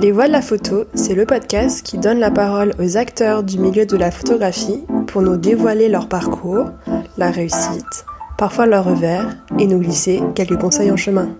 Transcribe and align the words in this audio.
Les 0.00 0.12
Voix 0.12 0.28
de 0.28 0.32
la 0.32 0.40
photo, 0.40 0.84
c'est 0.94 1.14
le 1.14 1.26
podcast 1.26 1.82
qui 1.84 1.98
donne 1.98 2.20
la 2.20 2.30
parole 2.30 2.72
aux 2.78 2.96
acteurs 2.96 3.42
du 3.42 3.58
milieu 3.58 3.84
de 3.84 3.98
la 3.98 4.10
photographie 4.10 4.80
pour 5.06 5.20
nous 5.20 5.36
dévoiler 5.36 5.90
leur 5.90 6.08
parcours, 6.08 6.70
la 7.18 7.30
réussite, 7.30 8.06
parfois 8.38 8.64
leur 8.64 8.86
revers, 8.86 9.36
et 9.58 9.66
nous 9.66 9.78
glisser 9.78 10.22
quelques 10.34 10.58
conseils 10.58 10.90
en 10.90 10.96
chemin. 10.96 11.36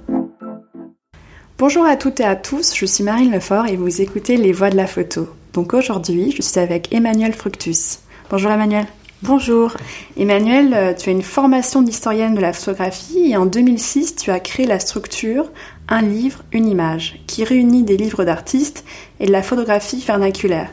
Bonjour 1.56 1.86
à 1.86 1.96
toutes 1.96 2.20
et 2.20 2.24
à 2.24 2.36
tous, 2.36 2.76
je 2.76 2.84
suis 2.84 3.02
Marine 3.02 3.32
Lefort 3.32 3.66
et 3.66 3.76
vous 3.76 4.02
écoutez 4.02 4.36
Les 4.36 4.52
Voix 4.52 4.68
de 4.68 4.76
la 4.76 4.86
photo. 4.86 5.26
Donc 5.54 5.72
aujourd'hui, 5.72 6.30
je 6.36 6.42
suis 6.42 6.60
avec 6.60 6.92
Emmanuel 6.92 7.32
Fructus. 7.32 8.00
Bonjour 8.28 8.50
Emmanuel. 8.50 8.84
Bonjour. 9.22 9.76
Emmanuel, 10.16 10.72
euh, 10.72 10.94
tu 10.94 11.10
as 11.10 11.12
une 11.12 11.22
formation 11.22 11.82
d'historienne 11.82 12.34
de 12.34 12.40
la 12.40 12.54
photographie 12.54 13.30
et 13.30 13.36
en 13.36 13.44
2006, 13.44 14.16
tu 14.16 14.30
as 14.30 14.40
créé 14.40 14.66
la 14.66 14.80
structure 14.80 15.50
Un 15.90 16.02
livre, 16.02 16.42
une 16.52 16.66
image, 16.66 17.20
qui 17.26 17.44
réunit 17.44 17.82
des 17.82 17.96
livres 17.96 18.24
d'artistes 18.24 18.84
et 19.18 19.26
de 19.26 19.32
la 19.32 19.42
photographie 19.42 20.02
vernaculaire. 20.06 20.70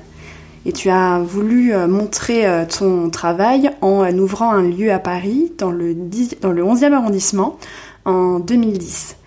Et 0.65 0.71
tu 0.71 0.89
as 0.89 1.19
voulu 1.19 1.73
euh, 1.73 1.87
montrer 1.87 2.45
euh, 2.45 2.65
ton 2.65 3.09
travail 3.09 3.71
en 3.81 4.17
ouvrant 4.17 4.51
un 4.51 4.63
lieu 4.63 4.91
à 4.91 4.99
Paris, 4.99 5.51
dans 5.57 5.71
le, 5.71 5.95
dans 6.41 6.51
le 6.51 6.63
11e 6.63 6.93
arrondissement, 6.93 7.57
en 8.05 8.39
2010. 8.39 9.17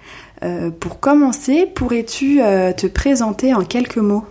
pour 0.80 1.00
commencer, 1.00 1.66
pourrais-tu 1.66 2.38
te 2.38 2.86
présenter 2.86 3.52
en 3.52 3.62
quelques 3.62 3.98
mots? 3.98 4.24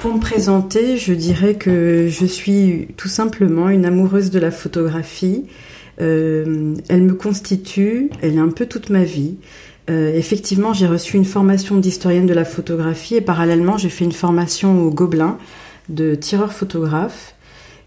Pour 0.00 0.14
me 0.14 0.20
présenter, 0.20 0.98
je 0.98 1.14
dirais 1.14 1.54
que 1.54 2.06
je 2.08 2.26
suis 2.26 2.88
tout 2.98 3.08
simplement 3.08 3.70
une 3.70 3.86
amoureuse 3.86 4.30
de 4.30 4.38
la 4.38 4.50
photographie. 4.50 5.46
Euh, 6.00 6.74
elle 6.88 7.02
me 7.02 7.14
constitue, 7.14 8.10
elle 8.20 8.34
est 8.34 8.40
un 8.40 8.50
peu 8.50 8.66
toute 8.66 8.90
ma 8.90 9.04
vie. 9.04 9.36
Euh, 9.88 10.14
effectivement, 10.14 10.72
j'ai 10.72 10.86
reçu 10.86 11.16
une 11.16 11.24
formation 11.24 11.76
d'historienne 11.76 12.26
de 12.26 12.34
la 12.34 12.44
photographie 12.44 13.14
et 13.14 13.20
parallèlement, 13.20 13.78
j'ai 13.78 13.88
fait 13.88 14.04
une 14.04 14.12
formation 14.12 14.82
au 14.82 14.90
Gobelin 14.90 15.38
de 15.88 16.14
tireur 16.14 16.52
photographe. 16.52 17.36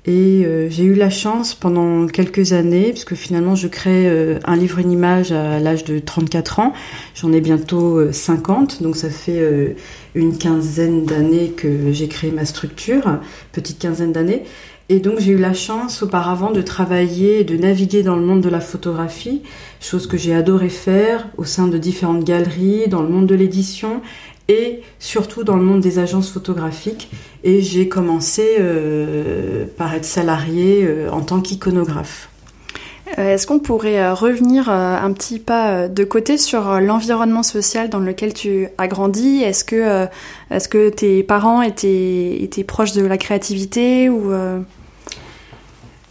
Et 0.06 0.46
euh, 0.46 0.70
j'ai 0.70 0.86
eu 0.86 0.94
la 0.96 1.10
chance 1.10 1.54
pendant 1.54 2.08
quelques 2.08 2.54
années, 2.54 2.92
puisque 2.92 3.16
finalement 3.16 3.56
je 3.56 3.68
crée 3.68 4.08
euh, 4.08 4.40
un 4.46 4.56
livre, 4.56 4.80
une 4.80 4.92
image 4.92 5.32
à 5.34 5.60
l'âge 5.60 5.84
de 5.84 6.00
34 6.00 6.60
ans. 6.60 6.74
J'en 7.16 7.34
ai 7.34 7.42
bientôt 7.42 8.12
50, 8.12 8.78
euh, 8.80 8.84
donc 8.84 8.96
ça 8.96 9.10
fait 9.10 9.76
une 10.16 10.38
quinzaine 10.38 11.06
d'années 11.06 11.52
que 11.52 11.92
j'ai 11.92 12.08
créé 12.08 12.32
ma 12.32 12.46
structure, 12.46 13.20
petite 13.52 13.80
quinzaine 13.80 14.14
d'années. 14.14 14.44
Et 14.92 15.00
donc 15.00 15.20
j'ai 15.20 15.34
eu 15.34 15.38
la 15.38 15.54
chance 15.54 16.02
auparavant 16.02 16.50
de 16.50 16.64
travailler 16.64 17.44
de 17.44 17.56
naviguer 17.56 18.02
dans 18.02 18.16
le 18.16 18.24
monde 18.24 18.42
de 18.42 18.50
la 18.50 18.60
photographie, 18.60 19.44
chose 19.80 20.08
que 20.08 20.18
j'ai 20.18 20.34
adoré 20.34 20.70
faire 20.70 21.28
au 21.38 21.46
sein 21.46 21.68
de 21.68 21.78
différentes 21.78 22.24
galeries, 22.24 22.88
dans 22.88 23.04
le 23.04 23.10
monde 23.10 23.28
de 23.28 23.36
l'édition 23.36 24.02
et 24.48 24.82
surtout 24.98 25.44
dans 25.44 25.58
le 25.58 25.64
monde 25.64 25.80
des 25.80 26.00
agences 26.00 26.32
photographiques. 26.32 27.12
Et 27.44 27.62
j'ai 27.62 27.88
commencé 27.88 28.56
euh, 28.60 29.66
par 29.78 29.94
être 29.94 30.06
salariée 30.06 30.84
euh, 30.84 31.12
en 31.12 31.22
tant 31.22 31.40
qu'iconographe. 31.40 32.30
Euh, 33.20 33.36
est-ce 33.36 33.46
qu'on 33.46 33.60
pourrait 33.60 34.12
revenir 34.12 34.70
un 34.70 35.14
petit 35.14 35.38
pas 35.38 35.88
de 35.88 36.04
côté 36.04 36.40
sur 36.40 36.80
l'environnement 36.80 37.44
social 37.44 37.90
dans 37.90 38.00
lequel 38.00 38.34
tu 38.34 38.68
as 38.80 38.88
grandi? 38.88 39.44
Est-ce 39.44 39.64
que, 39.64 40.08
est 40.50 40.68
que 40.68 40.90
tes 40.90 41.22
parents 41.22 41.62
étaient, 41.62 42.42
étaient 42.42 42.64
proches 42.64 42.94
de 42.94 43.06
la 43.06 43.18
créativité 43.18 44.10
ou 44.10 44.32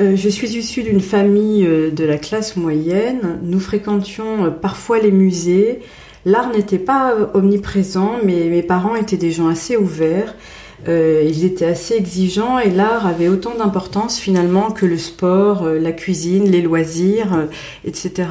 je 0.01 0.29
suis 0.29 0.57
issue 0.57 0.83
d'une 0.83 1.01
famille 1.01 1.65
de 1.67 2.05
la 2.05 2.19
classe 2.19 2.57
moyenne. 2.57 3.41
Nous 3.43 3.61
fréquentions 3.61 4.53
parfois 4.61 4.99
les 4.99 5.11
musées, 5.11 5.81
L'art 6.25 6.51
n'était 6.51 6.79
pas 6.79 7.13
euh, 7.13 7.27
omniprésent, 7.35 8.19
mais 8.23 8.49
mes 8.51 8.63
parents 8.63 8.97
étaient 8.97 9.17
des 9.17 9.31
gens 9.31 9.49
assez 9.49 9.77
ouverts. 9.77 10.35
Euh, 10.87 11.25
ils 11.27 11.45
étaient 11.45 11.65
assez 11.65 11.95
exigeants 11.95 12.59
et 12.59 12.71
l'art 12.71 13.07
avait 13.07 13.29
autant 13.29 13.55
d'importance 13.57 14.19
finalement 14.19 14.71
que 14.71 14.87
le 14.87 14.99
sport, 14.99 15.65
euh, 15.65 15.79
la 15.79 15.91
cuisine, 15.91 16.51
les 16.51 16.63
loisirs, 16.63 17.49
etc. 17.85 18.29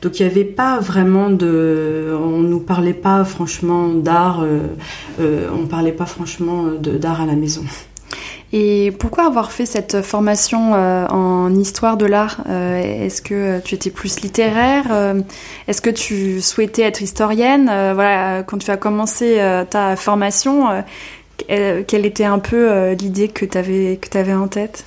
Donc 0.00 0.18
il 0.18 0.24
n'y 0.24 0.30
avait 0.30 0.44
pas 0.44 0.78
vraiment 0.78 1.28
de, 1.28 2.16
on 2.18 2.38
nous 2.38 2.60
parlait 2.60 2.94
pas 2.94 3.24
franchement 3.24 3.88
d'art, 3.88 4.44
on 5.18 5.66
parlait 5.66 5.92
pas 5.92 6.06
franchement 6.06 6.68
d'art 6.80 7.20
à 7.20 7.26
la 7.26 7.34
maison. 7.34 7.64
Et 8.52 8.92
pourquoi 8.98 9.26
avoir 9.26 9.52
fait 9.52 9.66
cette 9.66 10.02
formation 10.02 10.74
euh, 10.74 11.06
en 11.06 11.54
histoire 11.54 11.96
de 11.96 12.06
l'art 12.06 12.42
euh, 12.48 13.04
Est-ce 13.06 13.22
que 13.22 13.60
tu 13.60 13.76
étais 13.76 13.90
plus 13.90 14.20
littéraire 14.20 14.86
euh, 14.90 15.20
Est-ce 15.68 15.80
que 15.80 15.90
tu 15.90 16.40
souhaitais 16.40 16.82
être 16.82 17.00
historienne 17.00 17.66
Voilà, 17.66 18.42
quand 18.42 18.58
tu 18.58 18.70
as 18.70 18.76
commencé 18.76 19.40
ta 19.70 19.94
formation, 19.94 20.84
quelle 21.46 22.06
était 22.06 22.24
un 22.24 22.38
peu 22.38 22.92
l'idée 22.92 23.28
que 23.28 23.44
tu 23.44 23.56
avais, 23.56 24.00
avais 24.14 24.34
en 24.34 24.48
tête? 24.48 24.84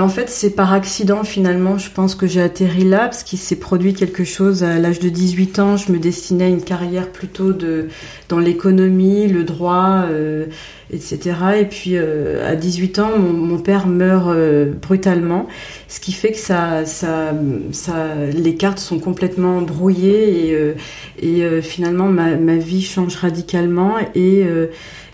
En 0.00 0.08
fait, 0.08 0.28
c'est 0.28 0.50
par 0.50 0.72
accident 0.72 1.22
finalement, 1.22 1.78
je 1.78 1.88
pense 1.88 2.16
que 2.16 2.26
j'ai 2.26 2.42
atterri 2.42 2.82
là, 2.82 3.04
parce 3.04 3.22
qu'il 3.22 3.38
s'est 3.38 3.60
produit 3.60 3.94
quelque 3.94 4.24
chose 4.24 4.64
à 4.64 4.80
l'âge 4.80 4.98
de 4.98 5.08
18 5.08 5.58
ans. 5.60 5.76
Je 5.76 5.92
me 5.92 5.98
destinais 5.98 6.46
à 6.46 6.48
une 6.48 6.64
carrière 6.64 7.12
plutôt 7.12 7.52
de 7.52 7.86
dans 8.28 8.40
l'économie, 8.40 9.28
le 9.28 9.44
droit, 9.44 10.06
euh, 10.10 10.46
etc. 10.92 11.36
Et 11.60 11.64
puis 11.66 11.92
euh, 11.94 12.50
à 12.50 12.56
18 12.56 12.98
ans, 12.98 13.18
mon, 13.18 13.58
père 13.58 13.86
meurt 13.86 14.30
euh, 14.30 14.72
brutalement, 14.72 15.46
ce 15.86 16.00
qui 16.00 16.10
fait 16.10 16.32
que 16.32 16.38
ça, 16.38 16.84
ça, 16.86 17.32
ça, 17.70 18.16
les 18.32 18.56
cartes 18.56 18.80
sont 18.80 18.98
complètement 18.98 19.62
brouillées 19.62 20.50
et, 21.20 21.34
et 21.40 21.62
finalement 21.62 22.08
ma, 22.08 22.34
ma, 22.34 22.56
vie 22.56 22.82
change 22.82 23.14
radicalement 23.14 23.94
et 24.16 24.44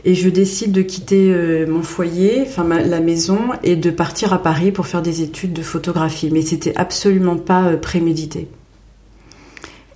et 0.05 0.15
je 0.15 0.29
décide 0.29 0.73
de 0.73 0.83
quitter 0.83 1.31
euh, 1.33 1.67
mon 1.67 1.83
foyer, 1.83 2.43
enfin 2.43 2.65
la 2.65 3.01
maison, 3.01 3.39
et 3.63 3.77
de 3.77 3.91
partir 3.91 4.33
à 4.33 4.43
Paris 4.43 4.73
pour 4.73 4.87
faire 4.87 5.03
des 5.03 5.23
études 5.23 5.53
de 5.53 5.63
photographie. 5.63 6.31
Mais 6.33 6.43
c'était 6.43 6.77
absolument 6.77 7.37
pas 7.37 7.65
euh, 7.65 7.77
prémédité. 7.77 8.49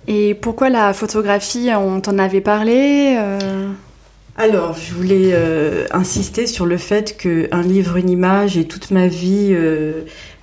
Et 0.07 0.35
pourquoi 0.35 0.69
la 0.69 0.93
photographie 0.93 1.69
On 1.75 1.99
t'en 1.99 2.19
avait 2.19 2.41
parlé 2.41 3.15
euh? 3.17 3.69
Alors, 4.37 4.75
je 4.75 4.93
voulais 4.93 5.33
insister 5.91 6.45
sur 6.45 6.65
le 6.65 6.75
fait 6.75 7.15
qu'un 7.15 7.61
livre, 7.61 7.95
une 7.95 8.09
image 8.09 8.57
et 8.57 8.67
toute 8.67 8.91
ma 8.91 9.07
vie, 9.07 9.55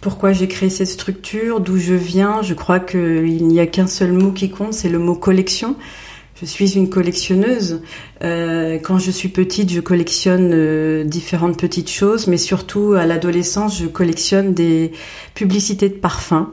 pourquoi 0.00 0.32
j'ai 0.32 0.48
créé 0.48 0.70
cette 0.70 0.88
structure, 0.88 1.60
d'où 1.60 1.76
je 1.76 1.92
viens, 1.92 2.40
je 2.40 2.54
crois 2.54 2.80
qu'il 2.80 3.46
n'y 3.46 3.60
a 3.60 3.66
qu'un 3.66 3.86
seul 3.86 4.12
mot 4.12 4.32
qui 4.32 4.50
compte, 4.50 4.72
c'est 4.72 4.88
le 4.88 4.98
mot 4.98 5.14
collection. 5.14 5.76
Je 6.42 6.46
suis 6.48 6.74
une 6.76 6.90
collectionneuse. 6.90 7.82
Euh, 8.24 8.80
quand 8.82 8.98
je 8.98 9.12
suis 9.12 9.28
petite, 9.28 9.70
je 9.70 9.78
collectionne 9.78 10.50
euh, 10.52 11.04
différentes 11.04 11.56
petites 11.56 11.88
choses, 11.88 12.26
mais 12.26 12.36
surtout 12.36 12.94
à 12.94 13.06
l'adolescence, 13.06 13.78
je 13.78 13.86
collectionne 13.86 14.52
des 14.52 14.90
publicités 15.34 15.88
de 15.88 15.94
parfums. 15.94 16.48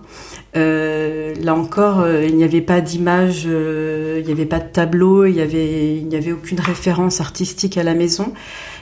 Euh, 0.55 1.33
là 1.41 1.55
encore, 1.55 2.07
il 2.07 2.35
n'y 2.35 2.43
avait 2.43 2.61
pas 2.61 2.81
d'image, 2.81 3.45
il 3.45 4.23
n'y 4.23 4.31
avait 4.31 4.45
pas 4.45 4.59
de 4.59 4.71
tableau, 4.71 5.25
il 5.25 5.39
avait, 5.41 5.97
il 5.97 6.07
n'y 6.07 6.15
avait 6.15 6.33
aucune 6.33 6.59
référence 6.59 7.19
artistique 7.19 7.75
à 7.75 7.83
la 7.83 7.95
maison. 7.95 8.31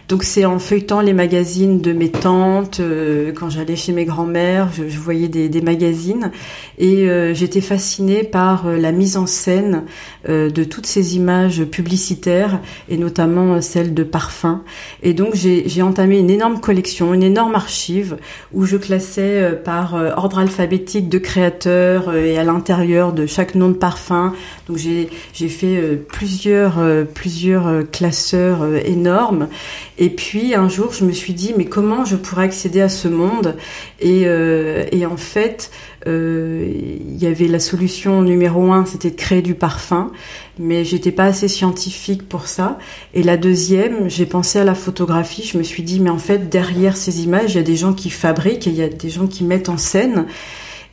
Donc 0.07 0.23
c'est 0.23 0.45
en 0.45 0.57
feuilletant 0.57 1.01
les 1.01 1.12
magazines 1.12 1.81
de 1.81 1.91
mes 1.91 2.09
tantes, 2.09 2.79
euh, 2.79 3.34
quand 3.34 3.50
j'allais 3.50 3.75
chez 3.75 3.91
mes 3.91 4.06
grands-mères, 4.06 4.69
je, 4.72 4.97
voyais 4.97 5.28
des, 5.28 5.62
magazines 5.62 6.31
et 6.78 7.09
euh, 7.09 7.34
j'étais 7.34 7.59
fascinée 7.59 8.23
par 8.23 8.67
euh, 8.67 8.78
la 8.78 8.94
mise 8.94 9.17
en 9.17 9.25
scène 9.25 9.84
de 10.28 10.63
toutes 10.66 10.85
ces 10.85 11.16
images 11.16 11.63
publicitaires 11.63 12.59
et 12.90 12.97
notamment 12.97 13.62
celles 13.62 13.94
de 13.94 14.03
parfums. 14.03 14.59
Et 15.01 15.13
donc 15.13 15.35
j'ai 15.35 15.81
entamé 15.81 16.19
une 16.19 16.29
énorme 16.29 16.59
collection, 16.59 17.13
une 17.13 17.23
énorme 17.23 17.56
archive 17.56 18.17
où 18.53 18.66
je 18.66 18.75
classais 18.75 19.57
par 19.63 19.94
ordre 20.17 20.40
alphabétique 20.40 21.07
de 21.07 21.17
créateurs 21.17 22.13
et 22.13 22.38
à 22.38 22.44
l'intérieur 22.44 23.13
de 23.13 23.25
chaque 23.25 23.56
nom 23.56 23.69
de 23.69 23.75
parfum. 23.75 24.34
Donc 24.67 24.78
j'ai 24.78 25.47
fait 25.47 25.96
plusieurs 26.09 26.75
plusieurs 27.13 27.90
classeurs 27.90 28.66
énormes 28.85 29.47
et 29.97 30.09
puis 30.09 30.53
un 30.53 30.70
jour, 30.70 30.94
je 30.94 31.03
me 31.05 31.11
suis 31.11 31.34
dit, 31.34 31.53
mais 31.58 31.66
comment 31.66 32.05
je 32.05 32.16
pourrais 32.16 32.44
accéder 32.44 32.82
à 32.82 32.90
ce 32.90 33.08
monde? 33.08 33.55
Et, 33.99 34.23
euh, 34.26 34.85
et, 34.91 35.05
en 35.08 35.17
fait, 35.17 35.72
euh, 36.05 36.72
il 36.72 37.17
y 37.17 37.26
avait 37.26 37.47
la 37.47 37.59
solution 37.59 38.22
numéro 38.22 38.72
un, 38.72 38.85
c'était 38.85 39.09
de 39.09 39.16
créer 39.16 39.41
du 39.41 39.55
parfum, 39.55 40.11
mais 40.59 40.85
j'étais 40.85 41.11
pas 41.11 41.26
assez 41.26 41.47
scientifique 41.47 42.29
pour 42.29 42.47
ça. 42.47 42.78
Et 43.16 43.23
la 43.23 43.38
deuxième, 43.38 44.08
j'ai 44.08 44.28
pensé 44.28 44.59
à 44.59 44.64
la 44.64 44.76
photographie. 44.76 45.44
Je 45.44 45.58
me 45.58 45.64
suis 45.64 45.84
dit, 45.84 45.99
mais 45.99 46.11
en 46.11 46.20
fait, 46.20 46.47
derrière 46.47 46.96
ces 46.96 47.23
images, 47.23 47.53
il 47.53 47.58
y 47.58 47.61
a 47.61 47.64
des 47.64 47.76
gens 47.76 47.94
qui 47.94 48.11
fabriquent, 48.11 48.67
il 48.67 48.76
y 48.76 48.84
a 48.84 48.90
des 48.90 49.09
gens 49.09 49.26
qui 49.26 49.44
mettent 49.44 49.70
en 49.70 49.78
scène 49.78 50.28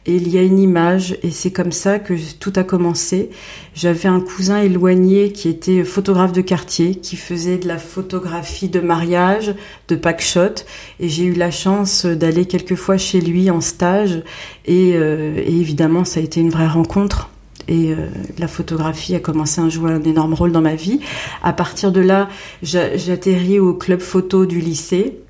et 0.07 0.17
il 0.17 0.29
y 0.29 0.39
a 0.39 0.43
une 0.43 0.59
image 0.59 1.17
et 1.23 1.31
c'est 1.31 1.51
comme 1.51 1.73
ça 1.73 1.99
que 1.99 2.15
tout 2.39 2.53
a 2.57 2.65
commencé. 2.65 3.31
J'avais 3.75 4.09
un 4.09 4.21
cousin 4.21 4.61
éloigné 4.61 5.33
qui 5.33 5.49
était 5.49 5.83
photographe 5.83 6.33
de 6.33 6.43
quartier, 6.43 6.97
qui 6.97 7.17
faisait 7.17 7.57
de 7.57 7.67
la 7.67 7.79
photographie 7.79 8.69
de 8.69 8.81
mariage, 8.81 9.55
de 9.89 9.97
packshot 9.97 10.65
et 11.01 11.09
j'ai 11.09 11.25
eu 11.25 11.33
la 11.33 11.51
chance 11.51 12.05
d'aller 12.05 12.45
quelquefois 12.47 12.99
chez 12.99 13.21
lui 13.21 13.51
en 13.51 13.61
stage 13.61 14.23
et, 14.67 14.93
euh, 14.95 15.39
et 15.39 15.55
évidemment 15.55 16.05
ça 16.05 16.21
a 16.21 16.23
été 16.23 16.41
une 16.41 16.51
vraie 16.51 16.69
rencontre. 16.69 17.31
et 17.67 17.93
euh, 17.93 18.09
la 18.39 18.47
photographie 18.47 19.15
a 19.15 19.21
commencé 19.21 19.63
à 19.63 19.71
jouer 19.71 19.91
un 19.91 20.03
énorme 20.03 20.35
rôle 20.35 20.53
dans 20.53 20.61
ma 20.61 20.75
vie. 20.75 21.01
À 21.43 21.55
partir 21.55 21.93
de 21.93 22.01
là, 22.01 22.29
j'atterris 22.63 23.59
au 23.59 23.73
club 23.73 24.01
photo 24.01 24.45
du 24.45 24.61
lycée 24.61 25.24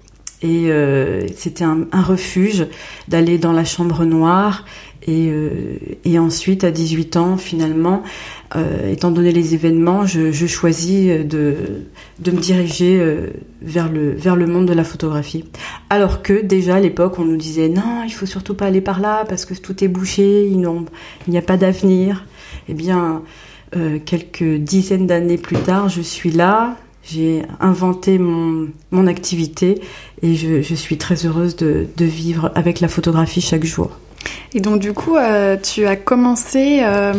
et 0.44 0.70
euh, 0.70 1.26
c'était 1.34 1.64
un, 1.64 1.86
refuge 1.92 2.66
d'aller 3.08 3.38
dans 3.38 3.52
la 3.52 3.64
chambre 3.64 4.04
noire 4.04 4.66
et, 5.06 5.30
euh, 5.30 5.78
ensuite 6.18 6.64
à 6.64 6.70
18 6.70 7.16
ans 7.16 7.36
finalement 7.38 8.02
euh, 8.54 8.92
étant 8.92 9.10
donné 9.10 9.32
les 9.32 9.54
événements 9.54 10.04
je, 10.04 10.46
choisis 10.46 11.08
de, 11.24 11.56
me 12.26 12.38
diriger 12.38 13.02
vers 13.62 13.90
le 13.90 14.12
vers 14.12 14.36
le 14.36 14.46
monde 14.46 14.66
de 14.66 14.74
la 14.74 14.84
photographie. 14.84 15.46
Alors 15.88 16.20
que 16.20 16.42
déjà 16.42 16.76
à 16.76 16.80
l'époque 16.80 17.18
on 17.18 17.24
nous 17.24 17.38
disait 17.38 17.70
non 17.70 18.02
il 18.04 18.12
faut 18.12 18.26
surtout 18.26 18.54
pas 18.54 18.66
aller 18.66 18.82
par 18.82 19.00
là 19.00 19.24
parce 19.26 19.46
que 19.46 19.54
tout 19.54 19.82
est 19.82 19.88
bouché 19.88 20.46
il 20.46 20.60
n'y 21.28 21.38
a 21.38 21.42
pas 21.42 21.56
d'avenir. 21.56 22.26
Eh 22.68 22.74
bien 22.74 23.22
quelques 24.04 24.56
dizaines 24.58 25.06
d'années 25.06 25.38
plus 25.38 25.56
tard 25.56 25.88
je 25.88 26.02
suis 26.02 26.30
là 26.30 26.76
j'ai 27.04 27.42
inventé 27.60 28.18
mon, 28.18 28.68
mon 28.90 29.06
activité 29.06 29.80
et 30.22 30.34
je, 30.34 30.62
je 30.62 30.74
suis 30.74 30.98
très 30.98 31.26
heureuse 31.26 31.56
de, 31.56 31.86
de 31.96 32.04
vivre 32.04 32.50
avec 32.54 32.80
la 32.80 32.88
photographie 32.88 33.40
chaque 33.40 33.64
jour. 33.64 33.90
Et 34.54 34.60
donc 34.60 34.80
du 34.80 34.92
coup, 34.92 35.16
euh, 35.16 35.56
tu 35.56 35.86
as 35.86 35.96
commencé 35.96 36.80
euh, 36.82 37.12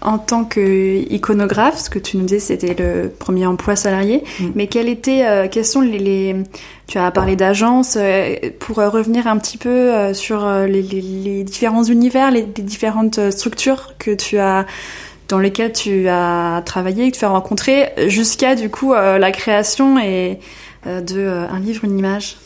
en 0.00 0.18
tant 0.18 0.44
qu'iconographe, 0.44 1.78
ce 1.78 1.90
que 1.90 1.98
tu 1.98 2.16
nous 2.16 2.24
disais, 2.24 2.40
c'était 2.40 2.74
le 2.74 3.08
premier 3.08 3.46
emploi 3.46 3.76
salarié. 3.76 4.24
Mm. 4.40 4.46
Mais 4.54 4.66
quel 4.66 4.88
était, 4.88 5.24
euh, 5.24 5.48
quels 5.48 5.64
sont 5.64 5.80
les, 5.80 5.98
les, 5.98 6.36
tu 6.86 6.98
as 6.98 7.10
parlé 7.10 7.36
d'agence, 7.36 7.96
euh, 7.98 8.34
pour 8.58 8.76
revenir 8.76 9.26
un 9.26 9.38
petit 9.38 9.58
peu 9.58 10.12
sur 10.14 10.48
les, 10.66 10.82
les, 10.82 11.00
les, 11.00 11.44
différents 11.44 11.84
univers, 11.84 12.30
les, 12.30 12.42
les, 12.42 12.62
différentes 12.62 13.30
structures 13.30 13.94
que 13.98 14.10
tu 14.10 14.38
as 14.38 14.66
dans 15.30 15.38
lesquelles 15.38 15.72
tu 15.72 16.08
as 16.08 16.62
travaillé, 16.66 17.10
que 17.10 17.16
tu 17.16 17.24
as 17.24 17.28
rencontré, 17.28 17.92
jusqu'à 18.08 18.54
du 18.54 18.68
coup 18.68 18.92
la 18.92 19.32
création 19.32 19.98
et 19.98 20.38
de 20.84 21.26
un 21.26 21.58
livre, 21.60 21.84
une 21.84 21.98
image. 21.98 22.36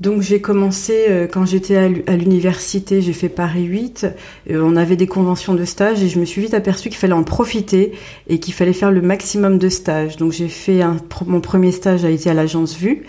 Donc 0.00 0.22
j'ai 0.22 0.40
commencé 0.40 1.06
euh, 1.08 1.26
quand 1.26 1.44
j'étais 1.44 1.76
à 1.76 2.16
l'université, 2.16 3.02
j'ai 3.02 3.12
fait 3.12 3.28
Paris 3.28 3.64
8, 3.64 4.06
euh, 4.50 4.62
on 4.62 4.76
avait 4.76 4.94
des 4.94 5.08
conventions 5.08 5.54
de 5.54 5.64
stage 5.64 6.02
et 6.04 6.08
je 6.08 6.20
me 6.20 6.24
suis 6.24 6.40
vite 6.40 6.54
aperçue 6.54 6.88
qu'il 6.88 6.98
fallait 6.98 7.14
en 7.14 7.24
profiter 7.24 7.92
et 8.28 8.38
qu'il 8.38 8.54
fallait 8.54 8.72
faire 8.72 8.92
le 8.92 9.02
maximum 9.02 9.58
de 9.58 9.68
stages. 9.68 10.16
Donc 10.16 10.30
j'ai 10.30 10.48
fait 10.48 10.82
un, 10.82 10.98
mon 11.26 11.40
premier 11.40 11.72
stage 11.72 12.04
a 12.04 12.10
été 12.10 12.30
à 12.30 12.34
l'agence 12.34 12.76
Vue 12.76 13.06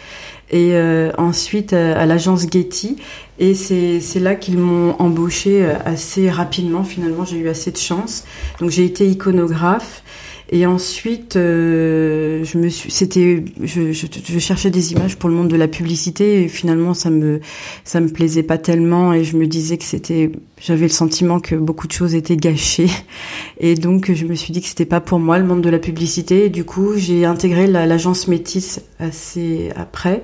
et 0.50 0.72
euh, 0.74 1.12
ensuite 1.20 1.74
à, 1.74 2.08
l'agence 2.08 2.48
Getty 2.52 2.98
et 3.38 3.54
c'est 3.54 4.20
là 4.20 4.34
qu'ils 4.34 4.58
m'ont 4.58 4.96
embauché 4.98 5.64
assez 5.86 6.32
rapidement 6.32 6.84
finalement, 6.84 7.24
j'ai 7.24 7.38
eu 7.38 7.50
assez 7.50 7.70
de 7.70 7.78
chance. 7.78 8.26
Donc 8.60 8.72
j'ai 8.72 8.84
été 8.84 9.06
iconographe 9.06 10.04
et 10.52 10.66
ensuite, 10.66 11.36
euh, 11.36 12.44
je 12.44 12.58
me 12.58 12.70
suis, 12.70 12.90
c'était, 12.90 13.44
je, 13.62 13.92
je, 13.92 14.08
je, 14.26 14.40
cherchais 14.40 14.72
des 14.72 14.94
images 14.94 15.16
pour 15.16 15.30
le 15.30 15.36
monde 15.36 15.48
de 15.48 15.56
la 15.56 15.68
publicité 15.68 16.44
et 16.44 16.48
finalement 16.48 16.96
ça 16.96 17.12
me, 17.12 17.40
ça 17.84 18.00
me 18.00 18.10
plaisait 18.10 18.42
pas 18.42 18.58
tellement 18.58 19.14
et 19.14 19.24
je 19.24 19.38
me 19.38 19.46
disais 19.46 19.78
que 19.78 19.84
c'était, 19.84 20.32
j'avais 20.60 20.88
le 20.88 20.90
sentiment 20.90 21.40
que 21.40 21.54
beaucoup 21.54 21.86
de 21.86 21.92
choses 21.92 22.16
étaient 22.16 22.38
gâchées. 22.38 22.90
Et 23.60 23.76
donc 23.76 24.12
je 24.12 24.26
me 24.26 24.34
suis 24.34 24.52
dit 24.54 24.62
que 24.62 24.68
c'était 24.68 24.86
pas 24.86 25.02
pour 25.02 25.20
moi 25.20 25.38
le 25.38 25.46
monde 25.46 25.62
de 25.62 25.70
la 25.70 25.80
publicité. 25.80 26.46
Et 26.46 26.50
du 26.50 26.64
coup 26.64 26.96
j'ai 26.96 27.26
intégré 27.26 27.68
l'agence 27.68 28.28
Métis 28.28 28.80
assez 29.00 29.70
après 29.76 30.24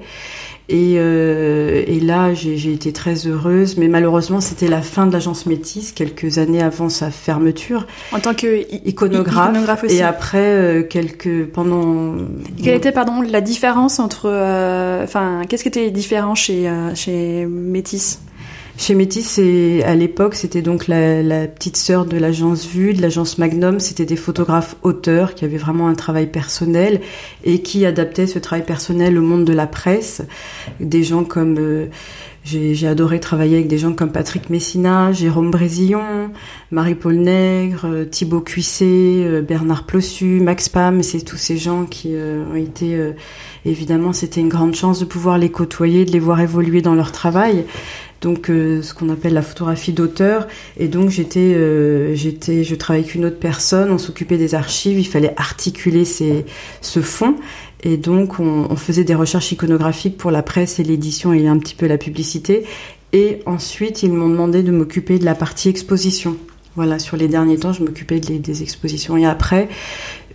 et, 0.68 0.96
euh, 0.98 1.84
et 1.86 2.00
là, 2.00 2.34
j'ai 2.34 2.74
été 2.74 2.92
très 2.92 3.28
heureuse, 3.28 3.78
mais 3.78 3.88
malheureusement, 3.88 4.42
c'était 4.42 4.68
la 4.68 4.82
fin 4.82 5.06
de 5.06 5.14
l'agence 5.14 5.46
Métis, 5.46 5.92
quelques 5.92 6.40
années 6.40 6.62
avant 6.62 6.90
sa 6.90 7.12
fermeture. 7.12 7.86
En 8.12 8.20
tant 8.20 8.34
que 8.34 8.66
iconographe, 8.86 9.50
iconographe 9.50 9.84
aussi. 9.84 9.96
Et 9.98 10.02
après, 10.02 10.38
euh, 10.40 10.84
quelques 10.84 11.46
pendant. 11.46 12.16
Quelle 12.64 12.76
était, 12.76 12.92
pardon, 12.92 13.22
la 13.22 13.42
différence 13.42 14.00
entre, 14.00 14.28
euh, 14.28 15.04
enfin, 15.04 15.44
qu'est-ce 15.48 15.62
qui 15.62 15.70
était 15.70 15.92
différent 15.92 16.34
chez 16.34 16.68
euh, 16.68 16.96
chez 16.96 17.46
Métis? 17.46 18.20
Chez 18.78 18.94
Métis, 18.94 19.40
à 19.40 19.96
l'époque, 19.96 20.36
c'était 20.36 20.62
donc 20.62 20.88
la, 20.88 21.24
la, 21.24 21.48
petite 21.48 21.78
sœur 21.78 22.06
de 22.06 22.18
l'agence 22.18 22.68
Vue, 22.68 22.94
de 22.94 23.02
l'agence 23.02 23.38
Magnum. 23.38 23.80
C'était 23.80 24.06
des 24.06 24.18
photographes 24.18 24.76
auteurs 24.84 25.34
qui 25.34 25.46
avaient 25.46 25.58
vraiment 25.58 25.88
un 25.88 25.96
travail 25.96 26.28
personnel 26.28 27.00
et 27.46 27.62
qui 27.62 27.86
adaptaient 27.86 28.28
ce 28.28 28.38
travail 28.38 28.66
personnel 28.66 29.18
au 29.18 29.22
monde 29.22 29.46
de 29.46 29.54
la 29.54 29.66
presse. 29.66 30.24
Des 30.82 31.04
gens 31.04 31.24
comme 31.24 31.58
euh, 31.58 31.88
j'ai 32.44 32.86
adoré 32.86 33.20
travailler 33.20 33.56
avec 33.56 33.68
des 33.68 33.78
gens 33.78 33.94
comme 33.94 34.12
Patrick 34.12 34.50
Messina, 34.50 35.12
Jérôme 35.14 35.52
Brésillon, 35.52 36.32
Marie-Paul 36.72 37.16
Nègre, 37.16 37.86
euh, 37.86 38.06
Thibaut 38.06 38.42
Cuissé, 38.42 39.24
euh, 39.26 39.42
Bernard 39.42 39.86
Plossu, 39.86 40.42
Max 40.42 40.68
Pam. 40.68 41.02
C'est 41.02 41.22
tous 41.22 41.38
ces 41.38 41.58
gens 41.58 41.86
qui 41.86 42.14
ont 42.16 42.56
été 42.56 43.14
évidemment, 43.66 44.14
c'était 44.14 44.42
une 44.42 44.50
grande 44.50 44.76
chance 44.76 45.00
de 45.00 45.06
pouvoir 45.06 45.38
les 45.38 45.50
côtoyer, 45.50 46.06
de 46.06 46.12
les 46.12 46.20
voir 46.20 46.40
évoluer 46.40 46.82
dans 46.82 46.94
leur 46.94 47.12
travail 47.12 47.66
donc 48.26 48.50
euh, 48.50 48.82
ce 48.82 48.96
qu'on 48.96 49.10
appelle 49.10 49.34
la 49.34 49.44
photographie 49.44 49.94
d'auteur. 49.94 50.48
Et 50.78 50.88
donc 50.88 51.12
j'étais, 51.12 51.54
euh, 51.54 52.16
j'étais, 52.16 52.64
je 52.64 52.74
travaillais 52.74 53.04
avec 53.04 53.14
une 53.14 53.26
autre 53.26 53.38
personne, 53.38 53.92
on 53.92 54.00
s'occupait 54.00 54.40
des 54.40 54.56
archives, 54.56 54.98
il 54.98 55.06
fallait 55.06 55.36
articuler 55.38 56.06
ces, 56.06 56.44
ce 56.82 57.02
fond. 57.02 57.36
Et 57.84 57.98
donc 57.98 58.40
on, 58.40 58.76
faisait 58.78 59.04
des 59.04 59.14
recherches 59.14 59.52
iconographiques 59.52 60.18
pour 60.18 60.32
la 60.32 60.42
presse 60.42 60.80
et 60.80 60.84
l'édition 60.84 61.34
et 61.34 61.48
un 61.48 61.60
petit 61.60 61.76
peu 61.76 61.86
la 61.86 62.00
publicité. 62.00 62.66
Et 63.14 63.42
ensuite 63.46 64.02
ils 64.02 64.12
m'ont 64.12 64.30
demandé 64.30 64.64
de 64.64 64.72
m'occuper 64.72 65.20
de 65.20 65.26
la 65.26 65.36
partie 65.36 65.70
exposition. 65.70 66.36
Voilà, 66.76 67.00
sur 67.00 67.16
les 67.16 67.30
derniers 67.30 67.58
temps, 67.58 67.72
je 67.72 67.84
m'occupais 67.84 68.20
des, 68.20 68.62
expositions. 68.62 69.16
Et 69.16 69.26
après, 69.26 69.70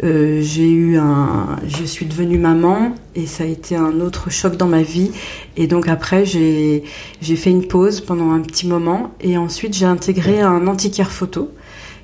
euh, 0.03 0.41
j'ai 0.43 0.71
eu 0.71 0.97
un, 0.97 1.57
je 1.67 1.85
suis 1.85 2.07
devenue 2.07 2.39
maman 2.39 2.95
et 3.15 3.27
ça 3.27 3.45
a 3.45 3.47
été 3.47 3.77
un 3.77 4.01
autre 4.01 4.31
choc 4.31 4.57
dans 4.57 4.69
ma 4.69 4.83
vie. 4.83 5.11
Et 5.57 5.67
donc 5.67 5.89
après, 5.89 6.25
j'ai 6.25 6.85
j'ai 7.21 7.37
fait 7.37 7.51
une 7.51 7.67
pause 7.67 8.01
pendant 8.01 8.31
un 8.31 8.41
petit 8.41 8.67
moment 8.67 9.13
et 9.21 9.37
ensuite 9.37 9.75
j'ai 9.75 9.87
intégré 9.87 10.41
un 10.41 10.67
antiquaire 10.67 11.11
photo 11.11 11.51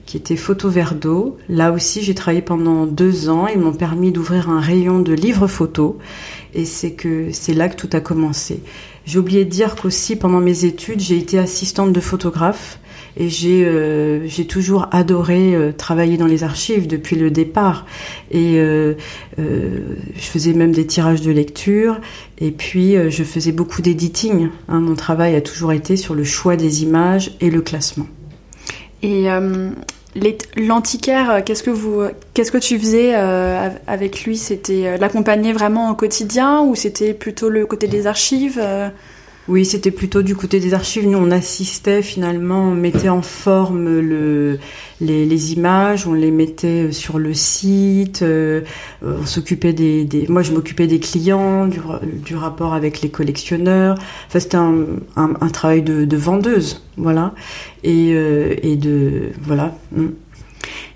qui 0.05 0.17
était 0.17 0.37
Photo 0.37 0.69
Verdo. 0.69 1.37
Là 1.49 1.73
aussi, 1.73 2.03
j'ai 2.03 2.15
travaillé 2.15 2.43
pendant 2.43 2.87
deux 2.87 3.29
ans. 3.29 3.49
Ils 3.49 3.59
m'ont 3.59 3.73
permis 3.73 4.13
d'ouvrir 4.13 4.51
un 4.51 4.61
rayon 4.61 5.01
de 5.01 5.13
livres 5.13 5.49
photos 5.49 5.95
et 6.55 6.65
c'est 6.65 6.93
que 6.93 7.31
c'est 7.33 7.55
là 7.55 7.69
que 7.69 7.77
tout 7.77 7.91
a 7.93 8.01
commencé. 8.01 8.63
J'ai 9.05 9.19
oublié 9.19 9.45
de 9.45 9.51
dire 9.51 9.75
qu'aussi 9.75 10.17
pendant 10.17 10.41
mes 10.41 10.65
études, 10.65 11.01
j'ai 11.01 11.17
été 11.17 11.39
assistante 11.39 11.93
de 11.93 12.01
photographe 12.01 12.79
et 13.17 13.29
j'ai 13.29 13.65
euh, 13.65 14.27
j'ai 14.29 14.47
toujours 14.47 14.89
adoré 14.93 15.55
euh, 15.55 15.73
travailler 15.73 16.17
dans 16.19 16.27
les 16.27 16.45
archives 16.45 16.87
depuis 16.87 17.17
le 17.17 17.31
départ. 17.31 17.87
Et 18.31 18.59
euh, 18.59 18.95
je 19.39 20.21
faisais 20.21 20.53
même 20.53 20.73
des 20.73 20.87
tirages 20.87 21.23
de 21.23 21.31
lecture. 21.31 21.99
Et 22.39 22.51
puis 22.51 22.95
je 23.09 23.25
faisais 23.25 23.53
beaucoup 23.53 23.81
d'editing 23.81 24.51
hein. 24.69 24.81
mon 24.81 24.95
travail 24.95 25.35
a 25.37 25.41
toujours 25.41 25.73
été 25.73 25.97
sur 25.97 26.15
le 26.15 26.25
choix 26.25 26.57
des 26.57 26.83
images 26.83 27.35
et 27.41 27.51
le 27.51 27.63
classement. 27.63 28.07
Et 29.03 29.27
L'antiquaire, 30.57 31.43
qu'est-ce 31.45 31.63
que 31.63 31.71
vous, 31.71 32.03
qu'est-ce 32.35 32.53
que 32.53 32.59
tu 32.59 32.79
faisais 32.79 33.15
avec 33.15 34.25
lui? 34.25 34.37
C'était 34.37 34.99
l'accompagner 34.99 35.55
vraiment 35.55 35.91
au 35.91 35.95
quotidien 35.95 36.61
ou 36.61 36.75
c'était 36.75 37.15
plutôt 37.15 37.49
le 37.49 37.65
côté 37.65 37.87
des 37.87 38.07
archives 38.07 38.61
oui, 39.49 39.65
c'était 39.65 39.93
plutôt 39.93 40.23
du 40.23 40.35
côté 40.35 40.59
des 40.59 40.75
archives. 40.75 41.09
Nous, 41.09 41.19
on 41.19 41.31
assistait 41.31 42.03
finalement, 42.03 42.63
on 42.63 42.75
mettait 42.75 43.09
en 43.09 43.23
forme 43.23 44.01
le, 44.01 44.59
les, 45.01 45.53
images, 45.53 46.07
on 46.07 46.15
les 46.15 46.33
mettait 46.33 46.91
sur 46.91 47.19
le 47.19 47.33
site, 47.33 48.23
euh, 48.23 48.63
on 49.03 49.25
s'occupait 49.25 49.73
des, 49.73 50.27
Moi, 50.29 50.43
je 50.43 50.53
m'occupais 50.53 50.87
des 50.87 50.99
clients, 50.99 51.67
du, 51.67 51.81
rapport 52.35 52.75
avec 52.75 53.03
les 53.03 53.09
collectionneurs. 53.09 53.97
Enfin, 54.27 54.41
c'était 54.41 54.57
un, 54.57 55.49
travail 55.53 55.83
de, 55.83 56.05
de, 56.05 56.17
vendeuse, 56.17 56.83
voilà. 56.97 57.35
Euh. 57.87 58.55
Mm. 59.93 60.07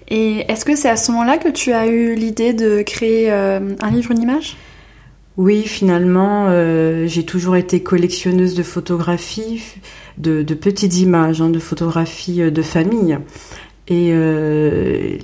Et 0.09 0.45
est-ce 0.49 0.65
que 0.65 0.75
c'est 0.75 0.89
à 0.89 0.97
ce 0.97 1.13
moment-là 1.13 1.39
que 1.39 1.49
tu 1.49 1.73
as 1.73 1.87
eu 1.87 2.17
l'idée 2.17 2.53
de 2.53 2.83
créer 2.83 3.31
euh, 3.31 3.77
un 3.81 3.91
livre, 3.91 4.11
une 4.11 4.23
image? 4.23 4.57
Oui, 5.41 5.63
finalement, 5.63 6.49
euh, 6.49 7.07
j'ai 7.07 7.25
toujours 7.25 7.57
été 7.57 7.83
collectionneuse 7.83 8.55
de 8.55 8.63
photographies, 8.63 9.63
de, 10.19 10.43
petites 10.43 10.99
images, 10.99 11.41
hein, 11.41 11.49
de 11.49 11.59
photographies 11.59 12.43
euh, 12.43 12.51
de 12.51 12.61
famille. 12.61 13.19
Et 13.89 14.11
euh, 14.13 15.17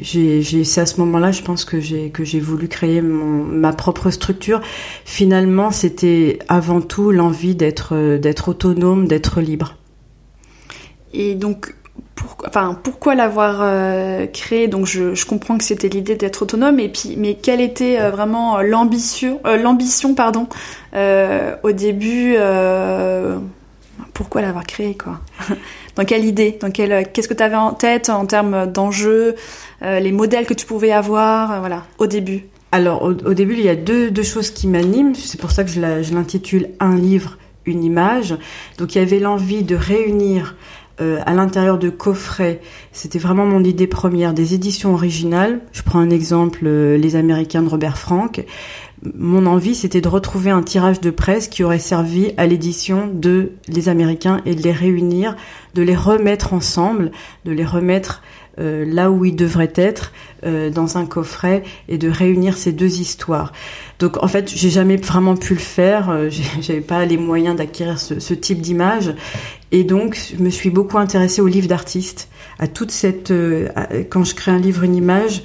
c'est 0.00 0.78
à 0.80 0.86
ce 0.86 1.00
moment-là, 1.00 1.32
je 1.32 1.42
pense 1.42 1.64
que 1.64 1.80
j'ai 1.80 2.38
voulu 2.38 2.68
créer 2.68 3.02
ma 3.02 3.72
propre 3.72 4.10
structure. 4.10 4.60
Finalement, 5.04 5.72
c'était 5.72 6.38
avant 6.46 6.80
tout 6.80 7.10
l'envie 7.10 7.56
d'être 7.56 8.48
autonome, 8.48 9.08
d'être 9.08 9.40
libre. 9.40 9.76
Et 11.12 11.34
donc, 11.34 11.74
enfin, 12.46 12.78
pourquoi 12.82 13.14
l'avoir 13.14 13.58
euh, 13.60 14.26
créé? 14.26 14.68
Donc, 14.68 14.86
je, 14.86 15.24
comprends 15.24 15.58
que 15.58 15.64
c'était 15.64 15.88
l'idée 15.88 16.16
d'être 16.16 16.42
autonome, 16.42 16.80
et 16.80 16.88
puis, 16.88 17.14
mais 17.16 17.34
quelle 17.34 17.60
était 17.60 18.00
euh, 18.00 18.10
vraiment 18.10 18.60
l'ambition, 18.60 19.40
euh, 19.46 19.56
l'ambition, 19.56 20.14
pardon, 20.14 20.46
au 20.94 21.72
début 21.72 22.36
pourquoi 24.14 24.42
l'avoir 24.42 24.66
créé 24.66 24.94
quoi? 24.94 25.20
Dans 25.96 26.04
quelle 26.04 26.24
idée? 26.24 26.58
Qu'est-ce 27.12 27.28
que 27.28 27.34
tu 27.34 27.42
avais 27.42 27.56
en 27.56 27.72
tête 27.72 28.10
en 28.10 28.26
termes 28.26 28.66
d'enjeux, 28.66 29.34
les 29.82 30.12
modèles 30.12 30.46
que 30.46 30.54
tu 30.54 30.66
pouvais 30.66 30.92
avoir, 30.92 31.60
voilà, 31.60 31.84
au 31.98 32.06
début? 32.06 32.44
Alors, 32.72 33.02
au, 33.02 33.34
début, 33.34 33.54
il 33.54 33.62
y 33.62 33.68
a 33.68 33.74
deux 33.74 34.22
choses 34.22 34.50
qui 34.50 34.66
m'animent. 34.66 35.14
C'est 35.14 35.40
pour 35.40 35.50
ça 35.50 35.64
que 35.64 35.70
je 35.70 35.80
l'intitule 36.14 36.70
Un 36.78 36.96
livre, 36.96 37.38
une 37.64 37.84
image. 37.84 38.36
Donc, 38.78 38.94
il 38.94 38.98
y 38.98 39.02
avait 39.02 39.18
l'envie 39.18 39.62
de 39.62 39.76
réunir 39.76 40.56
euh, 41.02 41.18
à 41.26 41.34
l'intérieur 41.34 41.78
de 41.78 41.90
coffrets. 41.90 42.60
C'était 42.92 43.18
vraiment 43.18 43.44
mon 43.44 43.64
idée 43.64 43.88
première, 43.88 44.34
des 44.34 44.54
éditions 44.54 44.94
originales. 44.94 45.60
Je 45.72 45.82
prends 45.82 45.98
un 45.98 46.10
exemple, 46.10 46.60
euh, 46.64 46.96
Les 46.96 47.16
Américains 47.16 47.62
de 47.62 47.68
Robert 47.68 47.98
Frank. 47.98 48.44
Mon 49.18 49.46
envie, 49.46 49.74
c'était 49.74 50.00
de 50.00 50.08
retrouver 50.08 50.50
un 50.50 50.62
tirage 50.62 51.00
de 51.00 51.10
presse 51.10 51.48
qui 51.48 51.64
aurait 51.64 51.80
servi 51.80 52.32
à 52.36 52.46
l'édition 52.46 53.10
de 53.12 53.52
Les 53.66 53.88
Américains 53.88 54.40
et 54.46 54.54
de 54.54 54.62
les 54.62 54.70
réunir, 54.70 55.36
de 55.74 55.82
les 55.82 55.96
remettre 55.96 56.54
ensemble, 56.54 57.10
de 57.44 57.50
les 57.50 57.64
remettre 57.64 58.22
euh, 58.60 58.84
là 58.86 59.10
où 59.10 59.24
ils 59.24 59.34
devraient 59.34 59.72
être 59.74 60.12
dans 60.74 60.98
un 60.98 61.06
coffret 61.06 61.62
et 61.88 61.98
de 61.98 62.08
réunir 62.08 62.56
ces 62.56 62.72
deux 62.72 62.98
histoires. 62.98 63.52
Donc 64.00 64.20
en 64.24 64.26
fait, 64.26 64.52
j'ai 64.52 64.70
jamais 64.70 64.96
vraiment 64.96 65.36
pu 65.36 65.54
le 65.54 65.60
faire. 65.60 66.12
J'avais 66.60 66.80
pas 66.80 67.04
les 67.04 67.16
moyens 67.16 67.54
d'acquérir 67.54 68.00
ce, 68.00 68.34
type 68.34 68.60
d'image 68.60 69.14
et 69.72 69.84
donc 69.84 70.18
je 70.38 70.42
me 70.42 70.50
suis 70.50 70.70
beaucoup 70.70 70.98
intéressée 70.98 71.40
aux 71.40 71.48
livres 71.48 71.68
d'artistes, 71.68 72.28
à 72.58 72.68
toute 72.68 72.90
cette 72.90 73.32
quand 74.10 74.24
je 74.24 74.34
crée 74.34 74.52
un 74.52 74.58
livre, 74.58 74.84
une 74.84 74.94
image 74.94 75.42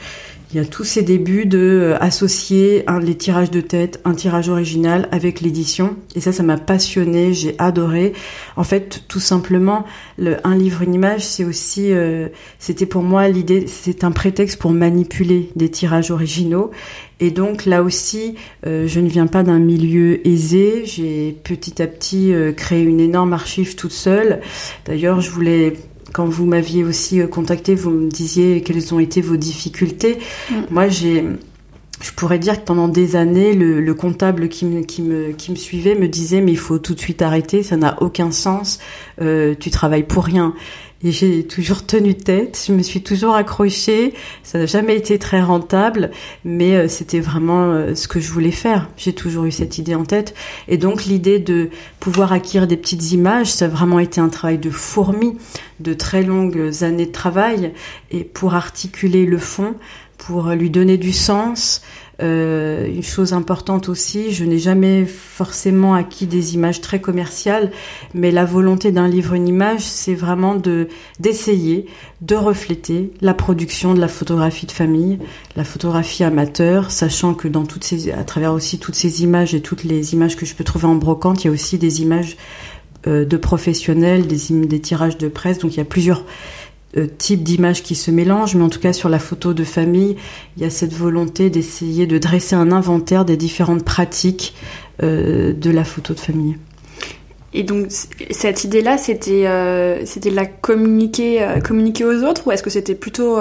il 0.52 0.58
y 0.58 0.60
a 0.60 0.66
tous 0.66 0.86
ces 0.86 1.02
débuts 1.02 1.46
de 1.46 1.58
euh, 1.58 1.98
associer 2.00 2.86
les 3.02 3.16
tirages 3.16 3.52
de 3.52 3.60
tête, 3.60 4.00
un 4.06 4.14
tirage 4.14 4.48
original 4.48 5.10
avec 5.12 5.42
l'édition. 5.42 5.98
Et 6.16 6.22
ça, 6.22 6.32
ça 6.32 6.42
m'a 6.42 6.58
passionné, 6.58 7.34
j'ai 7.34 7.56
adoré. 7.58 8.14
En 8.56 8.64
fait, 8.64 9.04
tout 9.10 9.20
simplement, 9.20 9.86
le, 10.18 10.38
un 10.46 10.56
livre, 10.56 10.84
une 10.84 10.94
image, 10.94 11.26
c'est 11.26 11.44
aussi, 11.44 11.92
euh, 11.92 12.30
c'était 12.60 12.86
pour 12.86 13.04
moi 13.04 13.28
l'idée, 13.28 13.66
c'est 13.68 14.06
un 14.06 14.12
prétexte 14.12 14.58
pour 14.58 14.72
manipuler 14.72 15.50
des 15.58 15.70
tirages 15.70 16.12
originaux. 16.12 16.72
Et 17.20 17.32
donc 17.32 17.66
là 17.66 17.84
aussi, 17.84 18.36
euh, 18.66 18.88
je 18.88 19.00
ne 19.00 19.10
viens 19.10 19.28
pas 19.28 19.44
d'un 19.44 19.60
milieu 19.60 20.26
aisé. 20.26 20.84
J'ai 20.86 21.36
petit 21.44 21.82
à 21.82 21.88
petit 21.88 22.34
créé 22.56 22.84
une 22.84 23.02
énorme 23.02 23.34
archive 23.34 23.76
toute 23.76 23.92
seule. 23.92 24.40
D'ailleurs, 24.86 25.20
je 25.20 25.30
voulais 25.30 25.74
quand 26.18 26.26
vous 26.26 26.48
m'aviez 26.48 26.84
aussi 26.84 27.22
euh, 27.22 27.28
contacté, 27.28 27.76
vous 27.76 27.92
me 27.92 28.10
disiez 28.10 28.64
quelles 28.64 28.92
ont 28.92 29.00
été 29.00 29.22
vos 29.22 29.36
difficultés. 29.38 30.18
Mm. 30.50 30.56
Moi, 30.72 30.88
j'ai 30.88 31.24
je 32.02 32.12
pourrais 32.12 32.38
dire 32.38 32.60
que 32.60 32.66
pendant 32.66 32.88
des 32.88 33.16
années, 33.16 33.54
le, 33.54 33.82
le 33.82 33.94
comptable 33.96 34.50
qui 34.50 34.66
me, 34.66 34.82
qui, 34.82 35.02
me, 35.02 35.32
qui 35.32 35.52
me 35.52 35.56
suivait 35.56 35.96
me 35.96 36.08
disait 36.08 36.42
mais 36.42 36.52
il 36.52 36.58
faut 36.58 36.78
tout 36.78 36.94
de 36.94 37.00
suite 37.00 37.22
arrêter, 37.24 37.64
ça 37.64 37.76
n'a 37.76 38.02
aucun 38.02 38.32
sens, 38.32 38.80
euh, 39.22 39.56
tu 39.60 39.72
travailles 39.72 40.04
pour 40.04 40.26
rien. 40.26 40.54
Et 41.04 41.12
j'ai 41.12 41.46
toujours 41.46 41.86
tenu 41.86 42.16
tête, 42.16 42.64
je 42.68 42.74
me 42.74 42.82
suis 42.82 43.04
toujours 43.04 43.36
accrochée, 43.36 44.16
ça 44.42 44.58
n'a 44.58 44.66
jamais 44.66 44.96
été 44.96 45.20
très 45.20 45.42
rentable, 45.42 46.10
mais 46.44 46.76
euh, 46.76 46.88
c'était 46.88 47.20
vraiment 47.20 47.66
euh, 47.66 47.94
ce 47.94 48.08
que 48.08 48.20
je 48.20 48.32
voulais 48.32 48.52
faire. 48.52 48.90
J'ai 48.98 49.14
toujours 49.14 49.46
eu 49.46 49.52
cette 49.52 49.78
idée 49.78 49.94
en 49.94 50.06
tête. 50.06 50.34
Et 50.68 50.78
donc 50.78 51.06
l'idée 51.06 51.38
de 51.38 51.70
pouvoir 52.00 52.34
acquérir 52.34 52.68
des 52.68 52.78
petites 52.78 53.12
images, 53.12 53.52
ça 53.52 53.66
a 53.66 53.68
vraiment 53.68 54.00
été 54.00 54.20
un 54.20 54.30
travail 54.30 54.58
de 54.58 54.72
fourmi, 54.72 55.38
de 55.80 55.94
très 55.94 56.24
longues 56.24 56.72
années 56.82 57.06
de 57.06 57.12
travail, 57.12 57.74
et 58.10 58.24
pour 58.24 58.56
articuler 58.56 59.28
le 59.28 59.38
fond, 59.38 59.76
pour 60.18 60.50
lui 60.50 60.72
donner 60.72 60.98
du 60.98 61.14
sens, 61.14 61.84
euh, 62.22 62.88
une 62.88 63.04
chose 63.04 63.34
importante 63.34 63.90
aussi, 63.90 64.32
je 64.32 64.44
n'ai 64.44 64.58
jamais 64.58 65.06
forcément 65.06 65.94
acquis 65.94 66.26
des 66.26 66.56
images 66.56 66.82
très 66.82 67.00
commerciales, 67.00 67.72
mais 68.16 68.32
la 68.32 68.44
volonté 68.44 68.92
d'un 68.92 69.08
livre, 69.08 69.34
une 69.34 69.48
image, 69.48 69.82
c'est 69.82 70.16
vraiment 70.16 70.56
de 70.56 70.88
d'essayer 71.20 71.86
de 72.22 72.36
refléter 72.36 73.12
la 73.22 73.36
production 73.36 73.94
de 73.94 74.00
la 74.00 74.08
photographie 74.08 74.66
de 74.66 74.72
famille, 74.72 75.20
la 75.56 75.64
photographie 75.64 76.24
amateur, 76.24 76.90
sachant 76.90 77.36
que 77.36 77.48
dans 77.48 77.66
toutes 77.66 77.84
ces, 77.84 78.12
à 78.12 78.24
travers 78.24 78.54
aussi 78.54 78.80
toutes 78.80 78.96
ces 78.96 79.22
images 79.22 79.54
et 79.54 79.62
toutes 79.62 79.84
les 79.84 80.14
images 80.14 80.36
que 80.36 80.46
je 80.46 80.56
peux 80.56 80.64
trouver 80.64 80.88
en 80.88 80.96
brocante, 80.96 81.44
il 81.44 81.48
y 81.48 81.50
a 81.50 81.54
aussi 81.54 81.78
des 81.78 82.02
images 82.02 82.36
euh, 83.06 83.26
de 83.26 83.38
professionnels, 83.38 84.26
des, 84.26 84.66
des 84.66 84.82
tirages 84.82 85.20
de 85.20 85.28
presse, 85.28 85.60
donc 85.60 85.76
il 85.76 85.78
y 85.78 85.82
a 85.82 85.86
plusieurs 85.86 86.24
euh, 86.96 87.06
type 87.18 87.44
d'images 87.44 87.84
qui 87.84 87.96
se 87.96 88.12
mélangent, 88.12 88.56
mais 88.56 88.64
en 88.64 88.70
tout 88.70 88.80
cas 88.80 88.94
sur 88.94 89.10
la 89.10 89.20
photo 89.20 89.54
de 89.54 89.66
famille, 89.66 90.16
il 90.56 90.64
y 90.64 90.66
a 90.66 90.70
cette 90.70 90.94
volonté 90.94 91.50
d'essayer 91.50 92.08
de 92.08 92.18
dresser 92.18 92.56
un 92.56 92.72
inventaire 92.72 93.26
des 93.26 93.36
différentes 93.36 93.84
pratiques 93.84 94.56
euh, 95.04 95.52
de 95.52 95.70
la 95.70 95.84
photo 95.84 96.14
de 96.14 96.20
famille. 96.20 96.58
Et 97.54 97.64
donc 97.64 97.88
cette 98.32 98.64
idée-là, 98.64 98.98
c'était 98.98 99.48
euh, 99.48 100.06
c'était 100.06 100.30
de 100.30 100.36
la 100.36 100.46
communiquer 100.46 101.46
communiquer 101.64 102.06
aux 102.06 102.24
autres 102.24 102.48
ou 102.48 102.52
est-ce 102.52 102.64
que 102.64 102.70
c'était 102.70 102.96
plutôt 102.96 103.38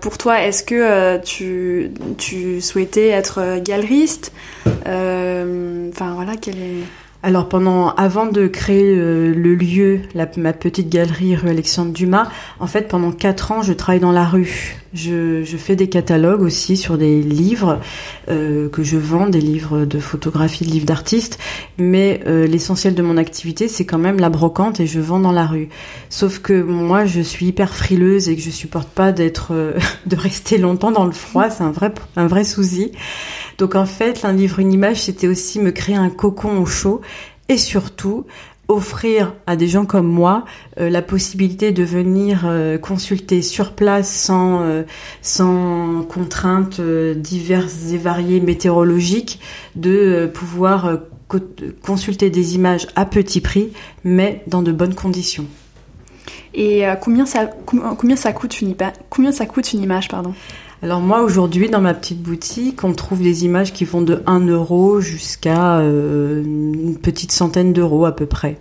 pour 0.00 0.18
toi 0.18 0.40
Est-ce 0.40 0.62
que 0.62 1.18
tu 1.24 1.90
tu 2.18 2.60
souhaitais 2.60 3.08
être 3.08 3.60
galeriste? 3.60 4.32
Enfin 4.66 6.14
voilà, 6.14 6.36
quelle 6.40 6.58
est 6.58 6.84
alors 7.20 7.48
pendant, 7.48 7.88
avant 7.90 8.26
de 8.26 8.46
créer 8.46 8.94
euh, 8.96 9.34
le, 9.34 9.56
lieu, 9.56 10.02
ma 10.36 10.52
petite 10.52 10.88
galerie 10.88 11.34
rue 11.34 11.48
Alexandre 11.48 11.92
Dumas, 11.92 12.28
en 12.60 12.68
fait 12.68 12.86
pendant 12.86 13.10
quatre 13.10 13.50
ans 13.50 13.60
je 13.60 13.72
travaille 13.72 13.98
dans 13.98 14.12
la 14.12 14.24
rue. 14.24 14.76
Je, 14.94 15.42
fais 15.58 15.74
des 15.74 15.88
catalogues 15.88 16.40
aussi 16.40 16.76
sur 16.76 16.96
des 16.96 17.20
livres 17.20 17.80
euh, 18.30 18.68
que 18.70 18.84
je 18.84 18.96
vends, 18.96 19.28
des 19.28 19.40
livres 19.40 19.84
de 19.84 19.98
photographie, 19.98 20.64
de 20.64 20.70
livres 20.70 20.86
d'artistes. 20.86 21.38
Mais 21.76 22.20
euh, 22.26 22.46
l'essentiel 22.46 22.94
de 22.94 23.02
mon 23.02 23.16
activité 23.16 23.66
c'est 23.66 23.84
quand 23.84 23.98
même 23.98 24.20
la 24.20 24.30
brocante 24.30 24.78
et 24.78 24.86
je 24.86 25.00
vends 25.00 25.20
dans 25.20 25.32
la 25.32 25.46
rue. 25.46 25.70
Sauf 26.10 26.38
que 26.38 26.62
moi 26.62 27.04
je 27.04 27.20
suis 27.20 27.46
hyper 27.46 27.74
frileuse 27.74 28.28
et 28.28 28.36
que 28.36 28.42
je 28.42 28.50
supporte 28.50 28.90
pas 28.90 29.10
d'être, 29.10 29.74
de 30.06 30.16
rester 30.16 30.56
longtemps 30.56 30.92
dans 30.92 31.04
le 31.04 31.12
froid. 31.12 31.50
C'est 31.50 31.64
un 31.64 31.72
vrai, 31.72 31.92
un 32.14 32.28
vrai 32.28 32.44
souci. 32.44 32.92
Donc 33.58 33.74
en 33.74 33.86
fait, 33.86 34.24
un 34.24 34.32
livre, 34.32 34.60
une 34.60 34.72
image, 34.72 35.02
c'était 35.02 35.26
aussi 35.26 35.58
me 35.58 35.72
créer 35.72 35.96
un 35.96 36.10
cocon 36.10 36.58
au 36.58 36.66
chaud 36.66 37.00
et 37.48 37.56
surtout 37.56 38.24
offrir 38.68 39.32
à 39.46 39.56
des 39.56 39.66
gens 39.66 39.86
comme 39.86 40.06
moi 40.06 40.44
euh, 40.78 40.90
la 40.90 41.00
possibilité 41.00 41.72
de 41.72 41.82
venir 41.82 42.42
euh, 42.44 42.76
consulter 42.76 43.40
sur 43.40 43.72
place 43.72 44.10
sans 44.10 44.60
euh, 44.62 46.02
contraintes 46.02 46.80
diverses 46.80 47.90
et 47.92 47.96
variées 47.96 48.40
météorologiques 48.40 49.40
de 49.74 50.30
pouvoir 50.32 50.98
consulter 51.82 52.30
des 52.30 52.54
images 52.54 52.86
à 52.94 53.06
petit 53.06 53.40
prix 53.40 53.72
mais 54.04 54.42
dans 54.46 54.62
de 54.62 54.72
bonnes 54.72 54.94
conditions. 54.94 55.46
Et 56.54 56.84
combien 57.00 57.26
ça 57.26 57.50
combien 57.66 58.16
ça 58.16 58.32
coûte 58.32 58.60
une 58.60 58.74
combien 59.10 59.32
ça 59.32 59.46
coûte 59.46 59.72
une 59.72 59.82
image 59.82 60.08
pardon? 60.08 60.34
Alors 60.82 61.00
moi 61.00 61.22
aujourd'hui 61.22 61.68
dans 61.68 61.80
ma 61.80 61.92
petite 61.92 62.22
boutique, 62.22 62.84
on 62.84 62.92
trouve 62.92 63.20
des 63.20 63.44
images 63.44 63.72
qui 63.72 63.84
vont 63.84 64.02
de 64.02 64.22
1 64.26 64.46
euro 64.46 65.00
jusqu'à 65.00 65.78
euh, 65.78 66.42
une 66.44 66.96
petite 66.96 67.32
centaine 67.32 67.72
d'euros 67.72 68.04
à 68.04 68.14
peu 68.14 68.26
près. 68.26 68.58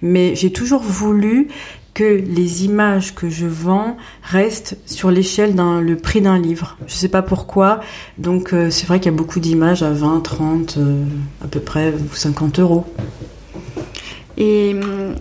Mais 0.00 0.36
j'ai 0.36 0.52
toujours 0.52 0.82
voulu 0.82 1.48
que 1.92 2.04
les 2.04 2.64
images 2.64 3.14
que 3.14 3.28
je 3.28 3.46
vends 3.46 3.96
restent 4.22 4.76
sur 4.86 5.10
l'échelle 5.10 5.54
d'un 5.54 5.80
le 5.80 5.96
prix 5.96 6.20
d'un 6.20 6.38
livre. 6.38 6.76
Je 6.86 6.94
sais 6.94 7.08
pas 7.08 7.22
pourquoi. 7.22 7.80
Donc 8.18 8.52
euh, 8.52 8.70
c'est 8.70 8.86
vrai 8.86 9.00
qu'il 9.00 9.10
y 9.10 9.14
a 9.14 9.16
beaucoup 9.16 9.40
d'images 9.40 9.82
à 9.82 9.90
20, 9.90 10.20
30, 10.20 10.76
euh, 10.76 11.04
à 11.42 11.48
peu 11.48 11.58
près 11.58 11.92
ou 11.94 12.14
50 12.14 12.60
euros. 12.60 12.84
Hum, 14.38 15.14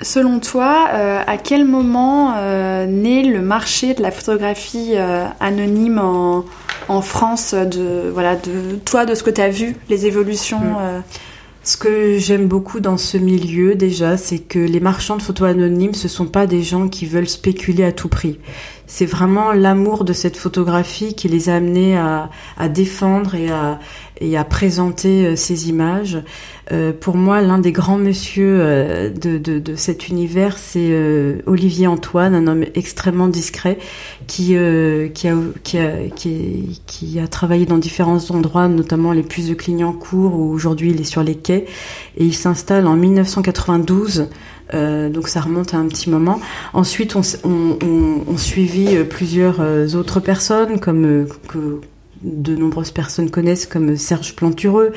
Selon 0.00 0.38
toi, 0.38 0.88
euh, 0.92 1.20
à 1.26 1.36
quel 1.38 1.64
moment 1.64 2.34
euh, 2.36 2.86
naît 2.86 3.24
le 3.24 3.42
marché 3.42 3.94
de 3.94 4.02
la 4.02 4.12
photographie 4.12 4.92
euh, 4.94 5.26
anonyme 5.40 5.98
en, 5.98 6.44
en, 6.88 7.00
France 7.00 7.52
de 7.54 8.08
voilà 8.12 8.36
de 8.36 8.76
toi 8.84 9.06
de 9.06 9.16
ce 9.16 9.24
que 9.24 9.30
tu 9.30 9.40
as 9.40 9.50
vu 9.50 9.74
les 9.88 10.06
évolutions 10.06 10.60
mm. 10.60 11.02
Ce 11.68 11.76
que 11.76 12.16
j'aime 12.16 12.46
beaucoup 12.46 12.80
dans 12.80 12.96
ce 12.96 13.18
milieu 13.18 13.74
déjà, 13.74 14.16
c'est 14.16 14.38
que 14.38 14.58
les 14.58 14.80
marchands 14.80 15.18
de 15.18 15.22
photos 15.22 15.50
anonymes, 15.50 15.92
ce 15.92 16.08
sont 16.08 16.24
pas 16.24 16.46
des 16.46 16.62
gens 16.62 16.88
qui 16.88 17.04
veulent 17.04 17.28
spéculer 17.28 17.84
à 17.84 17.92
tout 17.92 18.08
prix. 18.08 18.38
C'est 18.86 19.04
vraiment 19.04 19.52
l'amour 19.52 20.04
de 20.04 20.14
cette 20.14 20.38
photographie 20.38 21.14
qui 21.14 21.28
les 21.28 21.50
a 21.50 21.56
amenés 21.56 21.98
à, 21.98 22.30
à 22.56 22.70
défendre 22.70 23.34
et 23.34 23.50
à, 23.50 23.78
et 24.20 24.36
à 24.36 24.44
présenter 24.44 25.36
ces 25.36 25.68
images. 25.68 26.22
Euh, 26.70 26.92
pour 26.92 27.16
moi, 27.16 27.40
l'un 27.40 27.58
des 27.58 27.72
grands 27.72 27.96
monsieur 27.98 28.58
euh, 28.60 29.10
de, 29.10 29.38
de, 29.38 29.58
de, 29.58 29.74
cet 29.74 30.08
univers, 30.08 30.58
c'est 30.58 30.90
euh, 30.90 31.38
Olivier 31.46 31.86
Antoine, 31.86 32.34
un 32.34 32.46
homme 32.46 32.64
extrêmement 32.74 33.28
discret 33.28 33.78
qui, 34.26 34.56
qui, 35.14 35.28
a, 35.28 35.34
qui, 35.62 35.78
a, 35.78 35.92
qui, 36.14 36.80
qui, 36.86 37.20
a 37.20 37.26
travaillé 37.26 37.64
dans 37.64 37.78
différents 37.78 38.30
endroits, 38.30 38.68
notamment 38.68 39.12
les 39.12 39.22
puces 39.22 39.48
de 39.48 39.54
Clignancourt, 39.54 40.34
où 40.34 40.52
aujourd'hui 40.52 40.90
il 40.90 41.00
est 41.00 41.04
sur 41.04 41.22
les 41.22 41.36
quais, 41.36 41.64
et 42.16 42.24
il 42.24 42.34
s'installe 42.34 42.86
en 42.86 42.96
1992. 42.96 44.28
donc 44.72 45.28
ça 45.28 45.40
remonte 45.40 45.72
à 45.72 45.78
un 45.78 45.86
petit 45.86 46.10
moment. 46.10 46.40
Ensuite, 46.74 47.16
on, 47.16 47.22
on, 47.44 47.78
on, 47.82 48.24
on 48.28 48.36
suivit 48.36 49.02
plusieurs 49.04 49.60
autres 49.96 50.20
personnes 50.20 50.78
comme 50.78 51.26
que 51.48 51.80
de 52.22 52.56
nombreuses 52.56 52.90
personnes 52.90 53.30
connaissent 53.30 53.66
comme 53.66 53.96
Serge 53.96 54.34
Plantureux, 54.34 54.92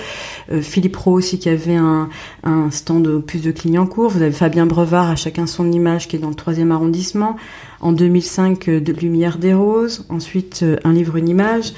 Philippe 0.61 0.95
Rowe 0.95 1.13
aussi 1.13 1.39
qui 1.39 1.49
avait 1.49 1.75
un, 1.75 2.09
un 2.43 2.71
stand 2.71 3.07
au 3.07 3.19
plus 3.19 3.41
de 3.41 3.51
Clignancourt, 3.51 4.09
vous 4.09 4.21
avez 4.21 4.31
Fabien 4.31 4.65
Brevard 4.65 5.09
à 5.09 5.15
chacun 5.15 5.47
son 5.47 5.71
image 5.71 6.07
qui 6.07 6.15
est 6.15 6.19
dans 6.19 6.29
le 6.29 6.35
troisième 6.35 6.71
arrondissement, 6.71 7.35
en 7.79 7.91
2005 7.91 8.69
de 8.69 8.93
Lumière 8.93 9.37
des 9.37 9.53
Roses, 9.53 10.05
ensuite 10.09 10.65
un 10.83 10.93
livre 10.93 11.17
une 11.17 11.29
image. 11.29 11.73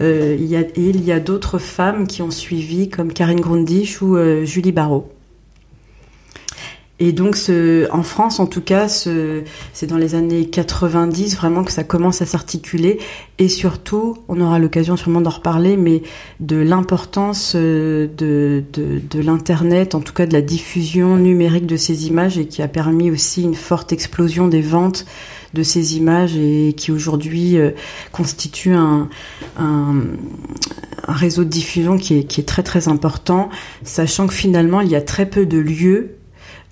il 0.00 0.44
y 0.44 0.56
a, 0.56 0.60
et 0.60 0.72
il 0.76 1.04
y 1.04 1.12
a 1.12 1.20
d'autres 1.20 1.58
femmes 1.58 2.06
qui 2.06 2.22
ont 2.22 2.30
suivi 2.30 2.88
comme 2.88 3.12
Karine 3.12 3.40
Grundich 3.40 4.02
ou 4.02 4.16
Julie 4.44 4.72
Barrault. 4.72 5.08
Et 7.00 7.12
donc, 7.12 7.36
ce, 7.36 7.88
en 7.92 8.02
France, 8.02 8.40
en 8.40 8.46
tout 8.46 8.60
cas, 8.60 8.88
c'est 8.88 9.86
dans 9.86 9.98
les 9.98 10.16
années 10.16 10.46
90 10.46 11.36
vraiment 11.36 11.62
que 11.62 11.70
ça 11.70 11.84
commence 11.84 12.22
à 12.22 12.26
s'articuler. 12.26 12.98
Et 13.38 13.48
surtout, 13.48 14.16
on 14.26 14.40
aura 14.40 14.58
l'occasion 14.58 14.96
sûrement 14.96 15.20
d'en 15.20 15.30
reparler, 15.30 15.76
mais 15.76 16.02
de 16.40 16.56
l'importance 16.56 17.52
euh, 17.54 18.08
de, 18.16 18.64
de, 18.72 19.00
de 19.08 19.20
l'Internet, 19.20 19.94
en 19.94 20.00
tout 20.00 20.12
cas 20.12 20.26
de 20.26 20.32
la 20.32 20.42
diffusion 20.42 21.16
numérique 21.16 21.66
de 21.66 21.76
ces 21.76 22.08
images, 22.08 22.36
et 22.36 22.46
qui 22.46 22.62
a 22.62 22.68
permis 22.68 23.12
aussi 23.12 23.42
une 23.42 23.54
forte 23.54 23.92
explosion 23.92 24.48
des 24.48 24.62
ventes 24.62 25.06
de 25.54 25.62
ces 25.62 25.96
images 25.96 26.36
et 26.36 26.74
qui 26.76 26.92
aujourd'hui 26.92 27.56
euh, 27.56 27.70
constitue 28.12 28.74
un, 28.74 29.08
un, 29.58 29.94
un, 31.06 31.12
réseau 31.12 31.44
de 31.44 31.48
diffusion 31.48 31.96
qui 31.96 32.18
est, 32.18 32.24
qui 32.24 32.40
est 32.40 32.44
très 32.44 32.62
très 32.62 32.88
important, 32.88 33.48
sachant 33.82 34.26
que 34.26 34.34
finalement 34.34 34.80
il 34.80 34.88
y 34.88 34.96
a 34.96 35.00
très 35.00 35.24
peu 35.24 35.46
de 35.46 35.58
lieux 35.58 36.17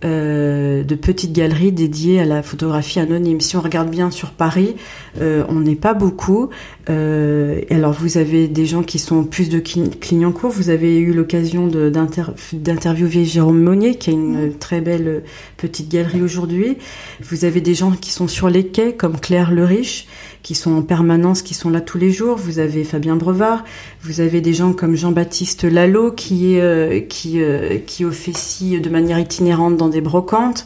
euh, 0.04 0.82
de 0.82 0.94
petites 0.94 1.32
galeries 1.32 1.72
dédiées 1.72 2.20
à 2.20 2.26
la 2.26 2.42
photographie 2.42 3.00
anonyme. 3.00 3.40
Si 3.40 3.56
on 3.56 3.62
regarde 3.62 3.88
bien 3.88 4.10
sur 4.10 4.30
Paris, 4.32 4.76
euh, 5.20 5.44
on 5.48 5.60
n'est 5.60 5.74
pas 5.74 5.94
beaucoup. 5.94 6.50
Euh, 6.90 7.62
alors 7.70 7.92
vous 7.92 8.18
avez 8.18 8.46
des 8.46 8.66
gens 8.66 8.82
qui 8.82 8.98
sont 8.98 9.24
plus 9.24 9.48
de 9.48 9.58
Clignancourt. 9.58 10.50
Vous 10.50 10.68
avez 10.68 10.98
eu 10.98 11.14
l'occasion 11.14 11.66
d'interviewer 11.66 13.24
Jérôme 13.24 13.62
Monnier, 13.62 13.94
qui 13.94 14.10
a 14.10 14.12
une 14.12 14.52
très 14.58 14.82
belle 14.82 15.22
petite 15.56 15.90
galerie 15.90 16.20
aujourd'hui. 16.20 16.76
Vous 17.22 17.46
avez 17.46 17.62
des 17.62 17.74
gens 17.74 17.92
qui 17.92 18.10
sont 18.10 18.28
sur 18.28 18.50
les 18.50 18.66
quais, 18.66 18.92
comme 18.92 19.18
Claire 19.18 19.50
Le 19.50 19.64
Riche, 19.64 20.06
qui 20.46 20.54
sont 20.54 20.76
en 20.76 20.82
permanence, 20.82 21.42
qui 21.42 21.54
sont 21.54 21.70
là 21.70 21.80
tous 21.80 21.98
les 21.98 22.12
jours. 22.12 22.36
Vous 22.36 22.60
avez 22.60 22.84
Fabien 22.84 23.16
Brevard, 23.16 23.64
vous 24.02 24.20
avez 24.20 24.40
des 24.40 24.54
gens 24.54 24.74
comme 24.74 24.94
Jean-Baptiste 24.94 25.64
Lalo 25.64 26.12
qui 26.12 26.60
euh, 26.60 27.00
qui 27.00 27.42
euh, 27.42 27.78
qui 27.84 28.04
officie 28.04 28.80
de 28.80 28.88
manière 28.88 29.18
itinérante 29.18 29.76
dans 29.76 29.88
des 29.88 30.00
brocantes. 30.00 30.64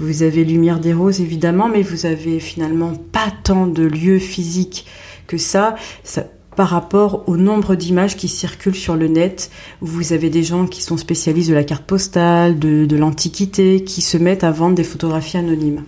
Vous 0.00 0.24
avez 0.24 0.44
Lumière 0.44 0.80
des 0.80 0.92
Roses 0.92 1.20
évidemment, 1.20 1.68
mais 1.68 1.82
vous 1.82 2.06
avez 2.06 2.40
finalement 2.40 2.94
pas 3.12 3.32
tant 3.44 3.68
de 3.68 3.84
lieux 3.84 4.18
physiques 4.18 4.84
que 5.28 5.38
ça. 5.38 5.76
ça 6.02 6.24
par 6.56 6.70
rapport 6.70 7.22
au 7.28 7.36
nombre 7.36 7.76
d'images 7.76 8.16
qui 8.16 8.26
circulent 8.26 8.74
sur 8.74 8.96
le 8.96 9.06
net, 9.06 9.52
vous 9.80 10.12
avez 10.12 10.28
des 10.28 10.42
gens 10.42 10.66
qui 10.66 10.82
sont 10.82 10.96
spécialistes 10.96 11.48
de 11.48 11.54
la 11.54 11.62
carte 11.62 11.84
postale, 11.84 12.58
de, 12.58 12.84
de 12.84 12.96
l'antiquité, 12.96 13.84
qui 13.84 14.02
se 14.02 14.18
mettent 14.18 14.42
à 14.42 14.50
vendre 14.50 14.74
des 14.74 14.84
photographies 14.84 15.38
anonymes. 15.38 15.84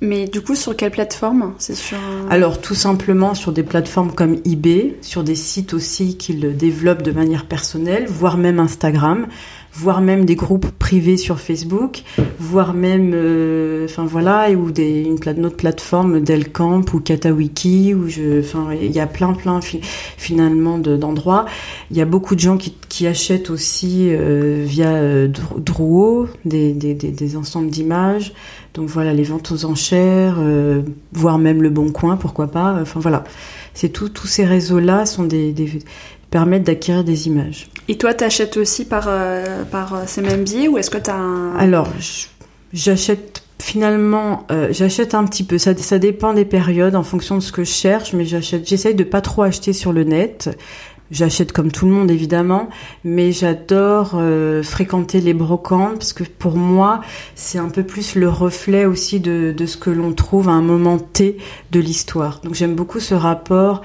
Mais 0.00 0.26
du 0.26 0.40
coup, 0.40 0.54
sur 0.54 0.76
quelle 0.76 0.90
plateforme? 0.90 1.54
C'est 1.58 1.74
sur 1.74 1.98
Alors, 2.28 2.60
tout 2.60 2.74
simplement 2.74 3.34
sur 3.34 3.52
des 3.52 3.62
plateformes 3.62 4.12
comme 4.12 4.40
eBay, 4.44 4.96
sur 5.00 5.24
des 5.24 5.36
sites 5.36 5.72
aussi 5.72 6.16
qu'ils 6.16 6.56
développent 6.56 7.02
de 7.02 7.12
manière 7.12 7.46
personnelle, 7.46 8.06
voire 8.06 8.36
même 8.36 8.58
Instagram, 8.58 9.26
voire 9.74 10.00
même 10.00 10.24
des 10.24 10.36
groupes 10.36 10.70
privés 10.78 11.16
sur 11.16 11.40
Facebook, 11.40 12.04
voire 12.38 12.74
même, 12.74 13.10
euh, 13.12 13.86
enfin 13.86 14.04
voilà, 14.04 14.50
ou 14.52 14.70
des 14.70 15.02
une, 15.02 15.46
autre 15.46 15.56
plateforme 15.56 16.20
Delcamp 16.20 16.84
ou 16.92 17.00
Katawiki, 17.00 17.92
où 17.92 18.08
je, 18.08 18.40
enfin 18.40 18.68
il 18.80 18.92
y 18.92 19.00
a 19.00 19.06
plein 19.06 19.32
plein 19.32 19.58
finalement 20.16 20.78
d'endroits. 20.78 21.46
il 21.90 21.96
y 21.96 22.00
a 22.00 22.04
beaucoup 22.04 22.36
de 22.36 22.40
gens 22.40 22.56
qui, 22.56 22.74
qui 22.88 23.06
achètent 23.08 23.50
aussi 23.50 24.08
euh, 24.10 24.62
via 24.64 24.92
euh, 24.92 25.28
Drouot 25.58 26.28
des, 26.44 26.72
des, 26.72 26.94
des, 26.94 27.36
ensembles 27.36 27.70
d'images. 27.70 28.32
Donc 28.74 28.88
voilà, 28.88 29.12
les 29.12 29.22
ventes 29.22 29.52
aux 29.52 29.64
enchères, 29.66 30.36
voire 31.12 31.38
même 31.38 31.62
le 31.62 31.70
Bon 31.70 31.92
Coin, 31.92 32.16
pourquoi 32.16 32.48
pas. 32.48 32.76
Enfin 32.82 32.98
voilà, 32.98 33.22
c'est 33.72 33.88
tout. 33.88 34.08
Tous 34.08 34.26
ces 34.26 34.44
réseaux-là 34.44 35.06
sont 35.06 35.22
des, 35.22 35.52
des 35.52 35.78
permettent 36.34 36.64
d'acquérir 36.64 37.04
des 37.04 37.28
images. 37.28 37.68
Et 37.86 37.96
toi, 37.96 38.12
t'achètes 38.12 38.56
aussi 38.56 38.84
par 38.84 39.04
euh, 39.06 39.62
par 39.70 39.94
euh, 39.94 40.02
ces 40.08 40.20
mêmes 40.20 40.42
biais 40.42 40.66
ou 40.66 40.78
est-ce 40.78 40.90
que 40.90 40.98
t'as 40.98 41.14
un... 41.14 41.54
Alors, 41.54 41.86
j'achète 42.72 43.44
finalement, 43.60 44.44
euh, 44.50 44.66
j'achète 44.72 45.14
un 45.14 45.24
petit 45.26 45.44
peu. 45.44 45.58
Ça, 45.58 45.76
ça 45.76 46.00
dépend 46.00 46.34
des 46.34 46.44
périodes 46.44 46.96
en 46.96 47.04
fonction 47.04 47.36
de 47.36 47.40
ce 47.40 47.52
que 47.52 47.62
je 47.62 47.70
cherche, 47.70 48.14
mais 48.14 48.24
j'achète. 48.24 48.68
J'essaye 48.68 48.96
de 48.96 49.04
pas 49.04 49.20
trop 49.20 49.42
acheter 49.42 49.72
sur 49.72 49.92
le 49.92 50.02
net. 50.02 50.50
J'achète 51.10 51.52
comme 51.52 51.70
tout 51.70 51.84
le 51.84 51.92
monde 51.92 52.10
évidemment, 52.10 52.68
mais 53.04 53.30
j'adore 53.30 54.14
euh, 54.14 54.62
fréquenter 54.62 55.20
les 55.20 55.34
brocantes 55.34 55.98
parce 55.98 56.14
que 56.14 56.24
pour 56.24 56.56
moi 56.56 57.02
c'est 57.34 57.58
un 57.58 57.68
peu 57.68 57.84
plus 57.84 58.14
le 58.14 58.28
reflet 58.28 58.86
aussi 58.86 59.20
de, 59.20 59.54
de 59.56 59.66
ce 59.66 59.76
que 59.76 59.90
l'on 59.90 60.14
trouve 60.14 60.48
à 60.48 60.52
un 60.52 60.62
moment 60.62 60.98
T 60.98 61.36
de 61.72 61.78
l'histoire. 61.78 62.40
Donc 62.42 62.54
j'aime 62.54 62.74
beaucoup 62.74 63.00
ce 63.00 63.14
rapport 63.14 63.82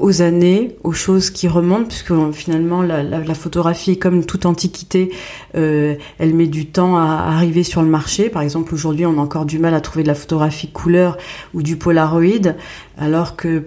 aux 0.00 0.22
années, 0.22 0.76
aux 0.82 0.92
choses 0.92 1.30
qui 1.30 1.48
remontent, 1.48 1.88
puisque 1.88 2.12
finalement 2.32 2.82
la, 2.82 3.34
photographie, 3.34 3.98
comme 3.98 4.24
toute 4.24 4.46
antiquité, 4.46 5.12
euh, 5.56 5.94
elle 6.18 6.34
met 6.34 6.46
du 6.46 6.66
temps 6.66 6.96
à 6.96 7.24
arriver 7.28 7.62
sur 7.62 7.82
le 7.82 7.88
marché. 7.88 8.28
Par 8.28 8.42
exemple, 8.42 8.74
aujourd'hui, 8.74 9.06
on 9.06 9.18
a 9.18 9.20
encore 9.20 9.44
du 9.44 9.58
mal 9.58 9.74
à 9.74 9.80
trouver 9.80 10.02
de 10.02 10.08
la 10.08 10.14
photographie 10.14 10.68
couleur 10.68 11.16
ou 11.54 11.62
du 11.62 11.76
polaroid, 11.76 12.54
alors 12.98 13.36
que, 13.36 13.48
euh, 13.48 13.62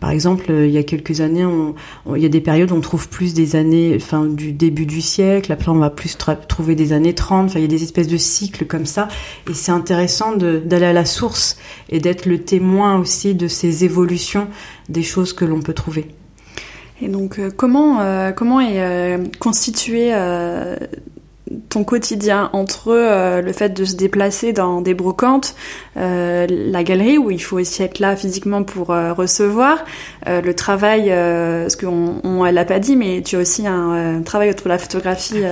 par 0.00 0.10
exemple, 0.10 0.46
il 0.50 0.70
y 0.70 0.78
a 0.78 0.82
quelques 0.82 1.20
années, 1.20 1.46
il 2.14 2.22
y 2.22 2.26
a 2.26 2.30
des 2.30 2.40
périodes 2.40 2.72
où 2.72 2.74
on 2.74 2.80
trouve 2.80 3.08
plus 3.08 3.34
des 3.34 3.56
années, 3.56 3.92
enfin 3.96 4.26
du 4.26 4.52
début 4.52 4.86
du 4.86 5.00
siècle. 5.00 5.52
Après, 5.52 5.70
on 5.70 5.78
va 5.78 5.90
plus 5.90 6.16
trouver 6.48 6.74
des 6.74 6.92
années 6.92 7.14
30. 7.14 7.46
Enfin, 7.46 7.58
il 7.58 7.62
y 7.62 7.64
a 7.64 7.68
des 7.68 7.82
espèces 7.82 8.08
de 8.08 8.16
cycles 8.16 8.66
comme 8.66 8.86
ça, 8.86 9.08
et 9.48 9.54
c'est 9.54 9.72
intéressant 9.72 10.36
d'aller 10.36 10.86
à 10.86 10.92
la 10.92 11.04
source 11.04 11.58
et 11.88 12.00
d'être 12.00 12.26
le 12.26 12.38
témoin 12.50 12.98
aussi 12.98 13.36
de 13.36 13.46
ces 13.46 13.84
évolutions 13.84 14.48
des 14.88 15.04
choses 15.04 15.32
que 15.32 15.44
l'on 15.44 15.60
peut 15.60 15.72
trouver. 15.72 16.08
Et 17.00 17.06
donc, 17.06 17.38
euh, 17.38 17.50
comment, 17.56 18.00
euh, 18.00 18.32
comment 18.32 18.60
est 18.60 18.80
euh, 18.80 19.18
constitué 19.38 20.12
ton 21.68 21.82
quotidien 21.82 22.50
entre 22.52 22.92
le 23.44 23.52
fait 23.52 23.70
de 23.70 23.84
se 23.84 23.96
déplacer 23.96 24.52
dans 24.52 24.80
des 24.80 24.94
brocantes, 24.94 25.56
la 25.96 26.84
galerie 26.84 27.18
où 27.18 27.30
il 27.32 27.42
faut 27.42 27.58
aussi 27.58 27.82
être 27.82 27.98
là 27.98 28.14
physiquement 28.14 28.62
pour 28.62 28.88
recevoir, 28.88 29.84
le 30.26 30.52
travail, 30.52 31.06
ce 31.08 31.76
qu'on 31.76 32.20
on, 32.22 32.44
l'a 32.44 32.64
pas 32.64 32.78
dit, 32.78 32.94
mais 32.94 33.22
tu 33.22 33.34
as 33.34 33.40
aussi 33.40 33.66
un 33.66 34.22
travail 34.22 34.50
autour 34.50 34.66
de 34.66 34.68
la 34.68 34.78
photographie 34.78 35.42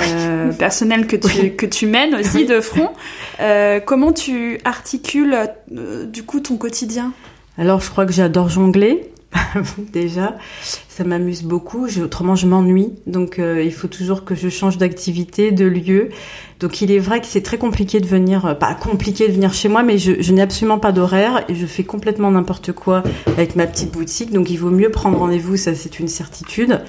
euh, 0.00 0.52
personnel 0.52 1.06
que 1.06 1.16
tu, 1.16 1.52
que 1.52 1.66
tu 1.66 1.86
mènes 1.86 2.14
aussi 2.14 2.46
de 2.46 2.60
front. 2.60 2.90
Euh, 3.40 3.80
comment 3.80 4.12
tu 4.12 4.58
articules 4.64 5.36
euh, 5.74 6.06
du 6.06 6.22
coup 6.22 6.40
ton 6.40 6.56
quotidien? 6.56 7.12
Alors 7.58 7.80
je 7.80 7.90
crois 7.90 8.06
que 8.06 8.12
j'adore 8.12 8.48
jongler. 8.48 9.08
Déjà, 9.94 10.36
ça 10.88 11.04
m'amuse 11.04 11.42
beaucoup. 11.42 11.88
Je, 11.88 12.02
autrement, 12.02 12.34
je 12.34 12.46
m'ennuie. 12.46 12.92
Donc, 13.06 13.38
il 13.38 13.72
faut 13.72 13.88
toujours 13.88 14.26
que 14.26 14.34
je 14.34 14.50
change 14.50 14.76
d'activité, 14.76 15.52
de 15.52 15.64
lieu. 15.64 16.10
Donc, 16.60 16.82
il 16.82 16.92
est 16.92 16.98
vrai 16.98 17.22
que 17.22 17.26
c'est 17.26 17.40
très 17.40 17.56
compliqué 17.56 18.00
de 18.00 18.06
venir, 18.06 18.58
pas 18.58 18.74
compliqué 18.74 19.28
de 19.28 19.32
venir 19.32 19.54
chez 19.54 19.68
moi, 19.70 19.82
mais 19.82 19.96
je, 19.96 20.20
je 20.20 20.32
n'ai 20.34 20.42
absolument 20.42 20.78
pas 20.78 20.92
d'horaire 20.92 21.46
et 21.48 21.54
je 21.54 21.64
fais 21.64 21.82
complètement 21.82 22.30
n'importe 22.30 22.72
quoi 22.72 23.02
avec 23.26 23.56
ma 23.56 23.66
petite 23.66 23.90
boutique. 23.90 24.32
Donc, 24.32 24.50
il 24.50 24.58
vaut 24.58 24.68
mieux 24.68 24.90
prendre 24.90 25.16
rendez-vous. 25.16 25.56
Ça, 25.56 25.74
c'est 25.74 25.98
une 25.98 26.08
certitude. 26.08 26.82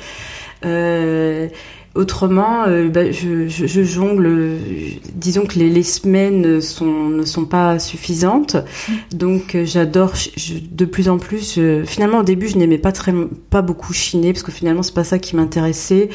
Euh, 0.66 1.48
Autrement, 1.96 2.64
euh, 2.66 2.90
bah, 2.90 3.12
je, 3.12 3.48
je, 3.48 3.68
je, 3.68 3.84
jongle. 3.84 4.58
disons 5.14 5.46
que 5.46 5.60
les, 5.60 5.70
les, 5.70 5.84
semaines 5.84 6.60
sont, 6.60 7.10
ne 7.10 7.24
sont 7.24 7.46
pas 7.46 7.78
suffisantes, 7.78 8.58
donc 9.14 9.54
euh, 9.54 9.64
j'adore 9.64 10.14
de 10.72 10.86
plus 10.86 11.08
en 11.08 11.20
plus. 11.20 11.60
finalement, 11.86 12.22
au 12.22 12.24
début, 12.24 12.48
je 12.48 12.58
n'aimais 12.58 12.80
pas 12.80 12.92
très, 12.92 13.14
pas 13.52 13.62
beaucoup 13.62 13.94
chiner 13.94 14.34
parce 14.34 14.42
que 14.42 14.52
finalement, 14.52 14.82
c'est 14.82 14.96
pas 14.96 15.04
ça 15.04 15.20
qui 15.20 15.36
m'intéressait. 15.36 16.10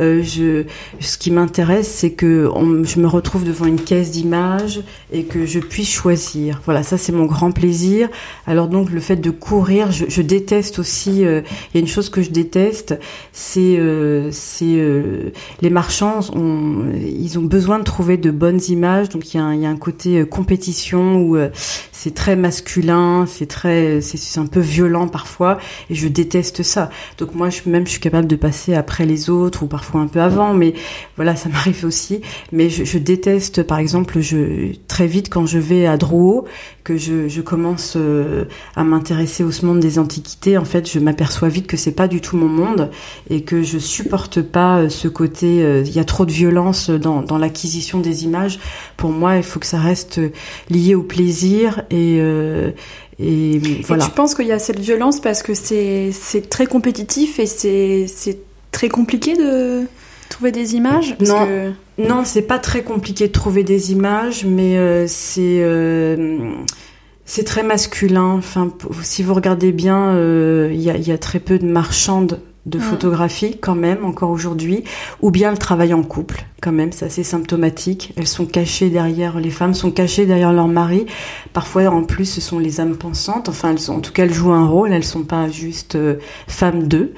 Euh, 0.00 0.20
je, 0.24 0.64
ce 0.98 1.16
qui 1.16 1.30
m'intéresse, 1.30 1.86
c'est 1.86 2.10
que 2.10 2.50
on, 2.52 2.82
je 2.82 2.98
me 2.98 3.06
retrouve 3.06 3.44
devant 3.44 3.66
une 3.66 3.80
caisse 3.80 4.10
d'images 4.10 4.80
et 5.12 5.22
que 5.22 5.46
je 5.46 5.60
puisse 5.60 5.90
choisir. 5.90 6.60
Voilà, 6.64 6.82
ça 6.82 6.98
c'est 6.98 7.12
mon 7.12 7.26
grand 7.26 7.52
plaisir. 7.52 8.08
Alors 8.48 8.66
donc, 8.66 8.90
le 8.90 8.98
fait 8.98 9.14
de 9.14 9.30
courir, 9.30 9.92
je, 9.92 10.06
je 10.08 10.22
déteste 10.22 10.80
aussi. 10.80 11.24
Euh, 11.24 11.42
il 11.72 11.76
y 11.76 11.78
a 11.78 11.80
une 11.82 11.86
chose 11.86 12.10
que 12.10 12.20
je 12.20 12.30
déteste, 12.30 12.98
c'est 13.32 13.78
c'est 14.32 15.19
les 15.60 15.70
marchands, 15.70 16.20
ont, 16.34 16.84
ils 16.94 17.38
ont 17.38 17.42
besoin 17.42 17.78
de 17.78 17.84
trouver 17.84 18.16
de 18.16 18.30
bonnes 18.30 18.60
images. 18.68 19.08
Donc 19.08 19.32
il 19.32 19.36
y 19.36 19.40
a 19.40 19.44
un, 19.44 19.54
il 19.54 19.60
y 19.60 19.66
a 19.66 19.70
un 19.70 19.76
côté 19.76 20.20
euh, 20.20 20.24
compétition 20.24 21.16
où 21.16 21.36
euh, 21.36 21.50
c'est 22.02 22.14
très 22.14 22.34
masculin, 22.34 23.26
c'est 23.28 23.44
très, 23.44 24.00
c'est 24.00 24.40
un 24.40 24.46
peu 24.46 24.60
violent 24.60 25.06
parfois, 25.06 25.58
et 25.90 25.94
je 25.94 26.08
déteste 26.08 26.62
ça. 26.62 26.88
Donc 27.18 27.34
moi, 27.34 27.50
je, 27.50 27.68
même, 27.68 27.84
je 27.84 27.90
suis 27.90 28.00
capable 28.00 28.26
de 28.26 28.36
passer 28.36 28.74
après 28.74 29.04
les 29.04 29.28
autres 29.28 29.64
ou 29.64 29.66
parfois 29.66 30.00
un 30.00 30.06
peu 30.06 30.22
avant, 30.22 30.54
mais 30.54 30.72
voilà, 31.16 31.36
ça 31.36 31.48
m'arrive 31.50 31.84
aussi. 31.84 32.22
Mais 32.52 32.70
je, 32.70 32.84
je, 32.84 32.96
déteste, 32.96 33.64
par 33.64 33.78
exemple, 33.78 34.20
je 34.20 34.72
très 34.88 35.06
vite 35.06 35.28
quand 35.28 35.44
je 35.44 35.58
vais 35.58 35.84
à 35.84 35.98
Drouot, 35.98 36.46
que 36.84 36.96
je, 36.96 37.28
je 37.28 37.42
commence 37.42 37.94
euh, 37.96 38.46
à 38.76 38.82
m'intéresser 38.82 39.44
au 39.44 39.50
monde 39.62 39.80
des 39.80 39.98
antiquités, 39.98 40.56
en 40.56 40.64
fait, 40.64 40.90
je 40.90 40.98
m'aperçois 40.98 41.48
vite 41.48 41.66
que 41.66 41.76
c'est 41.76 41.92
pas 41.92 42.08
du 42.08 42.22
tout 42.22 42.38
mon 42.38 42.48
monde 42.48 42.90
et 43.28 43.42
que 43.42 43.62
je 43.62 43.78
supporte 43.78 44.40
pas 44.40 44.78
euh, 44.78 44.88
ce 44.88 45.06
côté. 45.06 45.62
Euh, 45.62 45.82
il 45.84 45.94
y 45.94 45.98
a 45.98 46.04
trop 46.04 46.24
de 46.24 46.32
violence 46.32 46.88
dans, 46.88 47.20
dans 47.20 47.36
l'acquisition 47.36 48.00
des 48.00 48.24
images. 48.24 48.58
Pour 48.96 49.10
moi, 49.10 49.36
il 49.36 49.42
faut 49.42 49.60
que 49.60 49.66
ça 49.66 49.78
reste 49.78 50.18
lié 50.70 50.94
au 50.94 51.02
plaisir 51.02 51.82
et 51.90 52.20
et 53.18 53.58
voilà. 53.84 54.04
Et 54.04 54.08
tu 54.08 54.14
penses 54.14 54.34
qu'il 54.34 54.46
y 54.46 54.52
a 54.52 54.58
cette 54.58 54.80
violence 54.80 55.20
parce 55.20 55.42
que 55.42 55.54
c'est 55.54 56.12
très 56.48 56.66
compétitif 56.66 57.38
et 57.38 57.46
c'est 57.46 58.38
très 58.70 58.88
compliqué 58.88 59.36
de 59.36 59.86
trouver 60.30 60.52
des 60.52 60.74
images? 60.74 61.16
Parce 61.18 61.28
Non, 61.28 61.46
que... 61.46 61.72
non, 61.98 62.24
c'est 62.24 62.42
pas 62.42 62.58
très 62.58 62.82
compliqué 62.82 63.26
de 63.26 63.32
trouver 63.32 63.62
des 63.62 63.92
images, 63.92 64.46
mais 64.46 64.78
euh, 64.78 65.06
c'est 65.06 65.60
euh, 65.62 66.38
c'est 67.26 67.44
très 67.44 67.62
masculin. 67.62 68.36
Enfin, 68.38 68.72
si 69.02 69.22
vous 69.22 69.34
regardez 69.34 69.72
bien, 69.72 70.14
euh, 70.14 70.70
il 70.72 70.80
y, 70.80 70.88
a, 70.90 70.96
y, 70.96 71.12
a, 71.12 71.18
très 71.18 71.40
peu 71.40 71.58
de 71.58 71.66
marchandes 71.66 72.40
de 72.66 72.78
mm. 72.78 72.82
photographie 72.82 73.56
quand 73.58 73.74
même 73.74 74.04
encore 74.04 74.30
aujourd'hui, 74.30 74.84
ou 75.22 75.30
bien 75.30 75.50
le 75.50 75.58
travail 75.58 75.94
en 75.94 76.02
couple 76.02 76.44
quand 76.60 76.72
même, 76.72 76.92
c'est 76.92 77.06
assez 77.06 77.24
symptomatique. 77.24 78.12
Elles 78.16 78.26
sont 78.26 78.44
cachées 78.44 78.90
derrière, 78.90 79.40
les 79.40 79.50
femmes 79.50 79.72
sont 79.72 79.90
cachées 79.90 80.26
derrière 80.26 80.52
leur 80.52 80.68
mari. 80.68 81.06
Parfois 81.52 81.84
en 81.86 82.04
plus 82.04 82.26
ce 82.26 82.40
sont 82.40 82.58
les 82.58 82.80
âmes 82.80 82.96
pensantes, 82.96 83.48
enfin 83.48 83.70
elles 83.70 83.78
sont, 83.78 83.94
en 83.94 84.00
tout 84.00 84.12
cas 84.12 84.24
elles 84.24 84.34
jouent 84.34 84.52
un 84.52 84.66
rôle, 84.66 84.92
elles 84.92 85.04
sont 85.04 85.24
pas 85.24 85.48
juste 85.48 85.94
euh, 85.94 86.16
femmes 86.48 86.86
d'eux. 86.86 87.14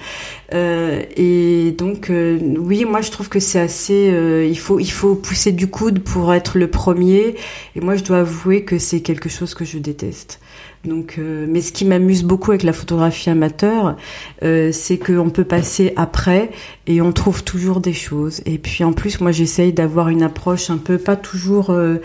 Euh, 0.54 1.02
et 1.16 1.72
donc 1.72 2.10
euh, 2.10 2.38
oui, 2.58 2.84
moi 2.84 3.00
je 3.00 3.10
trouve 3.10 3.28
que 3.28 3.40
c'est 3.40 3.60
assez, 3.60 4.10
euh, 4.10 4.46
il 4.46 4.58
faut 4.58 4.78
il 4.78 4.90
faut 4.90 5.14
pousser 5.14 5.52
du 5.52 5.68
coude 5.68 6.00
pour 6.00 6.32
être 6.34 6.58
le 6.58 6.68
premier. 6.68 7.34
Et 7.74 7.80
moi 7.80 7.96
je 7.96 8.04
dois 8.04 8.20
avouer 8.20 8.64
que 8.64 8.78
c'est 8.78 9.00
quelque 9.00 9.28
chose 9.28 9.54
que 9.54 9.64
je 9.64 9.78
déteste. 9.78 10.40
Donc, 10.84 11.14
euh, 11.18 11.46
mais 11.48 11.60
ce 11.60 11.70
qui 11.70 11.84
m'amuse 11.84 12.24
beaucoup 12.24 12.50
avec 12.50 12.64
la 12.64 12.72
photographie 12.72 13.30
amateur, 13.30 13.96
euh, 14.42 14.72
c'est 14.72 14.98
qu'on 14.98 15.30
peut 15.30 15.44
passer 15.44 15.92
après 15.94 16.50
et 16.88 17.00
on 17.00 17.12
trouve 17.12 17.44
toujours 17.44 17.80
des 17.80 17.92
choses. 17.92 18.42
Et 18.46 18.58
puis 18.58 18.82
en 18.82 18.92
plus, 18.92 19.20
moi, 19.20 19.30
j'essaye 19.30 19.72
d'avoir 19.72 20.08
une 20.08 20.24
approche 20.24 20.70
un 20.70 20.78
peu 20.78 20.98
pas 20.98 21.14
toujours. 21.14 21.70
Euh, 21.70 21.98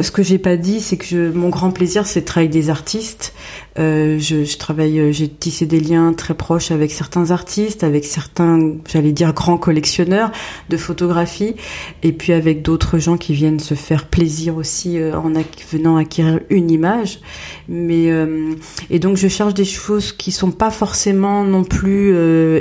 ce 0.00 0.10
que 0.10 0.22
j'ai 0.22 0.38
pas 0.38 0.58
dit, 0.58 0.80
c'est 0.80 0.98
que 0.98 1.06
je, 1.06 1.30
mon 1.32 1.48
grand 1.48 1.70
plaisir, 1.70 2.06
c'est 2.06 2.20
de 2.20 2.26
travailler 2.26 2.50
avec 2.50 2.62
des 2.62 2.68
artistes. 2.68 3.32
Euh, 3.78 4.18
je, 4.18 4.44
je, 4.44 4.58
travaille, 4.58 5.00
euh, 5.00 5.12
j'ai 5.12 5.28
tissé 5.28 5.64
des 5.64 5.80
liens 5.80 6.12
très 6.12 6.34
proches 6.34 6.70
avec 6.70 6.92
certains 6.92 7.30
artistes, 7.30 7.84
avec 7.84 8.04
certains, 8.04 8.76
j'allais 8.86 9.12
dire, 9.12 9.32
grands 9.32 9.56
collectionneurs 9.56 10.30
de 10.68 10.76
photographie, 10.76 11.54
et 12.02 12.12
puis 12.12 12.34
avec 12.34 12.62
d'autres 12.62 12.98
gens 12.98 13.16
qui 13.16 13.32
viennent 13.32 13.60
se 13.60 13.74
faire 13.74 14.06
plaisir 14.06 14.56
aussi 14.56 14.98
euh, 14.98 15.16
en 15.16 15.32
venant 15.70 15.96
acquérir 15.96 16.40
une 16.50 16.70
image. 16.70 17.20
Mais 17.68 18.10
euh, 18.10 18.54
et 18.90 18.98
donc 18.98 19.16
je 19.16 19.28
cherche 19.28 19.54
des 19.54 19.64
choses 19.64 20.12
qui 20.12 20.32
sont 20.32 20.50
pas 20.50 20.70
forcément 20.70 21.44
non 21.44 21.64
plus 21.64 22.14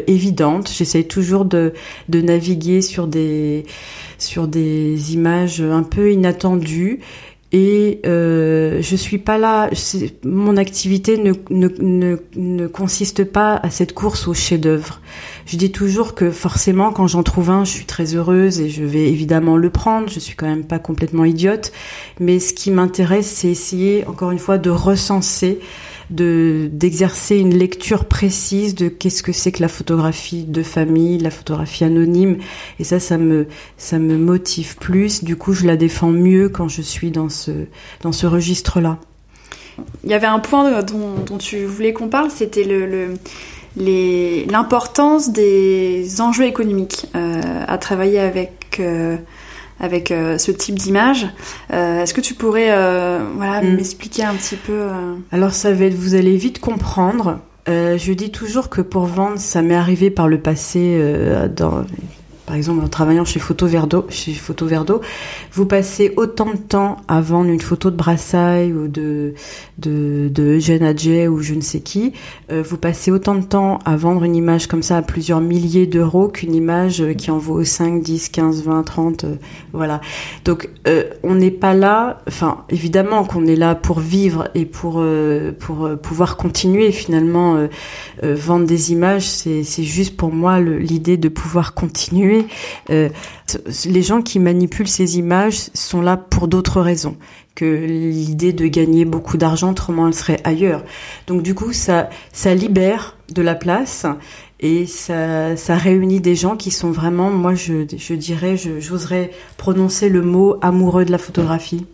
évidentes. 0.07 0.71
J'essaye 0.73 1.05
toujours 1.05 1.45
de, 1.45 1.73
de 2.09 2.21
naviguer 2.21 2.81
sur 2.81 3.07
des 3.07 3.65
sur 4.17 4.47
des 4.47 5.13
images 5.13 5.61
un 5.61 5.83
peu 5.83 6.11
inattendues 6.11 6.99
et 7.51 7.99
euh, 8.05 8.81
je 8.81 8.95
suis 8.95 9.17
pas 9.17 9.37
là. 9.37 9.69
Mon 10.23 10.55
activité 10.55 11.17
ne, 11.17 11.33
ne, 11.49 11.67
ne, 11.79 12.17
ne, 12.35 12.67
consiste 12.67 13.25
pas 13.25 13.55
à 13.55 13.69
cette 13.69 13.93
course 13.93 14.27
au 14.27 14.33
chef-d'œuvre. 14.33 15.01
Je 15.45 15.57
dis 15.57 15.71
toujours 15.71 16.15
que 16.15 16.31
forcément, 16.31 16.93
quand 16.93 17.07
j'en 17.07 17.23
trouve 17.23 17.49
un, 17.49 17.65
je 17.65 17.71
suis 17.71 17.85
très 17.85 18.15
heureuse 18.15 18.61
et 18.61 18.69
je 18.69 18.83
vais 18.83 19.09
évidemment 19.09 19.57
le 19.57 19.69
prendre. 19.69 20.09
Je 20.09 20.19
suis 20.19 20.35
quand 20.35 20.47
même 20.47 20.63
pas 20.63 20.79
complètement 20.79 21.25
idiote, 21.25 21.73
mais 22.19 22.39
ce 22.39 22.53
qui 22.53 22.71
m'intéresse, 22.71 23.27
c'est 23.27 23.49
essayer 23.49 24.05
encore 24.07 24.31
une 24.31 24.39
fois 24.39 24.57
de 24.57 24.69
recenser 24.69 25.59
de 26.11 26.69
d'exercer 26.71 27.37
une 27.37 27.55
lecture 27.55 28.05
précise 28.05 28.75
de 28.75 28.87
qu'est-ce 28.87 29.23
que 29.23 29.31
c'est 29.31 29.51
que 29.51 29.61
la 29.61 29.67
photographie 29.67 30.43
de 30.43 30.63
famille, 30.63 31.17
la 31.17 31.31
photographie 31.31 31.83
anonyme 31.83 32.37
et 32.79 32.83
ça 32.83 32.99
ça 32.99 33.17
me 33.17 33.47
ça 33.77 33.97
me 33.97 34.17
motive 34.17 34.77
plus 34.77 35.23
du 35.23 35.35
coup 35.35 35.53
je 35.53 35.65
la 35.65 35.77
défends 35.77 36.11
mieux 36.11 36.49
quand 36.49 36.67
je 36.67 36.81
suis 36.81 37.11
dans 37.11 37.29
ce 37.29 37.51
dans 38.01 38.11
ce 38.11 38.27
registre 38.27 38.81
là. 38.81 38.99
Il 40.03 40.09
y 40.09 40.13
avait 40.13 40.27
un 40.27 40.39
point 40.39 40.81
dont, 40.81 41.15
dont 41.25 41.37
tu 41.37 41.65
voulais 41.65 41.93
qu'on 41.93 42.09
parle, 42.09 42.29
c'était 42.29 42.65
le, 42.65 42.85
le 42.85 43.15
l'importance 43.77 45.31
des 45.31 46.21
enjeux 46.21 46.45
économiques 46.45 47.05
euh, 47.15 47.63
à 47.67 47.77
travailler 47.77 48.19
avec 48.19 48.77
euh, 48.79 49.15
avec 49.81 50.11
euh, 50.11 50.37
ce 50.37 50.51
type 50.51 50.75
d'image. 50.75 51.27
Euh, 51.73 52.03
est-ce 52.03 52.13
que 52.13 52.21
tu 52.21 52.35
pourrais 52.35 52.69
euh, 52.69 53.19
voilà, 53.35 53.61
mm. 53.61 53.75
m'expliquer 53.75 54.23
un 54.23 54.35
petit 54.35 54.55
peu 54.55 54.87
Alors 55.31 55.53
ça 55.53 55.73
va 55.73 55.85
être, 55.85 55.95
vous 55.95 56.15
allez 56.15 56.37
vite 56.37 56.59
comprendre. 56.59 57.39
je 57.67 58.13
dis 58.13 58.31
toujours 58.31 58.69
que 58.69 58.81
pour 58.81 59.05
vendre, 59.05 59.39
ça 59.39 59.61
m'est 59.61 59.75
arrivé 59.75 60.09
par 60.09 60.27
le 60.27 60.39
passé 60.39 61.01
dans 61.55 61.83
par 62.51 62.57
exemple 62.57 62.83
en 62.83 62.89
travaillant 62.89 63.23
chez 63.23 63.39
Photo 63.39 63.65
Verdo, 63.65 64.05
chez 64.09 64.33
Photo 64.33 64.65
Verdo, 64.65 64.99
vous 65.53 65.65
passez 65.65 66.11
autant 66.17 66.51
de 66.51 66.57
temps 66.57 66.97
à 67.07 67.21
vendre 67.21 67.49
une 67.49 67.61
photo 67.61 67.89
de 67.89 67.95
Brassailles 67.95 68.73
ou 68.73 68.89
de 68.89 69.35
de, 69.77 70.29
de 70.29 70.57
Eugène 70.57 70.83
Adjet 70.83 71.29
ou 71.29 71.39
je 71.39 71.53
ne 71.53 71.61
sais 71.61 71.79
qui, 71.79 72.11
euh, 72.51 72.61
vous 72.61 72.75
passez 72.75 73.09
autant 73.09 73.35
de 73.35 73.45
temps 73.45 73.79
à 73.85 73.95
vendre 73.95 74.25
une 74.25 74.35
image 74.35 74.67
comme 74.67 74.83
ça 74.83 74.97
à 74.97 75.01
plusieurs 75.01 75.39
milliers 75.39 75.87
d'euros 75.87 76.27
qu'une 76.27 76.53
image 76.53 77.01
qui 77.17 77.31
en 77.31 77.37
vaut 77.37 77.63
5, 77.63 78.03
10, 78.03 78.27
15, 78.27 78.63
20, 78.63 78.83
30, 78.83 79.25
voilà. 79.71 80.01
Donc 80.43 80.69
euh, 80.89 81.05
on 81.23 81.35
n'est 81.35 81.51
pas 81.51 81.73
là, 81.73 82.21
enfin 82.27 82.65
évidemment 82.69 83.23
qu'on 83.23 83.45
est 83.45 83.55
là 83.55 83.75
pour 83.75 84.01
vivre 84.01 84.49
et 84.55 84.65
pour 84.65 84.95
euh, 84.97 85.53
pour 85.57 85.89
pouvoir 86.03 86.35
continuer 86.35 86.91
finalement 86.91 87.65
vendre 88.21 88.65
des 88.65 88.91
images, 88.91 89.25
c'est 89.25 89.63
juste 89.83 90.17
pour 90.17 90.33
moi 90.33 90.59
l'idée 90.59 91.15
de 91.15 91.29
pouvoir 91.29 91.73
continuer 91.73 92.40
euh, 92.89 93.09
les 93.85 94.01
gens 94.01 94.21
qui 94.21 94.39
manipulent 94.39 94.87
ces 94.87 95.17
images 95.17 95.69
sont 95.73 96.01
là 96.01 96.17
pour 96.17 96.47
d'autres 96.47 96.81
raisons 96.81 97.17
que 97.55 97.65
l'idée 97.65 98.53
de 98.53 98.65
gagner 98.67 99.05
beaucoup 99.05 99.37
d'argent, 99.37 99.71
autrement 99.71 100.07
elle 100.07 100.13
serait 100.13 100.39
ailleurs. 100.43 100.83
Donc 101.27 101.43
du 101.43 101.53
coup, 101.53 101.73
ça, 101.73 102.09
ça 102.31 102.55
libère 102.55 103.17
de 103.33 103.41
la 103.41 103.55
place 103.55 104.05
et 104.59 104.85
ça, 104.85 105.55
ça 105.57 105.75
réunit 105.75 106.21
des 106.21 106.35
gens 106.35 106.55
qui 106.55 106.71
sont 106.71 106.91
vraiment, 106.91 107.29
moi 107.29 107.53
je, 107.55 107.85
je 107.97 108.13
dirais, 108.13 108.55
j'oserais 108.57 109.31
prononcer 109.57 110.09
le 110.09 110.21
mot 110.21 110.57
amoureux 110.61 111.05
de 111.05 111.11
la 111.11 111.17
photographie. 111.17 111.85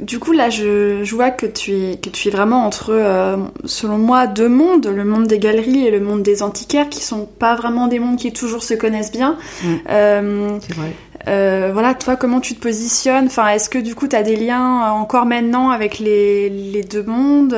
Du 0.00 0.18
coup, 0.18 0.32
là, 0.32 0.50
je, 0.50 1.02
vois 1.14 1.30
que 1.30 1.46
tu 1.46 1.72
es, 1.72 1.96
que 1.96 2.10
tu 2.10 2.28
es 2.28 2.30
vraiment 2.30 2.64
entre, 2.64 2.90
euh, 2.92 3.36
selon 3.64 3.98
moi, 3.98 4.26
deux 4.26 4.48
mondes, 4.48 4.86
le 4.86 5.04
monde 5.04 5.26
des 5.26 5.38
galeries 5.38 5.86
et 5.86 5.90
le 5.90 6.00
monde 6.00 6.22
des 6.22 6.42
antiquaires, 6.42 6.88
qui 6.88 7.00
sont 7.00 7.26
pas 7.26 7.54
vraiment 7.56 7.88
des 7.88 7.98
mondes 7.98 8.16
qui 8.16 8.32
toujours 8.32 8.62
se 8.62 8.74
connaissent 8.74 9.12
bien. 9.12 9.36
Mm. 9.62 9.74
Euh, 9.90 10.58
C'est 10.60 10.74
vrai. 10.74 10.92
Euh, 11.26 11.70
voilà, 11.72 11.94
toi, 11.94 12.16
comment 12.16 12.40
tu 12.40 12.54
te 12.54 12.60
positionnes? 12.60 13.26
Enfin, 13.26 13.48
est-ce 13.48 13.68
que 13.68 13.78
du 13.78 13.94
coup, 13.94 14.08
tu 14.08 14.16
as 14.16 14.22
des 14.22 14.36
liens 14.36 14.92
encore 14.92 15.26
maintenant 15.26 15.70
avec 15.70 15.98
les, 15.98 16.48
les 16.48 16.82
deux 16.82 17.02
mondes? 17.02 17.56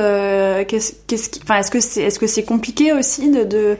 Qu'est-ce, 0.66 0.93
qu'est-ce, 1.07 1.31
enfin, 1.43 1.59
est-ce 1.59 1.71
que 1.71 1.81
c'est, 1.81 2.03
est-ce 2.03 2.19
que 2.19 2.27
c'est 2.27 2.45
compliqué 2.45 2.93
aussi 2.93 3.31
de, 3.31 3.45
de 3.45 3.77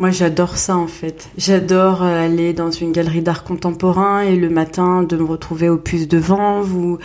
moi, 0.00 0.10
j'adore 0.10 0.56
ça 0.56 0.78
en 0.78 0.86
fait. 0.86 1.28
J'adore 1.36 2.02
euh, 2.02 2.24
aller 2.24 2.54
dans 2.54 2.70
une 2.70 2.90
galerie 2.90 3.20
d'art 3.20 3.44
contemporain 3.44 4.22
et 4.22 4.34
le 4.34 4.48
matin 4.48 5.02
de 5.02 5.14
me 5.18 5.24
retrouver 5.24 5.68
au 5.68 5.76
puce 5.76 6.08
de 6.08 6.16
vent 6.16 6.62
ou 6.62 6.96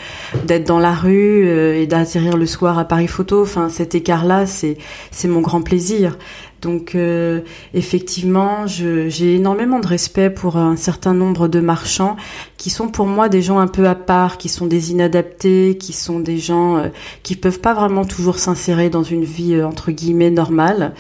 d'être 0.46 0.66
dans 0.66 0.80
la 0.80 0.94
rue 0.94 1.46
euh, 1.46 1.78
et 1.78 1.88
d'atterrir 1.88 2.38
le 2.38 2.46
soir 2.46 2.80
à 2.80 2.86
Paris 2.86 3.10
Photo. 3.10 3.42
Enfin, 3.42 3.68
cet 3.68 3.96
écart-là, 3.96 4.46
c'est 4.46 4.78
c'est 5.12 5.28
mon 5.28 5.42
grand 5.42 5.62
plaisir. 5.62 6.18
Donc 6.62 6.96
euh, 6.96 7.42
effectivement, 7.74 8.66
j'ai 8.66 9.36
énormément 9.36 9.80
de 9.80 9.88
respect 9.88 10.30
pour 10.30 10.56
un 10.56 10.78
certain 10.78 11.14
nombre 11.14 11.50
de 11.50 11.60
marchands 11.60 12.16
qui 12.58 12.70
sont 12.70 12.88
pour 12.88 13.08
moi 13.08 13.30
des 13.30 13.42
gens 13.42 13.60
un 13.60 13.68
peu 13.68 13.88
à 13.88 13.96
part, 13.96 14.38
qui 14.38 14.50
sont 14.50 14.66
des 14.66 14.92
inadaptés, 14.92 15.78
qui 15.78 15.94
sont 15.94 16.20
des 16.20 16.38
gens 16.38 16.78
euh, 16.78 16.88
qui 17.24 17.36
peuvent 17.36 17.60
pas 17.60 17.74
vraiment 17.74 18.06
toujours 18.06 18.40
s'insérer 18.40 18.90
dans 18.90 19.04
une 19.04 19.24
vie 19.24 19.56
euh, 19.56 19.68
entre 19.68 19.92
guillemets 19.92 20.32
normale. 20.32 20.94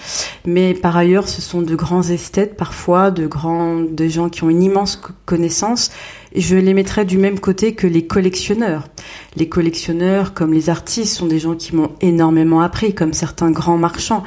Mais 0.45 0.73
par 0.73 0.97
ailleurs, 0.97 1.27
ce 1.27 1.41
sont 1.41 1.61
de 1.61 1.75
grands 1.75 2.03
esthètes 2.03 2.57
parfois, 2.57 3.11
de 3.11 3.27
grands, 3.27 3.79
des 3.79 4.09
gens 4.09 4.29
qui 4.29 4.43
ont 4.43 4.49
une 4.49 4.63
immense 4.63 4.99
connaissance 5.25 5.91
je 6.35 6.55
les 6.55 6.73
mettrais 6.73 7.05
du 7.05 7.17
même 7.17 7.39
côté 7.39 7.73
que 7.73 7.87
les 7.87 8.05
collectionneurs. 8.05 8.87
Les 9.35 9.47
collectionneurs, 9.47 10.33
comme 10.33 10.53
les 10.53 10.69
artistes, 10.69 11.15
sont 11.15 11.25
des 11.25 11.39
gens 11.39 11.55
qui 11.55 11.75
m'ont 11.75 11.91
énormément 12.01 12.61
appris, 12.61 12.93
comme 12.93 13.13
certains 13.13 13.51
grands 13.51 13.77
marchands. 13.77 14.23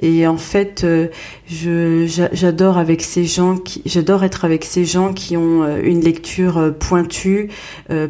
Et 0.00 0.26
en 0.26 0.36
fait, 0.36 0.82
euh, 0.84 1.08
je, 1.46 2.28
j'adore 2.32 2.78
avec 2.78 3.02
ces 3.02 3.24
gens 3.24 3.56
qui, 3.56 3.82
j'adore 3.86 4.24
être 4.24 4.44
avec 4.44 4.64
ces 4.64 4.84
gens 4.84 5.12
qui 5.12 5.36
ont 5.36 5.62
euh, 5.62 5.80
une 5.82 6.00
lecture 6.00 6.71
euh, 6.72 6.78
pointue, 6.78 7.50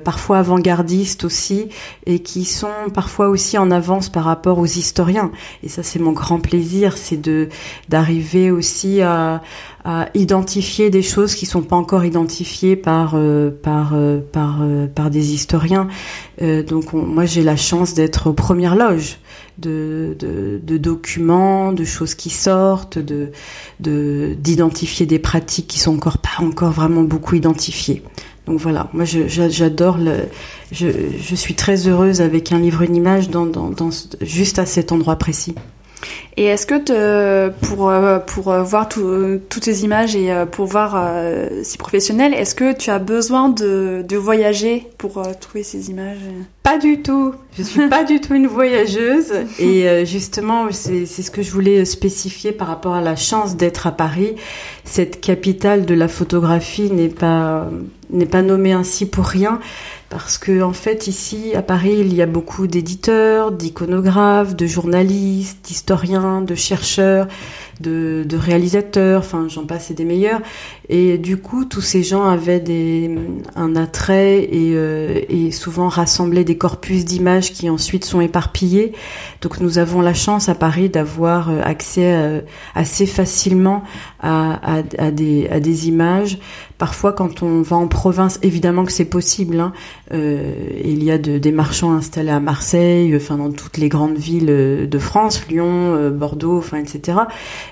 parfois 0.05 0.38
avant-gardiste 0.38 1.25
aussi, 1.25 1.68
et 2.07 2.20
qui 2.20 2.44
sont 2.44 2.90
parfois 2.94 3.29
aussi 3.29 3.59
en 3.59 3.70
avance 3.70 4.09
par 4.09 4.25
rapport 4.25 4.59
aux 4.59 4.66
historiens. 4.66 5.31
Et 5.62 5.68
ça, 5.68 5.83
c'est 5.83 5.98
mon 5.98 6.12
grand 6.12 6.40
plaisir, 6.40 6.96
c'est 6.96 7.20
de 7.20 7.48
d'arriver 7.88 8.51
aussi 8.51 9.03
à 9.03 9.42
à 9.85 10.09
identifier 10.14 10.90
des 10.90 11.03
choses 11.03 11.35
qui 11.35 11.46
sont 11.46 11.62
pas 11.62 11.77
encore 11.77 12.05
identifiées 12.05 12.77
par 12.77 13.14
euh, 13.14 13.51
par 13.51 13.92
euh, 13.94 14.20
par 14.20 14.61
euh, 14.62 14.87
par 14.87 15.11
des 15.11 15.33
historiens. 15.33 15.88
donc 16.40 16.92
moi 16.92 17.25
j'ai 17.25 17.42
la 17.42 17.57
chance 17.57 17.94
d'être 17.94 18.31
aux 18.31 18.33
premières 18.33 18.75
loges 18.75 19.18
de, 19.59 20.16
de, 20.18 20.61
de, 20.62 20.77
documents, 20.79 21.72
de 21.72 21.85
choses 21.85 22.14
qui 22.14 22.31
sortent, 22.31 22.98
de 22.98 23.31
de 23.81 24.35
d'identifier 24.38 25.07
des 25.07 25.18
pratiques 25.18 25.68
qui 25.68 25.79
sont 25.79 25.94
encore 25.94 26.18
pas 26.18 26.42
encore 26.42 26.72
vraiment 26.72 27.03
beaucoup 27.03 27.35
identifiées. 27.35 28.03
Donc 28.46 28.59
voilà, 28.59 28.88
moi 28.92 29.05
j'adore 29.05 29.98
je, 30.72 30.88
je 31.16 31.35
suis 31.35 31.55
très 31.55 31.87
heureuse 31.87 32.20
avec 32.20 32.50
un 32.50 32.59
livre 32.59 32.83
une 32.83 32.96
image 32.96 33.31
dans, 33.31 33.50
juste 34.20 34.59
à 34.59 34.66
cet 34.66 34.90
endroit 34.90 35.16
précis. 35.16 35.55
Et 36.37 36.46
est-ce 36.46 36.66
que 36.66 37.50
pour, 37.50 37.90
euh, 37.90 38.18
pour 38.18 38.50
euh, 38.50 38.62
voir 38.62 38.88
toutes 38.88 39.64
ces 39.64 39.85
images 39.85 40.16
et 40.16 40.33
euh, 40.33 40.46
pour 40.46 40.66
voir 40.66 41.00
si 41.62 41.78
professionnel, 41.78 42.35
est-ce 42.35 42.55
que 42.55 42.72
tu 42.72 42.90
as 42.90 42.98
besoin 42.98 43.48
de, 43.48 44.05
de 44.07 44.16
voyager 44.16 44.88
pour 44.98 45.22
trouver 45.38 45.62
ces 45.62 45.90
images? 45.90 46.18
Pas 46.62 46.79
du 46.79 47.03
tout. 47.03 47.35
Je 47.59 47.62
suis 47.62 47.88
pas 47.88 48.05
du 48.05 48.20
tout 48.20 48.35
une 48.35 48.46
voyageuse. 48.46 49.33
Et 49.59 50.07
justement, 50.07 50.68
c'est 50.70 51.07
ce 51.07 51.31
que 51.31 51.42
je 51.42 51.51
voulais 51.51 51.85
spécifier 51.85 52.53
par 52.53 52.68
rapport 52.68 52.94
à 52.94 53.01
la 53.01 53.16
chance 53.16 53.57
d'être 53.57 53.87
à 53.87 53.92
Paris. 53.92 54.37
Cette 54.85 55.20
capitale 55.20 55.85
de 55.85 55.94
la 55.94 56.09
photographie 56.09 56.90
n'est 56.90 57.09
pas 57.09 57.68
n'est 58.12 58.27
pas 58.27 58.42
nommée 58.42 58.72
ainsi 58.72 59.07
pour 59.07 59.25
rien 59.25 59.59
parce 60.11 60.37
que 60.37 60.61
en 60.62 60.75
fait 60.75 61.07
ici 61.07 61.55
à 61.55 61.62
Paris 61.62 61.96
il 62.01 62.14
y 62.14 62.20
a 62.20 62.27
beaucoup 62.27 62.66
d'éditeurs, 62.66 63.51
d'iconographes, 63.51 64.55
de 64.55 64.66
journalistes, 64.66 65.64
d'historiens, 65.64 66.42
de 66.42 66.55
chercheurs, 66.55 67.27
de, 67.83 68.27
réalisateurs, 68.33 69.21
enfin 69.21 69.47
j'en 69.49 69.66
passe 69.66 69.90
et 69.90 69.95
des 69.95 70.05
meilleurs. 70.05 70.40
Et 70.88 71.18
du 71.18 71.37
coup 71.37 71.64
tous 71.64 71.81
ces 71.81 72.03
gens 72.03 72.25
avaient 72.25 72.61
des, 72.61 73.14
un 73.57 73.77
attrait 73.77 74.45
et, 74.45 74.73
euh, 74.75 75.21
et 75.29 75.51
souvent 75.51 75.88
rassemblaient 75.88 76.45
des 76.45 76.57
corpus 76.57 77.05
d'images 77.05 77.53
qui 77.53 77.68
ensuite 77.68 78.05
sont 78.05 78.21
éparpillés. 78.21 78.92
Donc 79.40 79.61
nous 79.61 79.79
avons 79.79 80.01
la 80.01 80.14
chance 80.14 80.49
à 80.49 80.55
Paris 80.55 80.88
d'avoir 80.88 81.51
euh, 81.51 81.61
accès 81.62 82.14
euh, 82.14 82.40
assez 82.75 83.07
facilement 83.07 83.83
à, 84.21 84.79
à, 84.79 84.83
à, 84.99 85.11
des, 85.11 85.49
à 85.49 85.61
des 85.61 85.88
images 85.88 86.38
Parfois, 86.83 87.12
quand 87.12 87.45
on 87.45 87.62
va 87.62 87.77
en 87.77 87.87
province, 87.87 88.40
évidemment 88.42 88.85
que 88.85 88.90
c'est 88.90 89.05
possible. 89.05 89.61
Hein. 89.61 89.73
Euh, 90.12 90.53
il 90.83 91.05
y 91.05 91.12
a 91.12 91.18
de, 91.18 91.38
des 91.38 91.53
marchands 91.53 91.92
installés 91.92 92.33
à 92.33 92.40
Marseille, 92.40 93.14
enfin 93.14 93.37
dans 93.37 93.53
toutes 93.53 93.77
les 93.77 93.88
grandes 93.88 94.16
villes 94.16 94.51
euh, 94.51 94.88
de 94.88 94.99
France, 94.99 95.47
Lyon, 95.47 95.95
euh, 95.95 96.11
Bordeaux, 96.11 96.59
enfin 96.59 96.79
etc. 96.79 97.18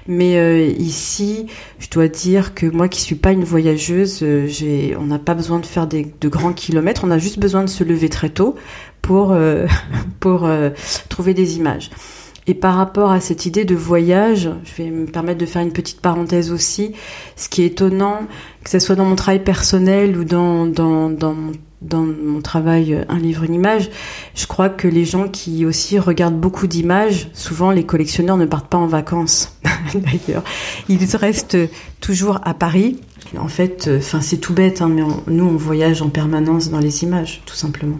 Mais 0.06 0.38
euh, 0.38 0.64
ici, 0.64 1.46
je 1.80 1.90
dois 1.90 2.06
dire 2.06 2.54
que 2.54 2.66
moi 2.66 2.86
qui 2.86 3.00
suis 3.00 3.16
pas 3.16 3.32
une 3.32 3.42
voyageuse, 3.42 4.22
on 4.22 5.06
n'a 5.06 5.18
pas 5.18 5.34
besoin 5.34 5.58
de 5.58 5.66
faire 5.66 5.88
des, 5.88 6.14
de 6.20 6.28
grands 6.28 6.52
kilomètres. 6.52 7.02
On 7.02 7.10
a 7.10 7.18
juste 7.18 7.40
besoin 7.40 7.64
de 7.64 7.68
se 7.68 7.82
lever 7.82 8.10
très 8.10 8.28
tôt 8.28 8.54
pour 9.02 9.36
trouver 11.08 11.34
des 11.34 11.56
images. 11.56 11.90
Et 12.50 12.54
par 12.54 12.74
rapport 12.74 13.12
à 13.12 13.20
cette 13.20 13.46
idée 13.46 13.64
de 13.64 13.76
voyage, 13.76 14.50
je 14.64 14.82
vais 14.82 14.90
me 14.90 15.06
permettre 15.06 15.38
de 15.38 15.46
faire 15.46 15.62
une 15.62 15.72
petite 15.72 16.00
parenthèse 16.00 16.50
aussi. 16.50 16.94
Ce 17.36 17.48
qui 17.48 17.62
est 17.62 17.66
étonnant, 17.66 18.22
que 18.64 18.70
ce 18.70 18.80
soit 18.80 18.96
dans 18.96 19.04
mon 19.04 19.14
travail 19.14 19.44
personnel 19.44 20.18
ou 20.18 20.24
dans, 20.24 20.66
dans, 20.66 21.10
dans, 21.10 22.02
mon 22.02 22.40
travail 22.40 22.92
euh, 22.92 23.04
Un 23.08 23.20
livre, 23.20 23.44
une 23.44 23.54
image, 23.54 23.88
je 24.34 24.48
crois 24.48 24.68
que 24.68 24.88
les 24.88 25.04
gens 25.04 25.28
qui 25.28 25.64
aussi 25.64 26.00
regardent 26.00 26.40
beaucoup 26.40 26.66
d'images, 26.66 27.28
souvent 27.34 27.70
les 27.70 27.84
collectionneurs 27.84 28.36
ne 28.36 28.46
partent 28.46 28.68
pas 28.68 28.78
en 28.78 28.88
vacances 28.88 29.56
d'ailleurs. 29.94 30.42
Ils 30.88 31.04
restent 31.14 31.56
toujours 32.00 32.40
à 32.42 32.52
Paris. 32.52 32.98
En 33.38 33.46
fait, 33.46 33.86
euh, 33.86 33.98
enfin 33.98 34.22
c'est 34.22 34.38
tout 34.38 34.54
bête, 34.54 34.82
hein, 34.82 34.88
mais 34.88 35.02
nous 35.28 35.44
on 35.44 35.56
voyage 35.56 36.02
en 36.02 36.08
permanence 36.08 36.68
dans 36.68 36.80
les 36.80 37.04
images, 37.04 37.42
tout 37.46 37.54
simplement. 37.54 37.98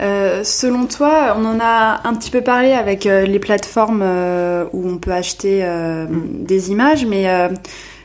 Euh, 0.00 0.42
selon 0.44 0.86
toi, 0.86 1.36
on 1.38 1.44
en 1.44 1.58
a 1.60 2.00
un 2.04 2.14
petit 2.14 2.30
peu 2.30 2.40
parlé 2.40 2.72
avec 2.72 3.06
euh, 3.06 3.24
les 3.24 3.38
plateformes 3.38 4.02
euh, 4.02 4.64
où 4.72 4.88
on 4.88 4.98
peut 4.98 5.12
acheter 5.12 5.64
mm. 5.64 6.44
des 6.44 6.70
images, 6.70 7.06
mais 7.06 7.26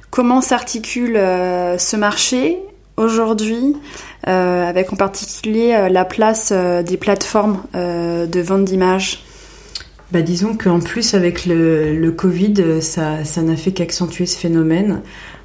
comment 0.10 0.41
s'articule 0.41 1.15
ce 1.15 1.95
marché 1.95 2.60
aujourd'hui, 2.97 3.76
avec 4.23 4.93
en 4.93 4.95
particulier 4.95 5.88
la 5.89 6.06
place 6.06 6.52
des 6.52 6.97
plateformes 6.97 7.63
de 7.73 8.41
vente 8.41 8.65
d'images? 8.65 9.23
Bah, 10.12 10.21
disons 10.21 10.56
qu'en 10.56 10.80
plus 10.80 11.15
avec 11.15 11.45
le, 11.45 11.97
le 11.97 12.12
Covid, 12.12 12.82
ça, 12.82 13.23
ça 13.23 13.41
n'a 13.41 13.56
fait 13.56 13.71
qu'accentuer 13.71 14.28
ce 14.28 14.38
phénomène. 14.38 15.02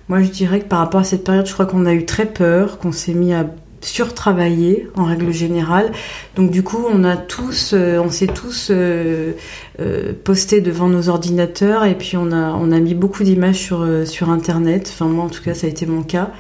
Moi, 0.09 0.23
je 0.23 0.29
dirais 0.29 0.61
que 0.61 0.67
par 0.67 0.81
rapport 0.81 1.01
à 1.01 1.05
cette 1.05 1.25
période, 1.25 1.47
je 1.47 1.53
crois 1.53 1.67
qu'on 1.67 1.87
a 1.87 1.93
eu 1.93 2.05
très 2.05 2.27
peur, 2.27 2.79
qu'on 2.79 2.93
s'est 2.93 3.15
mis 3.15 3.33
à 3.33 3.47
surtravaillé 3.81 4.89
en 4.97 5.05
règle 5.05 5.33
générale. 5.33 5.93
Donc 6.37 6.51
du 6.51 6.63
coup, 6.63 6.85
on 6.91 7.05
a 7.05 7.17
tous, 7.17 7.73
euh, 7.73 7.99
on 7.99 8.11
s'est 8.11 8.27
tous 8.27 8.69
euh, 8.71 9.33
euh, 9.81 10.13
postés 10.25 10.61
devant 10.61 10.89
nos 10.89 11.09
ordinateurs 11.09 11.85
et 11.85 11.95
puis 11.95 12.17
on 12.17 12.33
a 12.33 12.53
on 12.53 12.73
a 12.73 12.81
mis 12.81 12.95
beaucoup 12.95 13.25
d'images 13.25 13.57
sur 13.57 13.87
sur 14.07 14.31
internet. 14.31 14.91
Enfin 14.93 15.07
moi 15.07 15.25
en 15.25 15.29
tout 15.29 15.43
cas, 15.43 15.55
ça 15.55 15.67
a 15.67 15.71
été 15.71 15.87
mon 15.87 16.03
cas. 16.03 16.31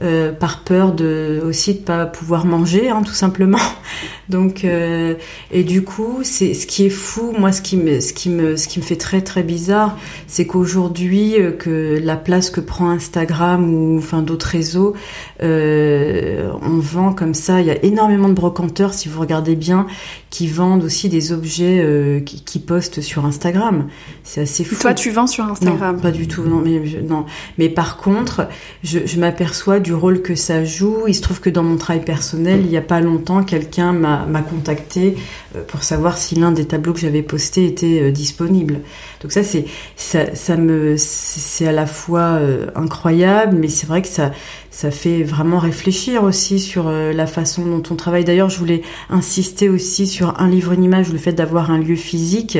Euh, 0.00 0.30
par 0.30 0.62
peur 0.62 0.92
de 0.92 1.42
aussi 1.44 1.74
de 1.74 1.80
pas 1.80 2.06
pouvoir 2.06 2.46
manger, 2.46 2.88
hein, 2.88 3.02
tout 3.04 3.14
simplement. 3.14 3.58
Donc 4.28 4.64
euh, 4.64 5.14
et 5.50 5.64
du 5.64 5.82
coup, 5.82 6.20
c'est 6.22 6.54
ce 6.54 6.68
qui 6.68 6.86
est 6.86 6.90
fou. 6.90 7.34
Moi, 7.36 7.50
ce 7.50 7.60
qui 7.62 7.76
me 7.76 7.98
ce 7.98 8.12
qui 8.12 8.28
me 8.28 8.56
ce 8.56 8.68
qui 8.68 8.78
me 8.78 8.84
fait 8.84 8.94
très 8.94 9.22
très 9.22 9.42
bizarre, 9.42 9.98
c'est 10.28 10.46
qu'aujourd'hui 10.46 11.40
euh, 11.40 11.50
que 11.50 11.98
la 12.00 12.16
place 12.16 12.50
que 12.50 12.60
prend 12.60 12.90
Instagram 12.90 13.74
ou 13.74 13.98
enfin 13.98 14.22
d'autres 14.22 14.46
réseaux, 14.46 14.94
on 15.40 16.78
vend 16.78 17.12
comme 17.12 17.34
ça. 17.34 17.60
Il 17.60 17.66
y 17.66 17.72
a 17.72 17.84
énormément 17.84 18.28
de 18.28 18.34
brocanteurs, 18.34 18.94
si 18.94 19.08
vous 19.08 19.20
regardez 19.20 19.56
bien, 19.56 19.88
qui 20.30 20.46
vendent 20.46 20.84
aussi 20.84 21.08
des 21.08 21.32
objets 21.32 22.22
qui, 22.24 22.44
qui, 22.44 22.60
postent 22.60 23.00
sur 23.00 23.24
Instagram. 23.24 23.88
C'est 24.22 24.42
assez 24.42 24.62
fou. 24.62 24.76
Toi, 24.80 24.94
tu 24.94 25.10
vends 25.10 25.26
sur 25.26 25.44
Instagram 25.44 25.96
Non, 25.96 26.02
pas 26.02 26.12
du 26.12 26.28
tout. 26.28 26.44
Non, 26.44 26.60
mais 26.64 26.80
non. 27.02 27.24
Mais 27.56 27.68
par 27.68 27.96
contre, 27.96 28.46
je, 28.84 29.00
je 29.04 29.18
m'aperçois 29.18 29.80
du 29.88 29.94
rôle 29.94 30.20
que 30.20 30.34
ça 30.34 30.66
joue. 30.66 31.04
Il 31.06 31.14
se 31.14 31.22
trouve 31.22 31.40
que 31.40 31.48
dans 31.48 31.62
mon 31.62 31.78
travail 31.78 32.04
personnel, 32.04 32.60
il 32.60 32.68
n'y 32.68 32.76
a 32.76 32.82
pas 32.82 33.00
longtemps, 33.00 33.42
quelqu'un 33.42 33.92
m'a 33.94 34.42
contacté 34.42 35.16
euh, 35.56 35.62
pour 35.66 35.82
savoir 35.82 36.18
si 36.18 36.34
l'un 36.34 36.52
des 36.52 36.66
tableaux 36.66 36.92
que 36.92 37.00
j'avais 37.00 37.22
posté 37.22 37.64
était 37.64 38.02
euh, 38.02 38.10
disponible. 38.10 38.80
Donc 39.22 39.32
ça, 39.32 39.42
c'est 39.42 39.64
ça, 39.96 40.34
ça 40.34 40.56
me 40.56 40.94
c'est 40.96 41.66
à 41.66 41.72
la 41.72 41.86
fois 41.86 42.20
euh, 42.20 42.66
incroyable, 42.74 43.56
mais 43.58 43.68
c'est 43.68 43.86
vrai 43.86 44.02
que 44.02 44.08
ça 44.08 44.32
ça 44.70 44.90
fait 44.90 45.24
vraiment 45.24 45.58
réfléchir 45.58 46.22
aussi 46.22 46.60
sur 46.60 46.88
la 46.88 47.26
façon 47.26 47.64
dont 47.66 47.82
on 47.90 47.96
travaille. 47.96 48.24
D'ailleurs, 48.24 48.50
je 48.50 48.58
voulais 48.58 48.82
insister 49.10 49.68
aussi 49.68 50.06
sur 50.06 50.38
un 50.40 50.48
livre, 50.48 50.70
une 50.72 50.84
image, 50.84 51.10
le 51.10 51.18
fait 51.18 51.32
d'avoir 51.32 51.72
un 51.72 51.78
lieu 51.78 51.96
physique. 51.96 52.58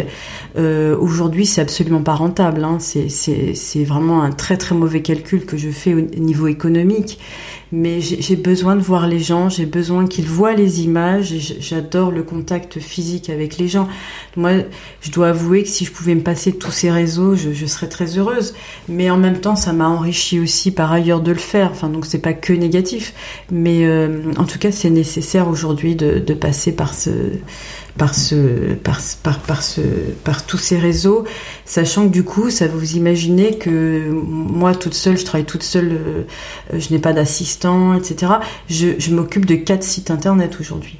Aujourd'hui, 0.56 1.46
c'est 1.46 1.60
absolument 1.60 2.02
pas 2.02 2.14
rentable. 2.14 2.64
Hein. 2.64 2.78
C'est 2.80 3.84
vraiment 3.84 4.22
un 4.22 4.32
très 4.32 4.56
très 4.56 4.74
mauvais 4.74 5.00
calcul 5.00 5.46
que 5.46 5.56
je 5.56 5.68
fais 5.68 5.94
au 5.94 6.00
niveau 6.00 6.48
économique 6.48 7.20
mais 7.72 8.00
j'ai 8.00 8.36
besoin 8.36 8.76
de 8.76 8.80
voir 8.80 9.06
les 9.06 9.18
gens, 9.18 9.48
j'ai 9.48 9.66
besoin 9.66 10.06
qu'ils 10.06 10.26
voient 10.26 10.54
les 10.54 10.82
images, 10.82 11.34
j'adore 11.60 12.10
le 12.10 12.22
contact 12.22 12.78
physique 12.80 13.30
avec 13.30 13.58
les 13.58 13.68
gens. 13.68 13.88
Moi, 14.36 14.52
je 15.00 15.10
dois 15.10 15.28
avouer 15.28 15.62
que 15.62 15.68
si 15.68 15.84
je 15.84 15.92
pouvais 15.92 16.14
me 16.14 16.22
passer 16.22 16.52
de 16.52 16.56
tous 16.56 16.70
ces 16.70 16.90
réseaux, 16.90 17.36
je, 17.36 17.52
je 17.52 17.66
serais 17.66 17.88
très 17.88 18.18
heureuse. 18.18 18.54
Mais 18.88 19.10
en 19.10 19.18
même 19.18 19.40
temps, 19.40 19.56
ça 19.56 19.72
m'a 19.72 19.88
enrichi 19.88 20.40
aussi 20.40 20.70
par 20.70 20.92
ailleurs 20.92 21.20
de 21.20 21.32
le 21.32 21.38
faire. 21.38 21.70
Enfin, 21.72 21.88
donc 21.88 22.06
c'est 22.06 22.20
pas 22.20 22.32
que 22.32 22.52
négatif, 22.52 23.12
mais 23.50 23.86
euh, 23.86 24.32
en 24.38 24.44
tout 24.44 24.58
cas, 24.58 24.72
c'est 24.72 24.90
nécessaire 24.90 25.48
aujourd'hui 25.48 25.94
de, 25.94 26.18
de 26.18 26.34
passer 26.34 26.72
par 26.72 26.94
ce 26.94 27.10
par 27.98 28.14
ce, 28.14 28.74
par, 28.74 29.00
par, 29.22 29.40
par, 29.40 29.62
ce, 29.62 29.80
par 30.24 30.46
tous 30.46 30.56
ces 30.56 30.78
réseaux, 30.78 31.24
sachant 31.66 32.06
que 32.06 32.12
du 32.12 32.24
coup, 32.24 32.48
ça 32.48 32.68
vous 32.68 32.96
imaginez 32.96 33.58
que 33.58 34.08
moi 34.10 34.74
toute 34.74 34.94
seule, 34.94 35.18
je 35.18 35.24
travaille 35.24 35.44
toute 35.44 35.64
seule, 35.64 35.92
euh, 35.92 36.22
je 36.78 36.92
n'ai 36.92 37.00
pas 37.00 37.12
d'assistant, 37.12 37.94
etc. 37.94 38.32
Je, 38.70 38.88
je 38.98 39.14
m'occupe 39.14 39.44
de 39.44 39.56
quatre 39.56 39.82
sites 39.82 40.10
internet 40.10 40.56
aujourd'hui, 40.60 40.98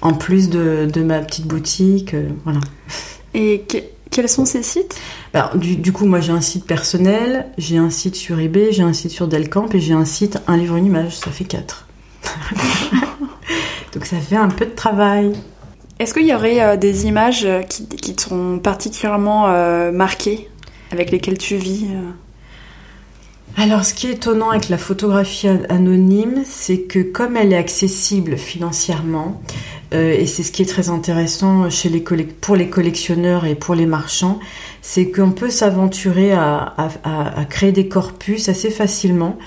en 0.00 0.12
plus 0.12 0.50
de, 0.50 0.88
de 0.92 1.02
ma 1.02 1.20
petite 1.20 1.46
boutique, 1.46 2.14
euh, 2.14 2.28
voilà. 2.44 2.60
Et 3.34 3.64
quels 4.10 4.28
sont 4.28 4.44
ces 4.44 4.62
sites? 4.62 4.96
Alors, 5.32 5.56
du, 5.56 5.76
du, 5.76 5.92
coup, 5.92 6.06
moi 6.06 6.20
j'ai 6.20 6.32
un 6.32 6.40
site 6.40 6.66
personnel, 6.66 7.46
j'ai 7.58 7.78
un 7.78 7.90
site 7.90 8.16
sur 8.16 8.40
eBay, 8.40 8.72
j'ai 8.72 8.82
un 8.82 8.92
site 8.92 9.12
sur 9.12 9.28
Delcamp 9.28 9.68
et 9.72 9.80
j'ai 9.80 9.94
un 9.94 10.04
site 10.04 10.38
Un 10.48 10.56
livre, 10.56 10.76
une 10.76 10.86
image. 10.86 11.16
Ça 11.16 11.30
fait 11.30 11.44
quatre. 11.44 11.86
Donc 13.94 14.04
ça 14.04 14.16
fait 14.18 14.36
un 14.36 14.48
peu 14.48 14.66
de 14.66 14.74
travail. 14.74 15.32
Est-ce 15.98 16.14
qu'il 16.14 16.26
y 16.26 16.34
aurait 16.34 16.60
euh, 16.60 16.76
des 16.76 17.06
images 17.06 17.44
euh, 17.44 17.62
qui, 17.62 17.88
qui 17.88 18.14
sont 18.16 18.58
particulièrement 18.58 19.46
euh, 19.48 19.90
marquées, 19.90 20.48
avec 20.92 21.10
lesquelles 21.10 21.38
tu 21.38 21.56
vis 21.56 21.86
alors, 23.56 23.84
ce 23.84 23.92
qui 23.92 24.06
est 24.06 24.12
étonnant 24.12 24.50
avec 24.50 24.68
la 24.68 24.78
photographie 24.78 25.48
anonyme, 25.48 26.42
c'est 26.44 26.82
que 26.82 27.00
comme 27.00 27.36
elle 27.36 27.52
est 27.52 27.56
accessible 27.56 28.36
financièrement, 28.36 29.42
et 29.92 30.26
c'est 30.26 30.42
ce 30.42 30.52
qui 30.52 30.62
est 30.62 30.66
très 30.66 30.90
intéressant 30.90 31.70
chez 31.70 31.88
les 31.88 32.00
pour 32.00 32.56
les 32.56 32.68
collectionneurs 32.68 33.46
et 33.46 33.54
pour 33.54 33.74
les 33.74 33.86
marchands, 33.86 34.38
c'est 34.82 35.10
qu'on 35.10 35.32
peut 35.32 35.50
s'aventurer 35.50 36.32
à, 36.32 36.86
créer 37.50 37.72
des 37.72 37.88
corpus 37.88 38.48
assez 38.48 38.70
facilement 38.70 39.38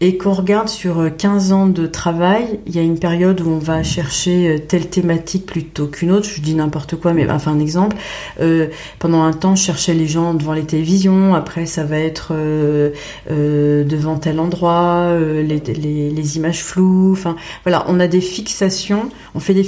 et 0.00 0.18
qu'on 0.18 0.32
regarde 0.34 0.68
sur 0.68 1.10
15 1.16 1.52
ans 1.52 1.66
de 1.66 1.86
travail, 1.86 2.60
il 2.66 2.76
y 2.76 2.78
a 2.78 2.82
une 2.82 2.98
période 2.98 3.40
où 3.40 3.48
on 3.48 3.58
va 3.58 3.82
chercher 3.82 4.48
euh, 4.48 4.58
telle 4.58 4.88
thématique 4.88 5.46
plutôt 5.46 5.86
qu'une 5.86 6.12
autre. 6.12 6.28
Je 6.28 6.42
dis 6.42 6.54
n'importe 6.54 6.96
quoi, 6.96 7.14
mais 7.14 7.30
enfin 7.30 7.52
un 7.52 7.60
exemple. 7.60 7.96
Euh, 8.40 8.66
pendant 8.98 9.22
un 9.22 9.32
temps, 9.32 9.56
je 9.56 9.62
cherchais 9.62 9.94
les 9.94 10.06
gens 10.06 10.34
devant 10.34 10.52
les 10.52 10.64
télévisions. 10.64 11.34
Après, 11.34 11.64
ça 11.64 11.84
va 11.84 11.98
être 11.98 12.32
euh, 12.32 12.90
euh 13.30 13.84
devant 13.84 14.16
tel 14.16 14.38
endroit, 14.38 15.06
euh, 15.08 15.42
les, 15.42 15.60
les, 15.60 16.36
images 16.36 16.62
floues. 16.62 17.12
Enfin, 17.12 17.36
voilà, 17.64 17.86
on 17.88 17.98
a 17.98 18.06
des 18.06 18.20
fixations, 18.20 19.08
on 19.34 19.40
fait 19.40 19.54
des 19.54 19.64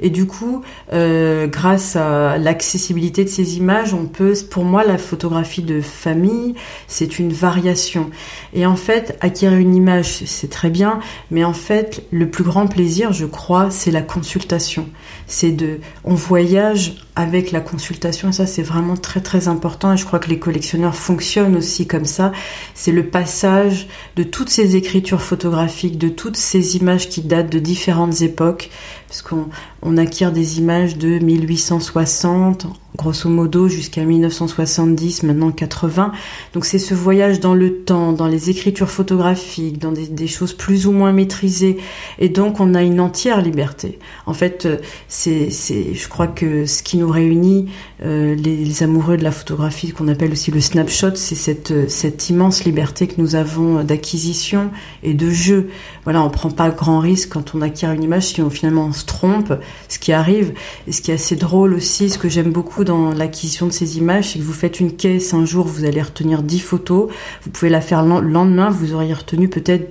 et 0.00 0.10
du 0.10 0.26
coup, 0.26 0.62
grâce 0.92 1.96
à 1.96 2.38
l'accessibilité 2.38 3.24
de 3.24 3.28
ces 3.28 3.56
images, 3.56 3.94
on 3.94 4.06
peut, 4.06 4.34
pour 4.50 4.64
moi, 4.64 4.84
la 4.84 4.98
photographie 4.98 5.62
de 5.62 5.80
famille, 5.80 6.54
c'est 6.86 7.18
une 7.18 7.32
variation. 7.32 8.10
Et 8.54 8.66
en 8.66 8.76
fait, 8.76 9.16
acquérir 9.20 9.58
une 9.58 9.74
image, 9.74 10.22
c'est 10.26 10.50
très 10.50 10.70
bien, 10.70 11.00
mais 11.30 11.44
en 11.44 11.52
fait, 11.52 12.04
le 12.10 12.28
plus 12.30 12.44
grand 12.44 12.66
plaisir, 12.66 13.12
je 13.12 13.26
crois, 13.26 13.70
c'est 13.70 13.90
la 13.90 14.02
consultation. 14.02 14.88
C'est 15.26 15.52
de, 15.52 15.80
on 16.04 16.14
voyage 16.14 17.04
avec 17.16 17.50
la 17.50 17.60
consultation 17.60 18.28
et 18.28 18.32
ça, 18.32 18.46
c'est 18.46 18.62
vraiment 18.62 18.96
très 18.96 19.20
très 19.20 19.48
important. 19.48 19.92
Et 19.92 19.96
je 19.96 20.04
crois 20.04 20.18
que 20.18 20.28
les 20.28 20.38
collectionneurs 20.38 20.94
fonctionnent 20.94 21.56
aussi 21.56 21.86
comme 21.86 22.04
ça. 22.04 22.32
C'est 22.74 22.92
le 22.92 23.08
passage 23.08 23.88
de 24.16 24.22
toutes 24.22 24.50
ces 24.50 24.76
écritures 24.76 25.22
photographiques, 25.22 25.98
de 25.98 26.08
toutes 26.08 26.36
ces 26.36 26.76
images 26.76 27.08
qui 27.08 27.22
datent 27.22 27.50
de 27.50 27.58
différentes 27.58 28.22
époques, 28.22 28.70
parce 29.08 29.22
qu'on 29.22 29.48
on 29.82 29.96
acquiert 29.96 30.32
des 30.32 30.58
images 30.58 30.96
de 30.96 31.18
1860 31.18 32.66
grosso 32.96 33.28
modo 33.28 33.68
jusqu'à 33.68 34.04
1970, 34.04 35.22
maintenant 35.22 35.52
80. 35.52 36.12
Donc 36.54 36.64
c'est 36.64 36.78
ce 36.78 36.94
voyage 36.94 37.40
dans 37.40 37.54
le 37.54 37.78
temps, 37.82 38.12
dans 38.12 38.26
les 38.26 38.50
écritures 38.50 38.90
photographiques, 38.90 39.78
dans 39.78 39.92
des, 39.92 40.26
choses 40.26 40.54
plus 40.54 40.86
ou 40.86 40.92
moins 40.92 41.12
maîtrisées. 41.12 41.76
Et 42.18 42.28
donc 42.28 42.58
on 42.58 42.74
a 42.74 42.82
une 42.82 43.00
entière 43.00 43.42
liberté. 43.42 43.98
En 44.26 44.32
fait, 44.32 44.66
euh, 44.66 44.78
c'est, 45.08 45.50
je 45.50 46.08
crois 46.08 46.26
que 46.26 46.66
ce 46.66 46.82
qui 46.82 46.96
nous 46.96 47.08
réunit, 47.08 47.68
euh, 48.02 48.34
les, 48.34 48.82
amoureux 48.82 49.16
de 49.16 49.24
la 49.24 49.30
photographie, 49.30 49.92
qu'on 49.92 50.08
appelle 50.08 50.32
aussi 50.32 50.50
le 50.50 50.60
snapshot, 50.60 51.14
c'est 51.14 51.34
cette, 51.34 51.70
euh, 51.70 51.86
immense 52.28 52.64
liberté 52.64 53.06
que 53.06 53.20
nous 53.20 53.34
avons 53.34 53.84
d'acquisition 53.84 54.70
et 55.02 55.14
de 55.14 55.30
jeu. 55.30 55.68
Voilà, 56.04 56.22
on 56.22 56.30
prend 56.30 56.50
pas 56.50 56.70
grand 56.70 56.98
risque 56.98 57.30
quand 57.30 57.54
on 57.54 57.62
acquiert 57.62 57.92
une 57.92 58.02
image 58.02 58.26
si 58.26 58.42
on 58.42 58.50
finalement 58.50 58.86
on 58.86 58.92
se 58.92 59.04
trompe, 59.04 59.52
ce 59.88 59.98
qui 59.98 60.12
arrive. 60.12 60.54
Et 60.86 60.92
ce 60.92 61.00
qui 61.00 61.10
est 61.10 61.14
assez 61.14 61.36
drôle 61.36 61.74
aussi, 61.74 62.10
ce 62.10 62.18
que 62.18 62.28
j'aime 62.28 62.52
beaucoup 62.52 62.84
dans 62.86 63.12
l'acquisition 63.12 63.66
de 63.66 63.72
ces 63.72 63.98
images, 63.98 64.30
c'est 64.30 64.38
que 64.38 64.44
vous 64.44 64.54
faites 64.54 64.80
une 64.80 64.96
caisse 64.96 65.34
un 65.34 65.44
jour, 65.44 65.66
vous 65.66 65.84
allez 65.84 66.00
retenir 66.00 66.42
10 66.42 66.60
photos, 66.60 67.10
vous 67.42 67.50
pouvez 67.50 67.68
la 67.68 67.82
faire 67.82 68.02
le 68.02 68.20
lendemain, 68.20 68.70
vous 68.70 68.94
auriez 68.94 69.12
retenu 69.12 69.48
peut-être 69.48 69.90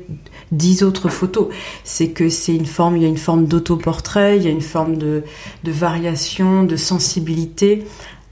10 0.52 0.84
autres 0.84 1.10
photos. 1.10 1.48
C'est 1.84 2.10
que 2.10 2.30
c'est 2.30 2.56
une 2.56 2.66
forme, 2.66 2.98
il 2.98 3.04
y 3.04 3.06
a 3.06 3.10
une 3.10 3.18
forme 3.18 3.46
d'autoportrait, 3.46 4.38
il 4.38 4.44
y 4.44 4.48
a 4.48 4.52
une 4.52 4.62
forme 4.62 4.98
de, 4.98 5.24
variation, 5.64 6.64
de 6.64 6.76
sensibilité. 6.76 7.84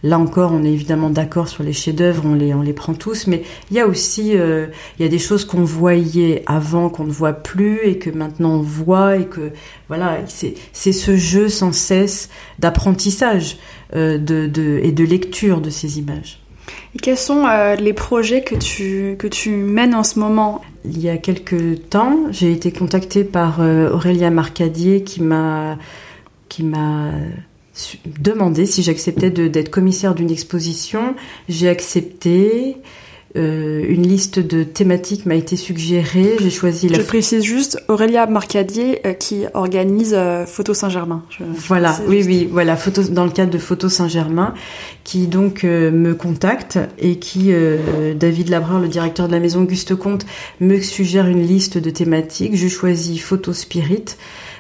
Là 0.06 0.20
encore, 0.20 0.52
on 0.52 0.66
est 0.66 0.72
évidemment 0.72 1.10
d'accord 1.10 1.48
sur 1.48 1.64
les 1.64 1.72
chefs-d'œuvre, 1.72 2.24
on 2.26 2.34
les, 2.34 2.54
on 2.54 2.62
les 2.62 2.74
prend 2.74 2.94
tous, 2.94 3.28
mais 3.28 3.44
il 3.72 3.78
y 3.78 3.80
a 3.80 3.88
aussi, 3.88 4.36
euh, 4.36 4.68
il 5.00 5.04
y 5.04 5.06
a 5.06 5.10
des 5.10 5.20
choses 5.20 5.46
qu'on 5.46 5.64
voyait 5.64 6.44
avant 6.46 6.90
qu'on 6.90 7.06
ne 7.06 7.12
voit 7.12 7.32
plus 7.32 7.80
et 7.86 7.98
que 8.00 8.10
maintenant 8.10 8.56
on 8.56 8.62
voit 8.62 9.16
et 9.16 9.28
que 9.28 9.52
voilà, 9.88 10.18
c'est 10.28 10.92
ce 10.92 11.16
jeu 11.16 11.48
sans 11.48 11.72
cesse 11.72 12.30
d'apprentissage 12.60 13.58
de, 13.94 14.48
de, 14.48 14.80
et 14.84 14.92
de 14.92 15.04
lecture 15.04 15.62
de 15.62 15.70
ces 15.70 16.00
images. 16.00 16.40
Et 16.96 17.00
quels 17.00 17.18
sont 17.18 17.46
euh, 17.46 17.76
les 17.76 17.94
projets 17.94 18.44
que 18.44 18.56
tu, 18.56 19.16
que 19.18 19.28
tu 19.28 19.52
mènes 19.52 19.96
en 19.96 20.04
ce 20.04 20.20
moment? 20.20 20.62
Il 20.86 21.02
y 21.02 21.10
a 21.10 21.18
quelques 21.18 21.90
temps, 21.90 22.20
j'ai 22.32 22.52
été 22.52 22.72
contactée 22.72 23.24
par 23.24 23.60
Aurélia 23.60 24.30
Marcadier 24.30 25.04
qui 25.04 25.22
m'a 25.22 25.78
qui 26.50 26.64
m'a 26.64 27.12
demandé 28.20 28.66
si 28.66 28.84
j'acceptais 28.84 29.30
d'être 29.32 29.70
commissaire 29.70 30.14
d'une 30.14 30.30
exposition. 30.30 31.16
J'ai 31.50 31.70
accepté. 31.70 32.78
Euh, 33.36 33.84
une 33.88 34.04
liste 34.04 34.38
de 34.38 34.64
thématiques 34.64 35.26
m'a 35.26 35.34
été 35.34 35.56
suggérée. 35.56 36.36
J'ai 36.40 36.52
choisi 36.52 36.88
la. 36.88 37.00
Je 37.00 37.04
précise 37.04 37.44
juste 37.44 37.80
Aurélia 37.88 38.28
Marcadier 38.28 39.00
euh, 39.08 39.14
qui 39.14 39.46
organise 39.56 40.14
euh, 40.16 40.46
Photo 40.46 40.76
Saint-Germain. 40.76 41.24
Voilà, 41.40 41.98
oui, 42.08 42.24
oui, 42.24 42.48
voilà, 42.52 42.76
photo 42.76 43.02
dans 43.02 43.26
le 43.26 43.32
cadre 43.32 43.52
de 43.52 43.58
Photo 43.58 43.90
Saint-Germain, 43.90 44.54
qui 45.04 45.26
donc 45.26 45.64
me 45.64 46.14
contacte 46.14 46.78
et 47.00 47.18
qui 47.18 47.52
David 48.16 48.50
Labreur, 48.50 48.80
le 48.80 48.88
directeur 48.88 49.28
de 49.28 49.32
la 49.32 49.40
maison 49.40 49.62
Auguste 49.64 49.96
Comte, 49.96 50.26
me 50.60 50.80
suggère 50.80 51.28
une 51.28 51.42
liste 51.42 51.78
de 51.80 51.90
thématiques. 51.90 52.56
Je 52.56 52.68
choisis 52.68 53.20
Photo 53.22 53.52
Spirit 53.54 54.06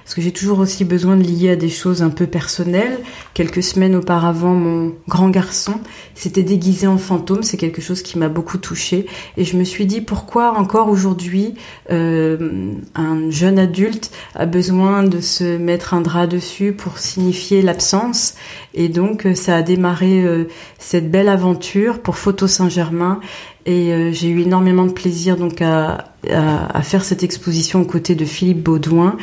parce 0.03 0.15
que 0.15 0.21
j'ai 0.21 0.31
toujours 0.31 0.59
aussi 0.59 0.85
besoin 0.85 1.15
de 1.15 1.23
lier 1.23 1.51
à 1.51 1.55
des 1.55 1.69
choses 1.69 2.01
un 2.01 2.09
peu 2.09 2.27
personnelles. 2.27 2.99
Quelques 3.33 3.63
semaines 3.63 3.95
auparavant, 3.95 4.53
mon 4.53 4.93
grand 5.07 5.29
garçon 5.29 5.75
s'était 6.15 6.43
déguisé 6.43 6.87
en 6.87 6.97
fantôme, 6.97 7.43
c'est 7.43 7.57
quelque 7.57 7.81
chose 7.81 8.01
qui 8.01 8.17
m'a 8.17 8.29
beaucoup 8.29 8.57
touchée, 8.57 9.07
et 9.37 9.45
je 9.45 9.57
me 9.57 9.63
suis 9.63 9.85
dit 9.85 10.01
pourquoi 10.01 10.57
encore 10.57 10.89
aujourd'hui 10.89 11.55
euh, 11.91 12.73
un 12.95 13.29
jeune 13.29 13.57
adulte 13.57 14.11
a 14.35 14.45
besoin 14.45 15.03
de 15.03 15.21
se 15.21 15.57
mettre 15.57 15.93
un 15.93 16.01
drap 16.01 16.27
dessus 16.27 16.73
pour 16.73 16.99
signifier 16.99 17.61
l'absence, 17.61 18.35
et 18.73 18.89
donc 18.89 19.25
euh, 19.25 19.35
ça 19.35 19.55
a 19.55 19.61
démarré 19.61 20.23
euh, 20.23 20.47
cette 20.77 21.09
belle 21.09 21.29
aventure 21.29 21.99
pour 21.99 22.17
Photo 22.17 22.47
Saint-Germain, 22.47 23.19
et 23.65 23.93
euh, 23.93 24.11
j'ai 24.11 24.29
eu 24.29 24.41
énormément 24.41 24.85
de 24.85 24.91
plaisir 24.91 25.37
donc 25.37 25.61
à, 25.61 26.09
à, 26.29 26.81
faire 26.81 27.03
cette 27.03 27.23
exposition 27.23 27.81
aux 27.81 27.85
côtés 27.85 28.13
de 28.15 28.25
Philippe 28.25 28.61
Baudouin 28.61 29.17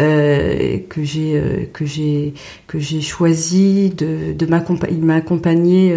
euh, 0.00 0.78
que 0.88 1.04
j'ai 1.04 1.36
euh, 1.36 1.64
que 1.72 1.86
j'ai 1.86 2.34
que 2.66 2.80
j'ai 2.80 3.00
choisi 3.00 3.90
de, 3.90 4.32
de 4.32 4.46
m'accompagner. 4.46 4.96
Il 4.96 5.04
m'a 5.04 5.14
accompagné 5.14 5.96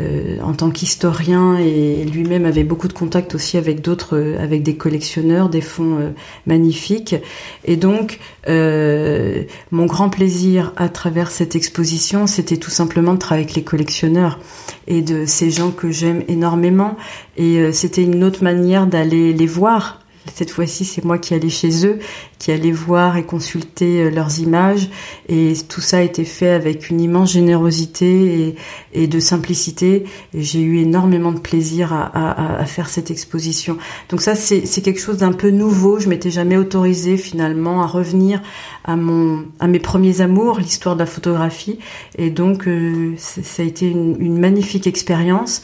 euh, 0.00 0.04
euh, 0.04 0.40
en 0.42 0.54
tant 0.54 0.70
qu'historien 0.70 1.56
et 1.58 2.04
lui-même 2.04 2.44
avait 2.44 2.64
beaucoup 2.64 2.88
de 2.88 2.92
contacts 2.92 3.34
aussi 3.34 3.56
avec 3.56 3.80
d'autres 3.80 4.36
avec 4.38 4.62
des 4.62 4.76
collectionneurs, 4.76 5.48
des 5.48 5.60
fonds 5.60 6.12
magnifiques. 6.46 7.16
Et 7.64 7.76
donc 7.76 8.18
mon 8.46 9.86
grand 9.86 10.08
plaisir 10.08 10.72
à 10.76 10.88
travers 10.88 11.30
cette 11.30 11.56
exposition, 11.56 12.26
c'était 12.26 12.56
tout 12.56 12.70
simplement 12.70 13.14
de 13.14 13.18
travailler 13.18 13.44
avec 13.44 13.56
les 13.56 13.64
collectionneurs 13.64 14.38
et 14.86 15.02
de 15.02 15.24
ces 15.26 15.50
gens 15.50 15.70
que 15.70 15.90
j'aime 15.90 16.22
énormément. 16.28 16.96
Et 17.36 17.58
euh, 17.58 17.72
c'était 17.72 18.02
une 18.02 18.22
autre 18.24 18.42
manière 18.42 18.86
d'aller 18.86 19.32
les 19.32 19.46
voir. 19.46 20.00
Cette 20.32 20.50
fois-ci, 20.50 20.84
c'est 20.84 21.04
moi 21.04 21.18
qui 21.18 21.34
allais 21.34 21.50
chez 21.50 21.86
eux, 21.86 21.98
qui 22.38 22.50
allais 22.50 22.72
voir 22.72 23.16
et 23.16 23.24
consulter 23.24 24.04
euh, 24.04 24.10
leurs 24.10 24.40
images. 24.40 24.88
Et 25.28 25.52
tout 25.68 25.82
ça 25.82 25.98
a 25.98 26.00
été 26.00 26.24
fait 26.24 26.48
avec 26.48 26.88
une 26.88 27.00
immense 27.00 27.32
générosité 27.32 28.56
et, 28.92 29.06
de 29.06 29.20
simplicité. 29.20 30.04
Et 30.32 30.42
j'ai 30.42 30.60
eu 30.60 30.78
énormément 30.78 31.32
de 31.32 31.40
plaisir 31.40 31.92
à, 31.92 32.64
faire 32.66 32.88
cette 32.88 33.10
exposition. 33.10 33.76
Donc 34.08 34.22
ça, 34.22 34.34
c'est 34.34 34.82
quelque 34.82 35.00
chose 35.00 35.18
d'un 35.18 35.32
peu 35.32 35.50
nouveau. 35.50 35.98
Je 36.00 36.08
m'étais 36.08 36.30
jamais 36.30 36.56
autorisée 36.56 37.16
finalement 37.16 37.82
à 37.82 37.86
revenir 37.86 38.42
à 38.84 38.96
mon 38.96 39.44
à 39.60 39.66
mes 39.66 39.78
premiers 39.78 40.20
amours, 40.20 40.58
l'histoire 40.58 40.96
de 40.96 41.00
la 41.00 41.06
photographie. 41.06 41.78
Et 42.16 42.30
donc, 42.30 42.66
euh, 42.66 43.14
ça 43.18 43.62
a 43.62 43.66
été 43.66 43.88
une 43.88 44.38
magnifique 44.38 44.86
expérience. 44.86 45.62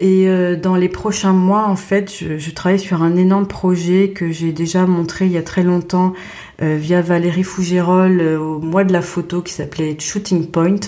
Et 0.00 0.28
euh, 0.28 0.56
dans 0.56 0.76
les 0.76 0.88
prochains 0.88 1.34
mois, 1.34 1.66
en 1.66 1.76
fait, 1.76 2.10
je, 2.10 2.50
travaille 2.50 2.78
sur 2.78 3.02
un 3.02 3.16
énorme 3.16 3.46
projet 3.46 4.10
que 4.10 4.30
j'ai 4.30 4.50
déjà 4.50 4.86
montré 4.86 5.26
il 5.26 5.32
y 5.32 5.36
a 5.36 5.42
très 5.42 5.62
longtemps 5.62 6.14
euh, 6.62 6.76
via 6.80 7.02
Valérie 7.02 7.42
Fougérol 7.42 8.20
euh, 8.20 8.38
au 8.38 8.60
mois 8.60 8.84
de 8.84 8.94
la 8.94 9.02
photo 9.02 9.42
qui 9.42 9.52
s'appelait 9.52 9.96
Shooting 9.98 10.46
Point. 10.50 10.80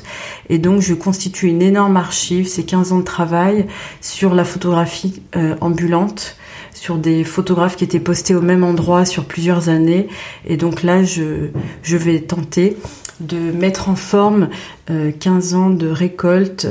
Et 0.49 0.57
donc, 0.59 0.81
je 0.81 0.95
constitue 0.95 1.49
une 1.49 1.61
énorme 1.61 1.99
archive, 1.99 2.49
c'est 2.49 2.65
15 2.65 2.93
ans 2.93 3.01
de 3.01 3.05
travail 3.05 3.67
sur 4.01 4.35
la 4.35 4.45
photographie 4.45 5.23
ambulante 5.61 6.37
sur 6.75 6.97
des 6.97 7.25
photographes 7.25 7.77
qui 7.77 7.85
étaient 7.85 8.01
postés 8.01 8.35
au 8.35 8.41
même 8.41 8.65
endroit 8.65 9.05
sur 9.05 9.25
plusieurs 9.25 9.69
années. 9.69 10.09
Et 10.47 10.57
donc 10.57 10.83
là, 10.83 11.05
je, 11.05 11.51
vais 11.85 12.21
tenter 12.21 12.77
de 13.21 13.37
mettre 13.37 13.89
en 13.89 13.95
forme 13.95 14.49
15 14.87 15.55
ans 15.55 15.71
de 15.71 15.89
récolte. 15.89 16.67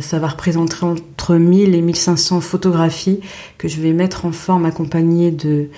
ça 0.00 0.18
va 0.18 0.28
représenter 0.28 0.76
entre 0.82 1.34
1000 1.34 1.74
et 1.74 1.82
1500 1.82 2.40
photographies 2.40 3.20
que 3.58 3.68
je 3.68 3.80
vais 3.80 3.92
mettre 3.92 4.24
en 4.24 4.32
forme 4.32 4.64
accompagnées 4.64 5.30
de 5.30 5.68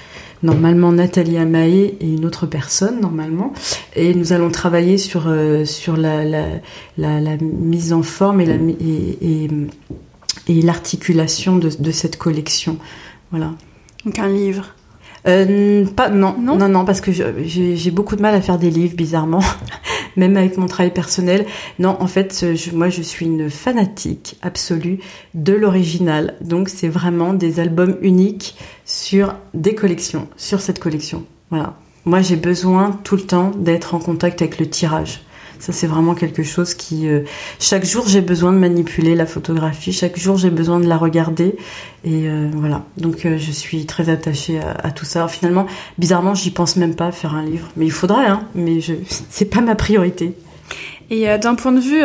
normalement 0.42 0.92
Nathalie 0.92 1.38
Amae 1.38 1.68
et 1.68 1.96
une 2.00 2.24
autre 2.24 2.46
personne 2.46 3.00
normalement. 3.00 3.52
Et 3.96 4.14
nous 4.14 4.32
allons 4.32 4.50
travailler 4.50 4.98
sur, 4.98 5.32
sur 5.64 5.96
la, 5.96 6.12
mise 7.40 7.92
en 7.92 8.02
forme 8.02 8.40
et 8.40 8.46
la, 8.46 8.54
et, 8.54 9.48
et, 10.48 10.62
l'articulation 10.62 11.56
de 11.56 11.90
cette 11.90 12.16
collection. 12.16 12.78
Voilà. 13.32 13.52
Donc 14.04 14.18
un 14.18 14.28
livre 14.28 14.74
euh, 15.28 15.84
pas 15.86 16.08
non, 16.08 16.34
non, 16.36 16.68
non, 16.68 16.84
parce 16.84 17.00
que 17.00 17.12
j'ai 17.12 17.90
beaucoup 17.92 18.16
de 18.16 18.22
mal 18.22 18.34
à 18.34 18.40
faire 18.40 18.58
des 18.58 18.70
livres, 18.70 18.96
bizarrement, 18.96 19.42
même 20.16 20.36
avec 20.36 20.56
mon 20.58 20.66
travail 20.66 20.92
personnel. 20.92 21.46
Non, 21.78 21.96
en 22.00 22.08
fait, 22.08 22.44
moi, 22.72 22.88
je 22.88 23.02
suis 23.02 23.26
une 23.26 23.48
fanatique 23.48 24.36
absolue 24.42 24.98
de 25.34 25.52
l'original. 25.52 26.34
Donc, 26.40 26.68
c'est 26.68 26.88
vraiment 26.88 27.34
des 27.34 27.60
albums 27.60 27.96
uniques 28.02 28.56
sur 28.84 29.36
des 29.54 29.76
collections, 29.76 30.26
sur 30.36 30.60
cette 30.60 30.80
collection. 30.80 31.24
Voilà. 31.50 31.76
Moi, 32.04 32.20
j'ai 32.20 32.36
besoin 32.36 32.98
tout 33.04 33.14
le 33.14 33.22
temps 33.22 33.52
d'être 33.56 33.94
en 33.94 34.00
contact 34.00 34.42
avec 34.42 34.58
le 34.58 34.68
tirage. 34.68 35.22
Ça, 35.62 35.72
c'est 35.72 35.86
vraiment 35.86 36.16
quelque 36.16 36.42
chose 36.42 36.74
qui... 36.74 37.08
Euh, 37.08 37.20
chaque 37.60 37.84
jour, 37.84 38.08
j'ai 38.08 38.20
besoin 38.20 38.52
de 38.52 38.58
manipuler 38.58 39.14
la 39.14 39.26
photographie. 39.26 39.92
Chaque 39.92 40.18
jour, 40.18 40.36
j'ai 40.36 40.50
besoin 40.50 40.80
de 40.80 40.88
la 40.88 40.96
regarder. 40.96 41.54
Et 42.04 42.26
euh, 42.26 42.50
voilà. 42.52 42.84
Donc, 42.96 43.24
euh, 43.24 43.38
je 43.38 43.52
suis 43.52 43.86
très 43.86 44.08
attachée 44.08 44.58
à, 44.58 44.90
tout 44.90 45.04
ça. 45.04 45.28
finalement, 45.28 45.68
bizarrement, 45.98 46.34
j'y 46.34 46.50
pense 46.50 46.74
même 46.74 46.96
pas 46.96 47.06
à 47.06 47.12
faire 47.12 47.36
un 47.36 47.44
livre. 47.44 47.68
Mais 47.76 47.84
il 47.84 47.92
faudrait, 47.92 48.26
hein. 48.26 48.42
Mais 48.56 48.80
je... 48.80 48.94
c'est 49.30 49.44
pas 49.44 49.60
ma 49.60 49.76
priorité. 49.76 50.34
Et 51.10 51.26
d'un 51.38 51.54
point 51.54 51.70
de 51.70 51.78
vue 51.78 52.02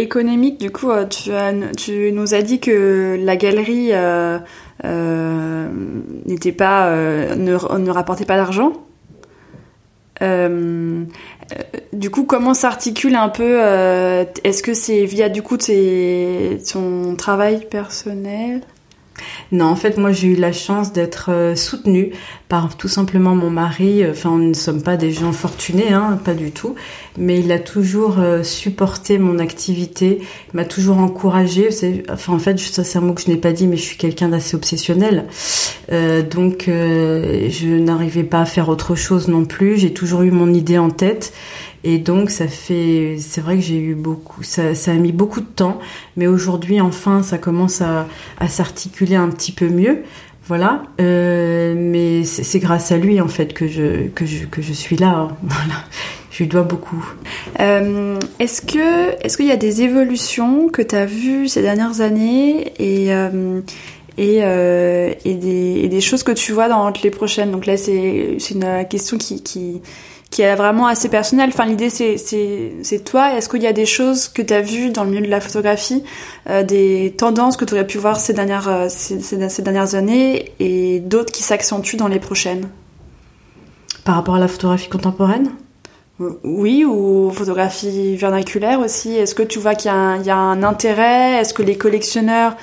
économique, 0.00 0.58
du 0.58 0.70
coup, 0.70 0.90
tu, 1.10 2.12
nous 2.12 2.34
as 2.34 2.42
dit 2.42 2.60
que 2.60 3.18
la 3.20 3.36
galerie 3.36 3.90
n'était 6.24 6.52
pas, 6.52 6.96
ne 7.36 7.90
rapportait 7.90 8.24
pas 8.24 8.36
d'argent. 8.36 8.72
Du 11.96 12.10
coup, 12.10 12.24
comment 12.24 12.52
s'articule 12.52 13.14
un 13.14 13.30
peu 13.30 13.58
euh, 13.58 14.26
Est-ce 14.44 14.62
que 14.62 14.74
c'est 14.74 15.06
via 15.06 15.30
du 15.30 15.40
coup 15.40 15.56
ton 15.56 17.16
travail 17.16 17.66
personnel? 17.70 18.60
Non, 19.50 19.64
en 19.64 19.76
fait, 19.76 19.96
moi, 19.96 20.12
j'ai 20.12 20.28
eu 20.28 20.34
la 20.34 20.52
chance 20.52 20.92
d'être 20.92 21.30
euh, 21.30 21.56
soutenue 21.56 22.12
par 22.50 22.76
tout 22.76 22.88
simplement 22.88 23.34
mon 23.34 23.48
mari. 23.48 24.06
Enfin, 24.06 24.28
on 24.28 24.36
ne 24.36 24.52
sommes 24.52 24.82
pas 24.82 24.98
des 24.98 25.10
gens 25.10 25.32
fortunés, 25.32 25.90
hein, 25.90 26.20
pas 26.22 26.34
du 26.34 26.50
tout. 26.50 26.74
Mais 27.16 27.40
il 27.40 27.50
a 27.50 27.58
toujours 27.58 28.18
euh, 28.18 28.42
supporté 28.42 29.16
mon 29.16 29.38
activité, 29.38 30.18
il 30.20 30.56
m'a 30.56 30.66
toujours 30.66 30.98
encouragée. 30.98 31.70
Enfin, 32.10 32.34
en 32.34 32.38
fait, 32.38 32.58
ça 32.58 32.84
c'est 32.84 32.98
un 32.98 33.00
mot 33.00 33.14
que 33.14 33.22
je 33.22 33.30
n'ai 33.30 33.38
pas 33.38 33.52
dit, 33.52 33.66
mais 33.66 33.78
je 33.78 33.84
suis 33.84 33.96
quelqu'un 33.96 34.28
d'assez 34.28 34.54
obsessionnel. 34.54 35.24
Donc, 35.88 36.64
je 36.66 37.78
n'arrivais 37.78 38.24
pas 38.24 38.40
à 38.40 38.44
faire 38.44 38.68
autre 38.68 38.96
chose 38.96 39.28
non 39.28 39.46
plus. 39.46 39.78
J'ai 39.78 39.94
toujours 39.94 40.22
eu 40.22 40.30
mon 40.30 40.52
idée 40.52 40.76
en 40.76 40.90
tête. 40.90 41.32
Et 41.84 41.98
donc 41.98 42.30
ça 42.30 42.48
fait, 42.48 43.16
c'est 43.20 43.40
vrai 43.40 43.56
que 43.56 43.62
j'ai 43.62 43.78
eu 43.78 43.94
beaucoup, 43.94 44.42
ça, 44.42 44.74
ça, 44.74 44.92
a 44.92 44.94
mis 44.94 45.12
beaucoup 45.12 45.40
de 45.40 45.46
temps, 45.46 45.78
mais 46.16 46.26
aujourd'hui 46.26 46.80
enfin 46.80 47.22
ça 47.22 47.38
commence 47.38 47.80
à, 47.80 48.06
s'articuler 48.48 49.16
un 49.16 49.28
petit 49.28 49.52
peu 49.52 49.68
mieux. 49.68 50.02
Voilà, 50.48 50.84
euh, 51.00 51.74
mais 51.76 52.22
c'est 52.22 52.60
grâce 52.60 52.92
à 52.92 52.98
lui 52.98 53.20
en 53.20 53.26
fait 53.26 53.52
que 53.52 53.66
je 53.66 54.06
que 54.08 54.26
je, 54.26 54.46
que 54.46 54.62
je 54.62 54.72
suis 54.72 54.96
là. 54.96 55.08
Hein. 55.08 55.36
Voilà, 55.42 55.84
je 56.30 56.44
lui 56.44 56.48
dois 56.48 56.62
beaucoup. 56.62 57.04
Euh, 57.58 58.16
est-ce 58.38 58.62
que 58.62 59.20
est-ce 59.24 59.36
qu'il 59.36 59.46
y 59.46 59.52
a 59.52 59.56
des 59.56 59.82
évolutions 59.82 60.68
que 60.68 60.82
tu 60.82 60.94
as 60.94 61.06
vues 61.06 61.48
ces 61.48 61.62
dernières 61.62 62.00
années 62.00 62.72
et 62.78 63.12
euh, 64.18 65.14
et, 65.24 65.34
des, 65.34 66.00
choses 66.00 66.22
que 66.22 66.32
tu 66.32 66.52
vois 66.52 66.68
dans 66.68 66.92
les 67.02 67.10
prochaines? 67.10 67.50
Donc 67.50 67.66
là, 67.66 67.76
c'est 67.76 68.38
une 68.50 68.86
question 68.88 69.18
qui, 69.18 69.82
qui 70.30 70.42
est 70.42 70.54
vraiment 70.54 70.86
assez 70.86 71.08
personnel. 71.08 71.50
Enfin, 71.52 71.66
l'idée, 71.66 71.90
c'est, 71.90 72.18
c'est, 72.18 72.74
c'est 72.82 73.04
toi. 73.04 73.34
Est-ce 73.34 73.48
qu'il 73.48 73.62
y 73.62 73.66
a 73.66 73.72
des 73.72 73.86
choses 73.86 74.28
que 74.28 74.42
tu 74.42 74.52
as 74.52 74.60
vues 74.60 74.90
dans 74.90 75.04
le 75.04 75.10
milieu 75.10 75.24
de 75.24 75.30
la 75.30 75.40
photographie, 75.40 76.02
euh, 76.48 76.62
des 76.62 77.14
tendances 77.16 77.56
que 77.56 77.64
tu 77.64 77.74
aurais 77.74 77.86
pu 77.86 77.98
voir 77.98 78.18
ces 78.18 78.32
dernières, 78.32 78.68
euh, 78.68 78.88
ces, 78.88 79.62
dernières 79.62 79.94
années 79.94 80.52
et 80.58 81.00
d'autres 81.00 81.32
qui 81.32 81.42
s'accentuent 81.42 81.96
dans 81.96 82.08
les 82.08 82.20
prochaines? 82.20 82.68
Par 84.04 84.16
rapport 84.16 84.34
à 84.34 84.38
la 84.38 84.48
photographie 84.48 84.88
contemporaine? 84.88 85.50
Oui, 86.18 86.84
ou 86.86 87.30
photographie 87.30 88.16
vernaculaire 88.16 88.80
aussi. 88.80 89.14
Est-ce 89.14 89.34
que 89.34 89.42
tu 89.42 89.58
vois 89.58 89.74
qu'il 89.74 89.90
y 89.90 89.94
a 89.94 89.96
un, 89.96 90.16
il 90.18 90.24
y 90.24 90.30
a 90.30 90.36
un 90.36 90.62
intérêt? 90.62 91.34
Est-ce 91.40 91.52
que 91.52 91.62
les 91.62 91.76
collectionneurs 91.76 92.56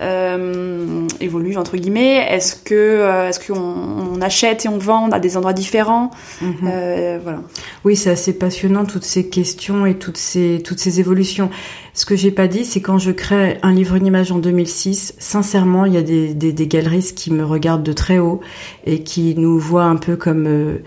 euh, 0.00 1.06
évoluent 1.20 1.58
entre 1.58 1.76
guillemets? 1.76 2.26
Est-ce 2.30 2.56
que 2.56 2.74
euh, 2.74 3.28
est-ce 3.28 3.46
qu'on 3.46 3.58
on 3.58 4.20
achète 4.22 4.64
et 4.64 4.68
on 4.70 4.78
vend 4.78 5.10
à 5.10 5.20
des 5.20 5.36
endroits 5.36 5.52
différents? 5.52 6.10
Mhm. 6.40 6.54
euh, 6.66 7.18
Voilà. 7.22 7.42
Oui, 7.84 7.94
c'est 7.94 8.10
assez 8.10 8.32
passionnant 8.32 8.86
toutes 8.86 9.04
ces 9.04 9.28
questions 9.28 9.84
et 9.84 9.98
toutes 9.98 10.16
ces 10.16 10.62
toutes 10.64 10.80
ces 10.80 10.98
évolutions. 10.98 11.50
Ce 11.92 12.06
que 12.06 12.16
j'ai 12.16 12.30
pas 12.30 12.48
dit, 12.48 12.64
c'est 12.64 12.80
quand 12.80 12.98
je 12.98 13.10
crée 13.10 13.58
un 13.62 13.72
livre 13.72 13.96
une 13.96 14.06
image 14.06 14.32
en 14.32 14.38
2006, 14.38 15.14
sincèrement, 15.18 15.84
il 15.84 15.92
y 15.92 15.98
a 15.98 16.02
des, 16.02 16.32
des, 16.34 16.52
des 16.52 16.66
galeristes 16.66 17.16
qui 17.16 17.30
me 17.30 17.44
regardent 17.44 17.84
de 17.84 17.92
très 17.92 18.18
haut 18.18 18.40
et 18.86 19.02
qui 19.02 19.34
nous 19.36 19.58
voient 19.58 19.84
un 19.84 19.96
peu 19.96 20.16
comme 20.16 20.46
euh, 20.48 20.78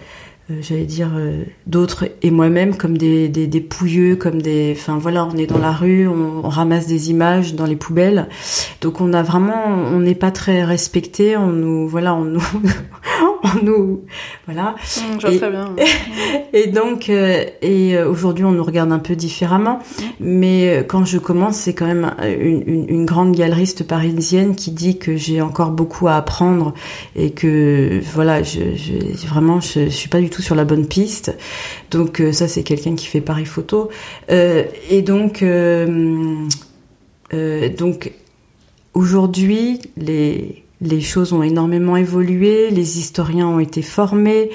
j'allais 0.61 0.85
dire 0.85 1.11
euh, 1.17 1.43
d'autres 1.65 2.05
et 2.21 2.31
moi-même 2.31 2.77
comme 2.77 2.97
des, 2.97 3.27
des, 3.27 3.47
des, 3.47 3.59
pouilleux 3.59 4.15
comme 4.15 4.41
des 4.41 4.73
enfin 4.77 4.97
voilà 4.97 5.25
on 5.25 5.35
est 5.35 5.45
dans 5.45 5.57
la 5.57 5.73
rue 5.73 6.07
on, 6.07 6.41
ramasse 6.47 6.87
des 6.87 7.09
images 7.09 7.53
dans 7.53 7.65
les 7.65 7.75
poubelles 7.75 8.29
donc 8.79 9.01
on 9.01 9.11
a 9.11 9.23
vraiment 9.23 9.65
on 9.67 9.99
n'est 9.99 10.15
pas 10.15 10.31
très 10.31 10.63
respecté 10.63 11.35
on 11.35 11.47
nous 11.47 11.89
voilà 11.89 12.15
on 12.15 12.23
nous 12.23 12.43
on 13.43 13.63
nous 13.63 14.05
voilà 14.45 14.75
mmh, 14.95 15.27
et, 15.27 15.37
très 15.37 15.51
bien. 15.51 15.75
et 16.53 16.67
donc 16.67 17.09
euh, 17.09 17.43
et 17.61 18.01
aujourd'hui 18.01 18.45
on 18.45 18.53
nous 18.53 18.63
regarde 18.63 18.93
un 18.93 18.99
peu 18.99 19.17
différemment 19.17 19.79
mmh. 19.79 20.03
mais 20.21 20.85
quand 20.87 21.03
je 21.03 21.17
commence 21.17 21.57
c'est 21.57 21.73
quand 21.73 21.87
même 21.87 22.13
une, 22.23 22.63
une, 22.65 22.89
une, 22.89 23.05
grande 23.05 23.35
galeriste 23.35 23.85
parisienne 23.85 24.55
qui 24.55 24.71
dit 24.71 24.97
que 24.97 25.17
j'ai 25.17 25.41
encore 25.41 25.71
beaucoup 25.71 26.07
à 26.07 26.15
apprendre 26.15 26.73
et 27.17 27.31
que 27.31 27.99
voilà 28.13 28.43
je, 28.43 28.75
je 28.75 29.27
vraiment 29.27 29.59
je, 29.59 29.85
je 29.85 29.89
suis 29.89 30.09
pas 30.09 30.21
du 30.21 30.29
tout 30.29 30.36
sur 30.41 30.55
la 30.55 30.65
bonne 30.65 30.87
piste. 30.87 31.35
Donc 31.91 32.19
euh, 32.19 32.31
ça, 32.31 32.47
c'est 32.47 32.63
quelqu'un 32.63 32.95
qui 32.95 33.05
fait 33.05 33.21
Paris 33.21 33.45
Photo. 33.45 33.89
Euh, 34.29 34.63
et 34.89 35.01
donc, 35.01 35.41
euh, 35.41 36.47
donc 37.77 38.11
aujourd'hui, 38.93 39.79
les, 39.97 40.63
les 40.81 41.01
choses 41.01 41.33
ont 41.33 41.43
énormément 41.43 41.97
évolué, 41.97 42.69
les 42.69 42.99
historiens 42.99 43.47
ont 43.47 43.59
été 43.59 43.81
formés, 43.81 44.49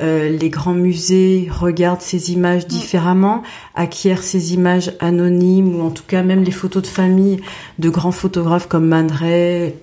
les 0.00 0.50
grands 0.50 0.74
musées 0.74 1.48
regardent 1.48 2.00
ces 2.00 2.32
images 2.32 2.66
différemment, 2.66 3.44
acquièrent 3.76 4.24
ces 4.24 4.52
images 4.52 4.92
anonymes 4.98 5.76
ou 5.76 5.82
en 5.82 5.90
tout 5.90 6.02
cas 6.04 6.24
même 6.24 6.42
les 6.42 6.50
photos 6.50 6.82
de 6.82 6.88
famille 6.88 7.40
de 7.78 7.88
grands 7.88 8.10
photographes 8.10 8.66
comme 8.66 8.88
Man 8.88 9.12
Ray, 9.12 9.74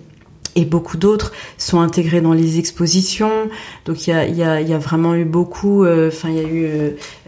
et 0.56 0.66
beaucoup 0.66 0.97
d'autres 0.97 1.32
sont 1.58 1.80
intégrés 1.80 2.22
dans 2.22 2.34
les 2.34 2.60
expositions. 2.60 3.50
Donc 3.86 4.08
il 4.08 4.12
y 4.12 4.43
a, 4.43 4.78
vraiment 4.78 5.16
eu 5.16 5.26
beaucoup, 5.26 5.84
euh, 5.84 6.10
enfin 6.10 6.30
il 6.30 6.36
y 6.36 6.39
a 6.39 6.47
eu 6.47 6.66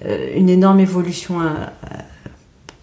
euh, 0.05 0.33
une 0.35 0.49
énorme 0.49 0.79
évolution 0.79 1.39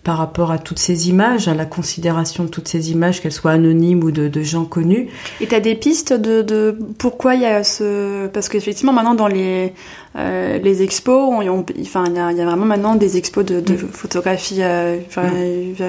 par 0.09 0.17
rapport 0.17 0.51
à 0.51 0.57
toutes 0.57 0.79
ces 0.79 1.11
images, 1.11 1.49
à 1.49 1.55
la 1.55 1.67
considération 1.67 2.45
de 2.45 2.49
toutes 2.49 2.67
ces 2.67 2.93
images, 2.93 3.21
qu'elles 3.21 3.31
soient 3.31 3.51
anonymes 3.51 4.03
ou 4.03 4.11
de, 4.11 4.29
de 4.29 4.41
gens 4.41 4.65
connus. 4.65 5.09
Et 5.43 5.47
tu 5.47 5.55
as 5.55 5.61
des 5.61 5.75
pistes 5.75 6.15
de, 6.15 6.41
de 6.41 6.79
pourquoi 6.97 7.35
il 7.35 7.43
y 7.43 7.45
a 7.45 7.63
ce... 7.63 8.27
Parce 8.29 8.49
qu'effectivement 8.49 8.95
maintenant 8.95 9.15
dans 9.15 9.27
les, 9.27 9.75
euh, 10.17 10.57
les 10.61 10.83
expos, 10.83 11.29
on, 11.31 11.63
enfin 11.83 12.05
il 12.07 12.17
y, 12.17 12.19
a, 12.19 12.33
y, 12.33 12.41
a, 12.41 12.45
vraiment 12.47 12.65
maintenant 12.65 12.95
des 12.95 13.19
expos 13.19 13.45
de, 13.45 13.61
de 13.61 13.75
mm. 13.75 13.89
photographie 13.93 14.63
euh, 14.63 14.97
mm. 15.15 15.83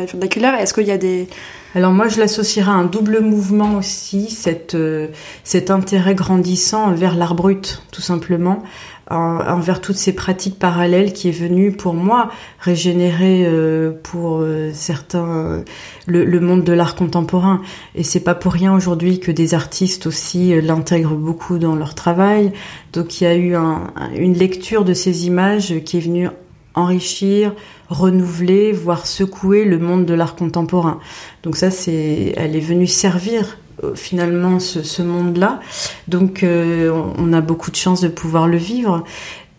Est-ce 0.60 0.74
qu'il 0.74 0.88
y 0.88 0.92
a 0.92 0.98
des 0.98 1.30
alors 1.76 1.92
moi, 1.92 2.08
je 2.08 2.20
l'associerais 2.20 2.72
à 2.72 2.74
un 2.74 2.86
double 2.86 3.20
mouvement 3.20 3.76
aussi, 3.76 4.32
cette, 4.32 4.74
euh, 4.74 5.10
cet 5.44 5.70
intérêt 5.70 6.16
grandissant 6.16 6.92
vers 6.94 7.16
l'art 7.16 7.36
brut, 7.36 7.84
tout 7.92 8.02
simplement, 8.02 8.64
envers 9.10 9.82
toutes 9.82 9.96
ces 9.96 10.14
pratiques 10.14 10.60
parallèles 10.60 11.14
qui 11.14 11.30
est 11.30 11.38
venu 11.38 11.72
pour 11.72 11.94
moi 11.94 12.30
régénérer 12.60 13.46
euh, 13.46 13.92
pour 14.04 14.40
euh, 14.40 14.72
certains 14.74 15.64
le, 16.06 16.26
le, 16.26 16.40
monde 16.40 16.64
de 16.64 16.74
l'art 16.74 16.96
contemporain. 16.96 17.62
Et 17.96 18.04
c'est 18.04 18.20
pas 18.20 18.36
pour 18.36 18.54
rien 18.54 18.76
aujourd'hui 18.76 19.20
que 19.20 19.32
des 19.32 19.54
artistes 19.54 20.06
aussi 20.06 20.60
l'intègrent 20.62 21.16
beaucoup 21.16 21.58
dans 21.58 21.76
leur 21.76 21.96
travail. 21.96 22.52
Donc 22.94 23.20
il 23.20 23.24
y 23.24 23.28
a 23.28 23.36
eu 23.36 23.56
un, 23.56 23.92
une 24.16 24.34
lecture 24.34 24.86
de 24.86 24.94
ces 24.94 25.26
images 25.26 25.74
qui 25.86 25.98
est 25.98 26.02
venue 26.02 26.30
enrichir, 26.76 27.54
renouveler, 27.90 28.72
voire 28.72 29.08
secouer 29.08 29.66
le 29.66 29.80
monde 29.80 30.06
de 30.06 30.14
l'art 30.14 30.36
contemporain. 30.36 31.00
Donc 31.44 31.56
ça, 31.56 31.72
c'est, 31.72 32.34
elle 32.38 32.56
est 32.56 32.62
venue 32.62 32.88
servir 32.88 33.46
euh, 33.46 33.69
finalement 33.96 34.60
ce, 34.60 35.02
monde-là. 35.02 35.60
Donc 36.08 36.44
euh, 36.44 36.92
on 37.18 37.34
a 37.34 37.42
beaucoup 37.42 37.72
de 37.72 37.76
chance 37.76 38.02
de 38.02 38.08
pouvoir 38.08 38.48
le 38.48 38.58
vivre. 38.58 39.04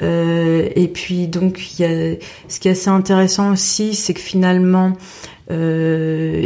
et 0.03 0.91
puis 0.95 1.27
donc 1.27 1.79
y 1.79 1.85
a, 1.85 2.17
ce 2.49 2.59
qui 2.61 2.69
est 2.69 2.73
assez 2.73 2.89
intéressant 2.89 3.53
aussi, 3.53 3.95
c'est 3.95 4.15
que 4.15 4.21
finalement 4.21 4.95
euh, 5.51 6.41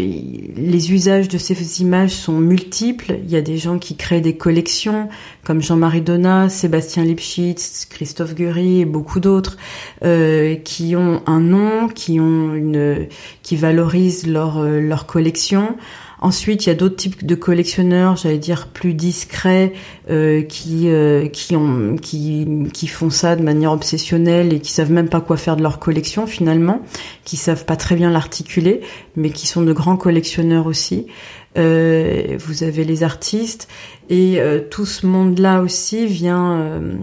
les 0.56 0.92
usages 0.92 1.28
de 1.28 1.36
ces 1.36 1.82
images 1.82 2.12
sont 2.12 2.38
multiples. 2.38 3.18
Il 3.24 3.30
y 3.30 3.36
a 3.36 3.42
des 3.42 3.58
gens 3.58 3.78
qui 3.78 3.96
créent 3.96 4.22
des 4.22 4.36
collections, 4.36 5.08
comme 5.44 5.60
Jean-Marie 5.60 6.00
Donat, 6.00 6.48
Sébastien 6.48 7.04
Lipschitz, 7.04 7.86
Christophe 7.90 8.34
Gury 8.34 8.80
et 8.80 8.84
beaucoup 8.84 9.20
d'autres, 9.20 9.58
euh, 10.04 10.54
qui 10.56 10.96
ont 10.96 11.22
un 11.26 11.40
nom, 11.40 11.88
qui 11.88 12.18
ont 12.18 12.54
une, 12.54 13.06
qui 13.42 13.56
valorisent 13.56 14.26
leur 14.26 14.58
euh, 14.58 14.80
leur 14.80 15.06
collection. 15.06 15.76
Ensuite, 16.24 16.64
il 16.64 16.70
y 16.70 16.72
a 16.72 16.74
d'autres 16.74 16.96
types 16.96 17.26
de 17.26 17.34
collectionneurs, 17.34 18.16
j'allais 18.16 18.38
dire 18.38 18.68
plus 18.68 18.94
discrets, 18.94 19.74
euh, 20.08 20.40
qui 20.40 20.88
euh, 20.88 21.28
qui 21.28 21.54
ont 21.54 21.96
qui 22.00 22.48
qui 22.72 22.86
font 22.86 23.10
ça 23.10 23.36
de 23.36 23.42
manière 23.42 23.72
obsessionnelle 23.72 24.54
et 24.54 24.60
qui 24.60 24.72
savent 24.72 24.90
même 24.90 25.10
pas 25.10 25.20
quoi 25.20 25.36
faire 25.36 25.54
de 25.54 25.62
leur 25.62 25.78
collection 25.78 26.26
finalement, 26.26 26.80
qui 27.24 27.36
savent 27.36 27.66
pas 27.66 27.76
très 27.76 27.94
bien 27.94 28.10
l'articuler, 28.10 28.80
mais 29.16 29.28
qui 29.28 29.46
sont 29.46 29.60
de 29.60 29.74
grands 29.74 29.98
collectionneurs 29.98 30.64
aussi. 30.64 31.08
Euh, 31.56 32.36
vous 32.40 32.64
avez 32.64 32.84
les 32.84 33.04
artistes 33.04 33.68
et 34.08 34.40
euh, 34.40 34.60
tout 34.60 34.86
ce 34.86 35.06
monde-là 35.06 35.60
aussi 35.60 36.04
vient 36.04 36.58
euh, 36.58 36.94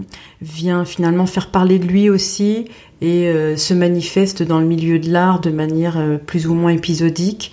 vient 0.41 0.83
finalement 0.83 1.25
faire 1.25 1.51
parler 1.51 1.79
de 1.79 1.85
lui 1.85 2.09
aussi 2.09 2.65
et 3.01 3.33
se 3.57 3.73
manifeste 3.73 4.43
dans 4.43 4.59
le 4.59 4.65
milieu 4.65 4.99
de 4.99 5.09
l'art 5.11 5.39
de 5.39 5.49
manière 5.49 5.99
plus 6.25 6.47
ou 6.47 6.53
moins 6.53 6.71
épisodique. 6.71 7.51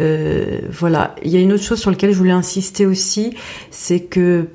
Euh, 0.00 0.60
voilà. 0.70 1.14
Il 1.22 1.30
y 1.30 1.36
a 1.36 1.40
une 1.40 1.52
autre 1.52 1.62
chose 1.62 1.80
sur 1.80 1.90
laquelle 1.90 2.12
je 2.12 2.16
voulais 2.16 2.30
insister 2.30 2.86
aussi, 2.86 3.34
c'est 3.70 4.00
que 4.00 4.48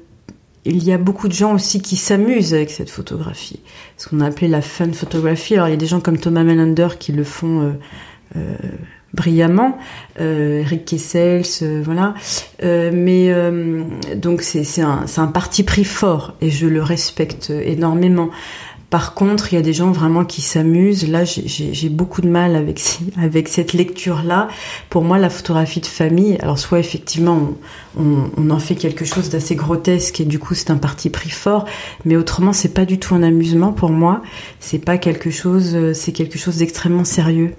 il 0.68 0.84
y 0.84 0.91
a 0.91 0.98
beaucoup 0.98 1.28
de 1.28 1.34
gens 1.34 1.54
aussi 1.54 1.80
qui 1.80 1.96
s'amusent 1.96 2.56
avec 2.56 2.72
cette 2.72 2.89
photographie, 2.89 3.60
ce 3.98 4.10
qu'on 4.10 4.20
a 4.20 4.26
appelé 4.26 4.48
la 4.48 4.64
fun 4.64 4.91
photographie. 4.93 5.54
Alors 5.54 5.68
il 5.68 5.72
y 5.72 5.76
a 5.76 5.78
des 5.78 5.86
gens 5.86 6.00
comme 6.00 6.18
Thomas 6.18 6.43
Melander 6.43 6.88
qui 6.98 7.12
le 7.12 7.24
font 7.24 7.62
euh, 7.62 7.72
euh, 8.36 8.56
brillamment, 9.14 9.78
Eric 10.18 10.86
Kessels, 10.86 11.84
voilà. 11.84 12.16
mais 12.62 13.32
donc 14.16 14.41
c'est 14.41 14.82
un, 14.82 15.06
un 15.16 15.28
parti 15.28 15.64
pris 15.64 15.86
fort 15.86 16.34
et 16.41 16.50
je 16.50 16.68
le 16.68 16.82
respecte 16.82 17.50
énormément. 17.50 18.30
Par 18.96 19.14
contre, 19.14 19.52
il 19.52 19.58
y 19.58 19.60
a 19.60 19.62
des 19.62 19.74
gens 19.74 19.91
vraiment 19.91 20.24
qui 20.24 20.41
s'amusent. 20.41 21.06
Là, 21.10 21.26
j'ai 21.26 21.89
beaucoup 21.89 22.22
de 22.22 22.30
mal 22.30 22.56
avec, 22.56 23.50
cette 23.50 23.74
lecture-là. 23.74 24.48
Pour 24.89 25.04
moi, 25.04 25.18
la 25.18 25.30
photographie 25.30 25.82
de 25.82 25.86
famille, 25.86 26.38
alors 26.39 26.58
soit 26.58 26.80
effectivement, 26.80 27.56
on, 28.00 28.50
en 28.50 28.58
fait 28.58 28.76
quelque 28.76 29.04
chose 29.04 29.30
d'assez 29.30 29.56
grotesque 29.56 30.22
et 30.22 30.24
du 30.24 30.39
coup, 30.39 30.54
c'est 30.54 30.72
un 30.72 30.78
parti 30.78 31.10
pris 31.10 31.30
fort, 31.30 31.66
mais 32.06 32.16
autrement, 32.16 32.54
c'est 32.54 32.74
pas 32.74 32.86
du 32.86 32.98
tout 32.98 33.14
un 33.16 33.24
amusement 33.24 33.74
pour 33.74 33.89
moi. 33.89 34.22
C'est 34.62 34.80
pas 34.80 34.98
quelque 34.98 35.30
chose, 35.30 35.91
c'est 35.91 36.14
quelque 36.14 36.39
chose 36.39 36.56
d'extrêmement 36.56 37.04
sérieux. 37.04 37.54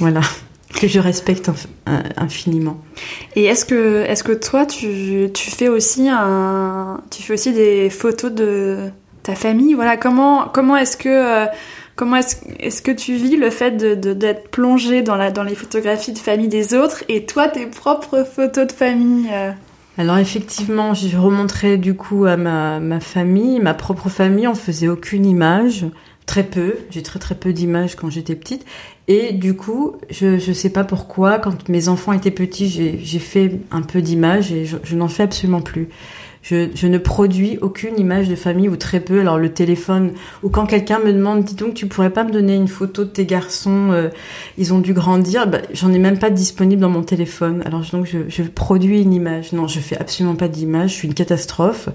Voilà 0.00 0.22
que 0.74 0.88
je 0.88 0.98
respecte 0.98 1.52
infiniment. 2.16 2.80
Et 3.36 3.44
est-ce 3.44 3.64
que, 3.64 4.02
est-ce 4.02 4.24
que 4.24 4.32
toi, 4.32 4.66
tu 4.66 5.30
fais 5.36 5.68
aussi 5.68 6.02
des 7.52 7.90
photos 7.90 8.32
de 8.32 8.90
ta 9.26 9.34
famille. 9.34 9.74
Voilà, 9.74 9.96
comment 9.96 10.48
comment 10.48 10.76
est-ce 10.76 10.96
que 10.96 11.08
euh, 11.08 11.46
comment 11.96 12.16
est-ce 12.16 12.36
est 12.60 12.82
que 12.82 12.92
tu 12.92 13.14
vis 13.14 13.36
le 13.36 13.50
fait 13.50 13.76
d'être 13.76 14.48
plongé 14.50 15.02
dans 15.02 15.16
la 15.16 15.30
dans 15.30 15.42
les 15.42 15.54
photographies 15.54 16.12
de 16.12 16.18
famille 16.18 16.48
des 16.48 16.74
autres 16.74 17.04
et 17.08 17.26
toi 17.26 17.48
tes 17.48 17.66
propres 17.66 18.24
photos 18.24 18.66
de 18.66 18.72
famille. 18.72 19.28
Euh? 19.32 19.50
Alors 19.98 20.18
effectivement, 20.18 20.94
je 20.94 21.16
remonterai 21.16 21.78
du 21.78 21.94
coup 21.94 22.26
à 22.26 22.36
ma, 22.36 22.80
ma 22.80 23.00
famille, 23.00 23.60
ma 23.60 23.74
propre 23.74 24.10
famille, 24.10 24.46
on 24.46 24.54
faisait 24.54 24.88
aucune 24.88 25.24
image, 25.24 25.86
très 26.26 26.42
peu, 26.42 26.76
j'ai 26.90 27.02
très 27.02 27.18
très 27.18 27.34
peu 27.34 27.54
d'images 27.54 27.96
quand 27.96 28.10
j'étais 28.10 28.34
petite. 28.34 28.66
Et 29.08 29.32
du 29.32 29.56
coup, 29.56 29.96
je 30.10 30.26
ne 30.26 30.52
sais 30.52 30.68
pas 30.70 30.84
pourquoi, 30.84 31.38
quand 31.38 31.68
mes 31.70 31.88
enfants 31.88 32.12
étaient 32.12 32.30
petits, 32.30 32.68
j'ai 32.68 33.18
fait 33.18 33.52
un 33.70 33.80
peu 33.80 34.02
d'images 34.02 34.52
et 34.52 34.66
je, 34.66 34.76
je 34.84 34.96
n'en 34.96 35.08
fais 35.08 35.22
absolument 35.22 35.62
plus. 35.62 35.88
Je, 36.48 36.86
ne 36.86 36.98
produis 36.98 37.58
aucune 37.60 37.98
image 37.98 38.28
de 38.28 38.36
famille 38.36 38.68
ou 38.68 38.76
très 38.76 39.00
peu. 39.00 39.18
Alors 39.18 39.36
le 39.36 39.52
téléphone 39.52 40.12
ou 40.44 40.48
quand 40.48 40.66
quelqu'un 40.66 41.00
me 41.00 41.12
demande, 41.12 41.42
dis 41.42 41.56
donc, 41.56 41.74
tu 41.74 41.86
pourrais 41.86 42.10
pas 42.10 42.22
me 42.22 42.30
donner 42.30 42.54
une 42.54 42.68
photo 42.68 43.02
de 43.02 43.08
tes 43.08 43.26
garçons 43.26 43.90
euh, 43.90 44.10
Ils 44.56 44.72
ont 44.72 44.78
dû 44.78 44.94
grandir. 44.94 45.48
Bah, 45.48 45.58
J'en 45.72 45.92
ai 45.92 45.98
même 45.98 46.20
pas 46.20 46.30
disponible 46.30 46.80
dans 46.80 46.88
mon 46.88 47.02
téléphone. 47.02 47.64
Alors 47.66 47.82
donc 47.90 48.06
je, 48.06 48.18
je 48.28 48.44
produis 48.44 49.02
une 49.02 49.12
image. 49.12 49.52
Non, 49.52 49.66
je 49.66 49.80
fais 49.80 49.98
absolument 49.98 50.36
pas 50.36 50.46
d'image. 50.46 50.90
Je 50.90 50.94
suis 50.94 51.08
une 51.08 51.14
catastrophe. 51.14 51.88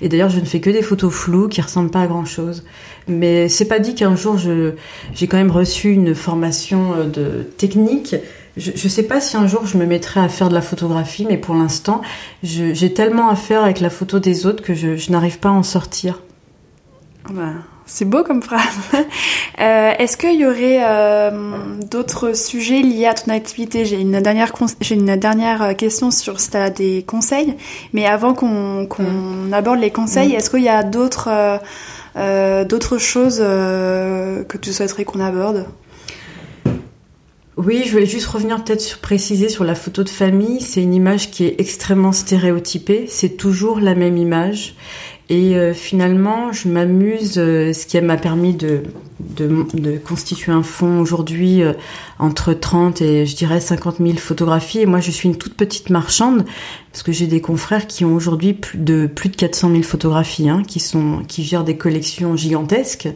Et 0.00 0.08
d'ailleurs, 0.08 0.30
je 0.30 0.40
ne 0.40 0.46
fais 0.46 0.60
que 0.60 0.70
des 0.70 0.82
photos 0.82 1.12
floues 1.12 1.48
qui 1.48 1.60
ressemblent 1.60 1.90
pas 1.90 2.00
à 2.00 2.06
grand 2.06 2.24
chose. 2.24 2.64
Mais 3.08 3.50
c'est 3.50 3.66
pas 3.66 3.78
dit 3.78 3.94
qu'un 3.94 4.16
jour 4.16 4.38
je 4.38 4.72
j'ai 5.14 5.26
quand 5.26 5.36
même 5.36 5.50
reçu 5.50 5.92
une 5.92 6.14
formation 6.14 6.94
euh, 6.94 7.04
de 7.04 7.42
technique 7.58 8.16
je 8.58 8.70
ne 8.70 8.88
sais 8.88 9.04
pas 9.04 9.20
si 9.20 9.36
un 9.36 9.46
jour 9.46 9.66
je 9.66 9.78
me 9.78 9.86
mettrai 9.86 10.20
à 10.20 10.28
faire 10.28 10.48
de 10.48 10.54
la 10.54 10.62
photographie, 10.62 11.26
mais 11.28 11.38
pour 11.38 11.54
l'instant, 11.54 12.02
j'ai 12.42 12.92
tellement 12.92 13.28
à 13.28 13.36
faire 13.36 13.62
avec 13.62 13.80
la 13.80 13.90
photo 13.90 14.18
des 14.18 14.46
autres 14.46 14.62
que 14.62 14.74
je, 14.74 15.10
n'arrive 15.10 15.38
pas 15.38 15.48
à 15.48 15.52
en 15.52 15.62
sortir. 15.62 16.20
Bah, 17.30 17.52
c'est 17.86 18.04
beau 18.04 18.22
comme 18.22 18.42
phrase. 18.42 18.62
Euh, 19.60 19.92
est-ce 19.98 20.16
qu'il 20.16 20.40
y 20.40 20.46
aurait 20.46 20.78
euh, 20.86 21.32
d'autres 21.90 22.32
sujets 22.32 22.80
liés 22.80 23.06
à 23.06 23.14
ton 23.14 23.32
activité? 23.32 23.84
J'ai 23.84 24.00
une 24.00 24.20
dernière 24.20 24.52
une 24.88 25.16
dernière 25.16 25.62
euh, 25.62 25.74
question 25.74 26.12
sur 26.12 26.38
si 26.38 26.52
tu 26.52 26.56
as 26.56 26.70
des 26.70 27.02
conseils, 27.04 27.56
mais 27.92 28.06
avant 28.06 28.34
qu'on 28.34 28.86
mm. 28.86 29.52
aborde 29.52 29.80
les 29.80 29.90
conseils, 29.90 30.28
mm. 30.28 30.36
est-ce 30.36 30.50
qu'il 30.50 30.62
y 30.62 30.68
a 30.68 30.84
d'autres 30.84 31.58
d'autres 32.14 32.98
choses 32.98 33.38
que 33.38 34.56
tu 34.58 34.72
souhaiterais 34.72 35.04
qu'on 35.04 35.18
aborde? 35.18 35.66
Oui, 37.58 37.82
je 37.84 37.90
voulais 37.90 38.06
juste 38.06 38.28
revenir 38.28 38.62
peut-être 38.62 38.80
sur 38.80 38.98
préciser 38.98 39.48
sur 39.48 39.64
la 39.64 39.74
photo 39.74 40.04
de 40.04 40.08
famille. 40.08 40.60
C'est 40.60 40.80
une 40.80 40.94
image 40.94 41.32
qui 41.32 41.44
est 41.44 41.56
extrêmement 41.58 42.12
stéréotypée. 42.12 43.06
C'est 43.08 43.36
toujours 43.36 43.80
la 43.80 43.96
même 43.96 44.16
image. 44.16 44.76
Et 45.28 45.56
euh, 45.56 45.74
finalement, 45.74 46.52
je 46.52 46.68
m'amuse, 46.68 47.36
euh, 47.36 47.72
ce 47.72 47.86
qui 47.86 48.00
m'a 48.00 48.16
permis 48.16 48.54
de, 48.54 48.84
de, 49.20 49.66
de, 49.74 49.98
constituer 49.98 50.52
un 50.52 50.62
fonds 50.62 51.00
aujourd'hui 51.00 51.62
euh, 51.62 51.72
entre 52.18 52.52
30 52.52 53.02
et 53.02 53.26
je 53.26 53.36
dirais 53.36 53.60
50 53.60 53.96
000 53.98 54.16
photographies. 54.16 54.80
Et 54.80 54.86
moi, 54.86 55.00
je 55.00 55.10
suis 55.10 55.28
une 55.28 55.36
toute 55.36 55.54
petite 55.54 55.90
marchande 55.90 56.44
parce 56.92 57.02
que 57.02 57.12
j'ai 57.12 57.26
des 57.26 57.40
confrères 57.40 57.86
qui 57.86 58.04
ont 58.04 58.14
aujourd'hui 58.14 58.54
plus 58.54 58.78
de 58.78 59.06
plus 59.06 59.28
de 59.28 59.36
400 59.36 59.70
000 59.70 59.82
photographies, 59.82 60.48
hein, 60.48 60.62
qui 60.66 60.80
sont 60.80 61.22
qui 61.26 61.44
gèrent 61.44 61.64
des 61.64 61.76
collections 61.76 62.36
gigantesques. 62.36 63.08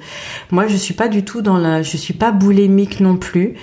Moi, 0.50 0.66
je 0.66 0.76
suis 0.76 0.94
pas 0.94 1.08
du 1.08 1.24
tout 1.24 1.40
dans 1.40 1.56
la, 1.56 1.82
je 1.82 1.96
suis 1.96 2.14
pas 2.14 2.32
boulémique 2.32 3.00
non 3.00 3.16
plus. 3.16 3.54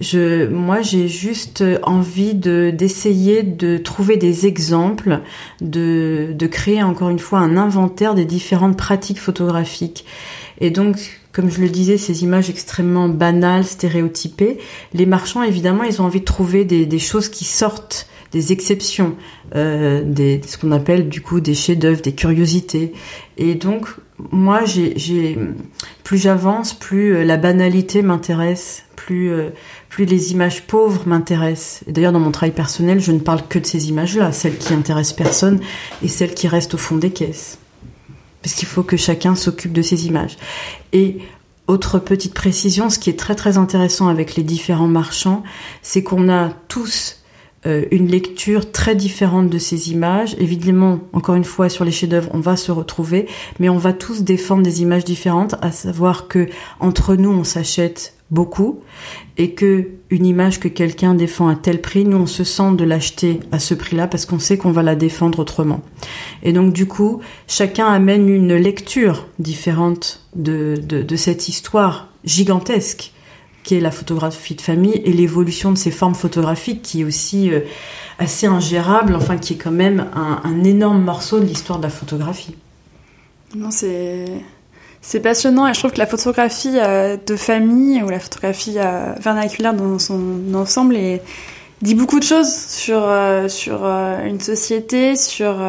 Je, 0.00 0.46
moi, 0.46 0.82
j'ai 0.82 1.08
juste 1.08 1.64
envie 1.82 2.34
de 2.34 2.72
d'essayer 2.76 3.42
de 3.42 3.78
trouver 3.78 4.16
des 4.16 4.46
exemples, 4.46 5.20
de 5.60 6.34
de 6.34 6.46
créer 6.46 6.82
encore 6.82 7.08
une 7.08 7.18
fois 7.18 7.40
un 7.40 7.56
inventaire 7.56 8.14
des 8.14 8.24
différentes 8.24 8.76
pratiques 8.76 9.20
photographiques. 9.20 10.04
Et 10.60 10.70
donc, 10.70 11.20
comme 11.32 11.50
je 11.50 11.60
le 11.60 11.68
disais, 11.68 11.98
ces 11.98 12.22
images 12.22 12.48
extrêmement 12.50 13.08
banales, 13.08 13.64
stéréotypées, 13.64 14.58
les 14.94 15.06
marchands, 15.06 15.42
évidemment, 15.42 15.82
ils 15.84 16.00
ont 16.00 16.04
envie 16.04 16.20
de 16.20 16.24
trouver 16.24 16.64
des, 16.64 16.86
des 16.86 16.98
choses 16.98 17.28
qui 17.28 17.44
sortent 17.44 18.08
des 18.32 18.52
exceptions, 18.52 19.16
euh, 19.54 20.02
des, 20.04 20.40
ce 20.46 20.58
qu'on 20.58 20.72
appelle 20.72 21.08
du 21.08 21.20
coup 21.20 21.40
des 21.40 21.54
chefs-d'œuvre, 21.54 22.02
des 22.02 22.14
curiosités. 22.14 22.92
Et 23.38 23.54
donc, 23.54 23.88
moi, 24.30 24.64
j'ai, 24.64 25.38
plus 26.04 26.18
j'avance, 26.18 26.74
plus 26.74 27.14
euh, 27.14 27.24
la 27.24 27.36
banalité 27.36 28.02
m'intéresse, 28.02 28.84
plus, 28.96 29.30
euh, 29.30 29.50
plus 29.88 30.04
les 30.04 30.32
images 30.32 30.66
pauvres 30.66 31.02
m'intéressent. 31.06 31.82
Et 31.86 31.92
d'ailleurs, 31.92 32.12
dans 32.12 32.20
mon 32.20 32.30
travail 32.30 32.54
personnel, 32.54 33.00
je 33.00 33.12
ne 33.12 33.20
parle 33.20 33.40
que 33.48 33.58
de 33.58 33.66
ces 33.66 33.88
images-là, 33.88 34.32
celles 34.32 34.56
qui 34.56 34.74
intéressent 34.74 35.16
personne 35.16 35.60
et 36.02 36.08
celles 36.08 36.34
qui 36.34 36.48
restent 36.48 36.74
au 36.74 36.78
fond 36.78 36.96
des 36.96 37.10
caisses 37.10 37.58
parce 38.46 38.54
qu'il 38.54 38.68
faut 38.68 38.84
que 38.84 38.96
chacun 38.96 39.34
s'occupe 39.34 39.72
de 39.72 39.82
ces 39.82 40.06
images. 40.06 40.36
Et 40.92 41.18
autre 41.66 41.98
petite 41.98 42.32
précision, 42.32 42.90
ce 42.90 43.00
qui 43.00 43.10
est 43.10 43.18
très 43.18 43.34
très 43.34 43.58
intéressant 43.58 44.06
avec 44.06 44.36
les 44.36 44.44
différents 44.44 44.86
marchands, 44.86 45.42
c'est 45.82 46.04
qu'on 46.04 46.28
a 46.28 46.50
tous 46.68 47.24
euh, 47.66 47.86
une 47.90 48.06
lecture 48.06 48.70
très 48.70 48.94
différente 48.94 49.50
de 49.50 49.58
ces 49.58 49.90
images. 49.90 50.36
Évidemment, 50.38 51.00
encore 51.12 51.34
une 51.34 51.42
fois, 51.42 51.68
sur 51.68 51.84
les 51.84 51.90
chefs-d'œuvre, 51.90 52.30
on 52.34 52.38
va 52.38 52.56
se 52.56 52.70
retrouver, 52.70 53.26
mais 53.58 53.68
on 53.68 53.78
va 53.78 53.92
tous 53.92 54.22
défendre 54.22 54.62
des 54.62 54.80
images 54.80 55.04
différentes, 55.04 55.56
à 55.60 55.72
savoir 55.72 56.28
que 56.28 56.48
entre 56.78 57.16
nous, 57.16 57.30
on 57.30 57.42
s'achète 57.42 58.15
beaucoup 58.30 58.80
et 59.36 59.52
que 59.52 59.88
une 60.10 60.26
image 60.26 60.60
que 60.60 60.68
quelqu'un 60.68 61.14
défend 61.14 61.48
à 61.48 61.56
tel 61.56 61.80
prix, 61.80 62.04
nous 62.04 62.16
on 62.16 62.26
se 62.26 62.44
sent 62.44 62.72
de 62.76 62.84
l'acheter 62.84 63.40
à 63.50 63.58
ce 63.58 63.74
prix-là 63.74 64.06
parce 64.06 64.24
qu'on 64.24 64.38
sait 64.38 64.56
qu'on 64.56 64.70
va 64.70 64.82
la 64.82 64.94
défendre 64.94 65.40
autrement. 65.40 65.82
Et 66.42 66.52
donc 66.52 66.72
du 66.72 66.86
coup, 66.86 67.20
chacun 67.48 67.86
amène 67.86 68.28
une 68.28 68.54
lecture 68.54 69.26
différente 69.38 70.24
de, 70.34 70.76
de, 70.76 71.16
cette 71.16 71.48
histoire 71.48 72.08
gigantesque 72.24 73.12
qui 73.64 73.74
est 73.74 73.80
la 73.80 73.90
photographie 73.90 74.54
de 74.54 74.60
famille 74.60 75.00
et 75.04 75.12
l'évolution 75.12 75.72
de 75.72 75.78
ces 75.78 75.90
formes 75.90 76.14
photographiques 76.14 76.82
qui 76.82 77.00
est 77.00 77.04
aussi 77.04 77.50
euh, 77.50 77.60
assez 78.20 78.46
ingérable, 78.46 79.16
enfin 79.16 79.38
qui 79.38 79.54
est 79.54 79.56
quand 79.56 79.72
même 79.72 80.06
un, 80.14 80.40
un 80.44 80.62
énorme 80.62 81.02
morceau 81.02 81.40
de 81.40 81.46
l'histoire 81.46 81.80
de 81.80 81.84
la 81.84 81.90
photographie. 81.90 82.54
Non, 83.56 83.70
c'est 83.72 84.26
C'est 85.00 85.20
passionnant 85.20 85.66
et 85.66 85.74
je 85.74 85.78
trouve 85.78 85.92
que 85.92 85.98
la 85.98 86.06
photographie 86.06 86.78
euh, 86.78 87.16
de 87.24 87.36
famille 87.36 88.02
ou 88.02 88.08
la 88.08 88.18
photographie 88.18 88.76
euh, 88.76 89.12
vernaculaire 89.20 89.74
dans 89.74 89.98
son 89.98 90.20
ensemble 90.54 90.96
est, 90.96 91.22
dit 91.82 91.94
beaucoup 91.94 92.18
de 92.18 92.24
choses 92.24 92.52
sur 92.52 93.02
euh, 93.02 93.48
sur 93.48 93.84
une 93.84 94.40
société, 94.40 95.14
sur 95.14 95.60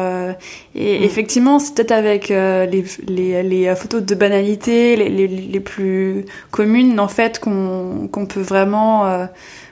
et 0.74 0.98
mm. 0.98 1.02
effectivement 1.02 1.58
c'est 1.58 1.74
peut-être 1.74 1.92
avec 1.92 2.28
les, 2.30 2.84
les, 3.06 3.42
les 3.42 3.74
photos 3.76 4.02
de 4.02 4.14
banalité 4.14 4.96
les, 4.96 5.28
les, 5.28 5.60
plus 5.60 6.24
communes 6.50 6.98
en 6.98 7.08
fait 7.08 7.38
qu'on 7.38 8.08
qu'on 8.10 8.26
peut 8.26 8.40
vraiment 8.40 9.28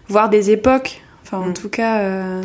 voir 0.08 0.28
des 0.28 0.50
époques. 0.50 1.00
Enfin 1.24 1.38
en 1.38 1.48
mm. 1.48 1.54
tout 1.54 1.68
cas. 1.70 2.42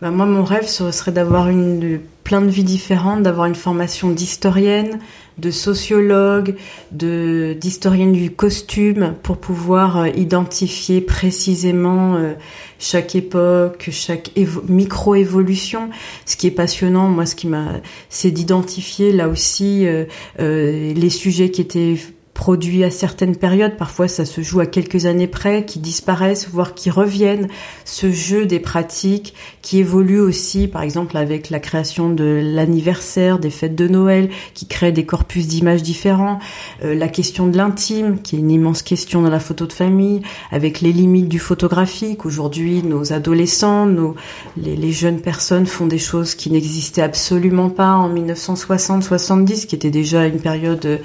Bah, 0.00 0.10
moi, 0.10 0.24
mon 0.24 0.44
rêve, 0.44 0.66
ce 0.66 0.90
serait 0.92 1.12
d'avoir 1.12 1.48
une, 1.48 2.00
plein 2.30 2.42
de 2.42 2.48
vies 2.48 2.62
différentes, 2.62 3.24
d'avoir 3.24 3.48
une 3.48 3.56
formation 3.56 4.08
d'historienne, 4.08 5.00
de 5.38 5.50
sociologue, 5.50 6.54
de 6.92 7.56
d'historienne 7.60 8.12
du 8.12 8.30
costume, 8.30 9.16
pour 9.24 9.38
pouvoir 9.38 9.96
euh, 9.96 10.08
identifier 10.10 11.00
précisément 11.00 12.14
euh, 12.14 12.34
chaque 12.78 13.16
époque, 13.16 13.88
chaque 13.90 14.30
micro-évolution. 14.68 15.90
Ce 16.24 16.36
qui 16.36 16.46
est 16.46 16.52
passionnant, 16.52 17.08
moi, 17.08 17.26
ce 17.26 17.34
qui 17.34 17.48
m'a, 17.48 17.80
c'est 18.10 18.30
d'identifier 18.30 19.10
là 19.10 19.28
aussi 19.28 19.84
euh, 19.88 20.04
les 20.38 21.10
sujets 21.10 21.50
qui 21.50 21.62
étaient 21.62 21.96
produits 22.40 22.84
à 22.84 22.90
certaines 22.90 23.36
périodes, 23.36 23.76
parfois 23.76 24.08
ça 24.08 24.24
se 24.24 24.40
joue 24.40 24.60
à 24.60 24.66
quelques 24.66 25.04
années 25.04 25.26
près, 25.26 25.66
qui 25.66 25.78
disparaissent, 25.78 26.48
voire 26.50 26.72
qui 26.72 26.88
reviennent. 26.88 27.48
Ce 27.84 28.10
jeu 28.10 28.46
des 28.46 28.60
pratiques 28.60 29.34
qui 29.60 29.78
évolue 29.78 30.20
aussi, 30.20 30.66
par 30.66 30.80
exemple 30.80 31.18
avec 31.18 31.50
la 31.50 31.60
création 31.60 32.08
de 32.08 32.40
l'anniversaire, 32.42 33.40
des 33.40 33.50
fêtes 33.50 33.74
de 33.74 33.88
Noël, 33.88 34.30
qui 34.54 34.66
crée 34.66 34.90
des 34.90 35.04
corpus 35.04 35.48
d'images 35.48 35.82
différents. 35.82 36.38
Euh, 36.82 36.94
la 36.94 37.08
question 37.08 37.46
de 37.46 37.58
l'intime, 37.58 38.22
qui 38.22 38.36
est 38.36 38.38
une 38.38 38.50
immense 38.50 38.80
question 38.80 39.20
dans 39.20 39.28
la 39.28 39.38
photo 39.38 39.66
de 39.66 39.74
famille, 39.74 40.22
avec 40.50 40.80
les 40.80 40.92
limites 40.92 41.28
du 41.28 41.38
photographique. 41.38 42.24
Aujourd'hui, 42.24 42.82
nos 42.82 43.12
adolescents, 43.12 43.84
nos, 43.84 44.14
les, 44.56 44.76
les 44.76 44.92
jeunes 44.92 45.20
personnes 45.20 45.66
font 45.66 45.86
des 45.86 45.98
choses 45.98 46.34
qui 46.34 46.50
n'existaient 46.50 47.02
absolument 47.02 47.68
pas 47.68 47.92
en 47.92 48.10
1960-70, 48.14 49.66
qui 49.66 49.74
était 49.74 49.90
déjà 49.90 50.26
une 50.26 50.40
période 50.40 51.00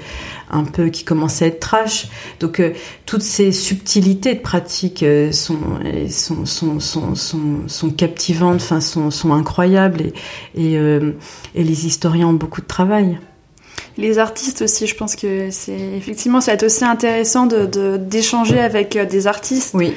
un 0.50 0.64
peu 0.64 0.88
qui 0.88 1.04
commençait 1.04 1.46
à 1.46 1.48
être 1.48 1.60
trash. 1.60 2.08
Donc 2.40 2.60
euh, 2.60 2.72
toutes 3.04 3.22
ces 3.22 3.52
subtilités 3.52 4.34
de 4.34 4.40
pratique 4.40 5.02
euh, 5.02 5.32
sont, 5.32 5.58
sont, 6.10 6.46
sont, 6.46 6.80
sont, 6.80 7.14
sont, 7.14 7.68
sont 7.68 7.90
captivantes, 7.90 8.56
enfin 8.56 8.80
sont, 8.80 9.10
sont 9.10 9.32
incroyables 9.32 10.02
et, 10.02 10.12
et, 10.54 10.78
euh, 10.78 11.12
et 11.54 11.64
les 11.64 11.86
historiens 11.86 12.28
ont 12.28 12.34
beaucoup 12.34 12.60
de 12.60 12.66
travail 12.66 13.18
les 13.98 14.18
artistes 14.18 14.60
aussi, 14.60 14.86
je 14.86 14.94
pense 14.94 15.16
que 15.16 15.48
c'est 15.50 15.96
effectivement 15.96 16.42
ça 16.42 16.50
va 16.50 16.56
être 16.56 16.64
aussi 16.64 16.84
intéressant 16.84 17.46
de 17.46 17.96
d'échanger 17.96 18.60
avec 18.60 18.98
des 18.98 19.26
artistes. 19.26 19.70
Oui. 19.72 19.94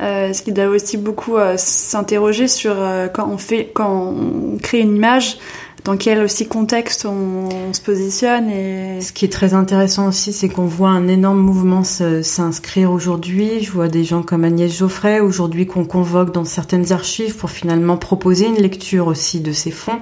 Euh, 0.00 0.34
ce 0.34 0.42
qui 0.42 0.52
doit 0.52 0.66
aussi 0.66 0.98
beaucoup 0.98 1.36
s'interroger 1.56 2.48
sur 2.48 2.76
quand 3.14 3.30
on 3.30 3.38
fait 3.38 3.70
quand 3.72 4.14
on 4.14 4.58
crée 4.58 4.80
une 4.80 4.96
image, 4.96 5.38
dans 5.84 5.96
quel 5.96 6.22
aussi 6.22 6.46
contexte 6.46 7.06
on, 7.06 7.48
se 7.72 7.80
positionne. 7.80 8.50
Et... 8.50 9.00
Ce 9.00 9.12
qui 9.12 9.24
est 9.24 9.32
très 9.32 9.54
intéressant 9.54 10.08
aussi, 10.08 10.32
c'est 10.32 10.48
qu'on 10.48 10.66
voit 10.66 10.90
un 10.90 11.08
énorme 11.08 11.38
mouvement 11.38 11.84
s'inscrire 11.84 12.90
aujourd'hui. 12.90 13.62
Je 13.62 13.70
vois 13.70 13.88
des 13.88 14.04
gens 14.04 14.22
comme 14.22 14.44
Agnès 14.44 14.76
Geoffrey 14.76 15.20
aujourd'hui 15.20 15.66
qu'on 15.66 15.84
convoque 15.84 16.32
dans 16.32 16.44
certaines 16.44 16.92
archives 16.92 17.36
pour 17.36 17.50
finalement 17.50 17.96
proposer 17.96 18.46
une 18.46 18.60
lecture 18.60 19.06
aussi 19.06 19.40
de 19.40 19.52
ces 19.52 19.70
fonds. 19.70 20.00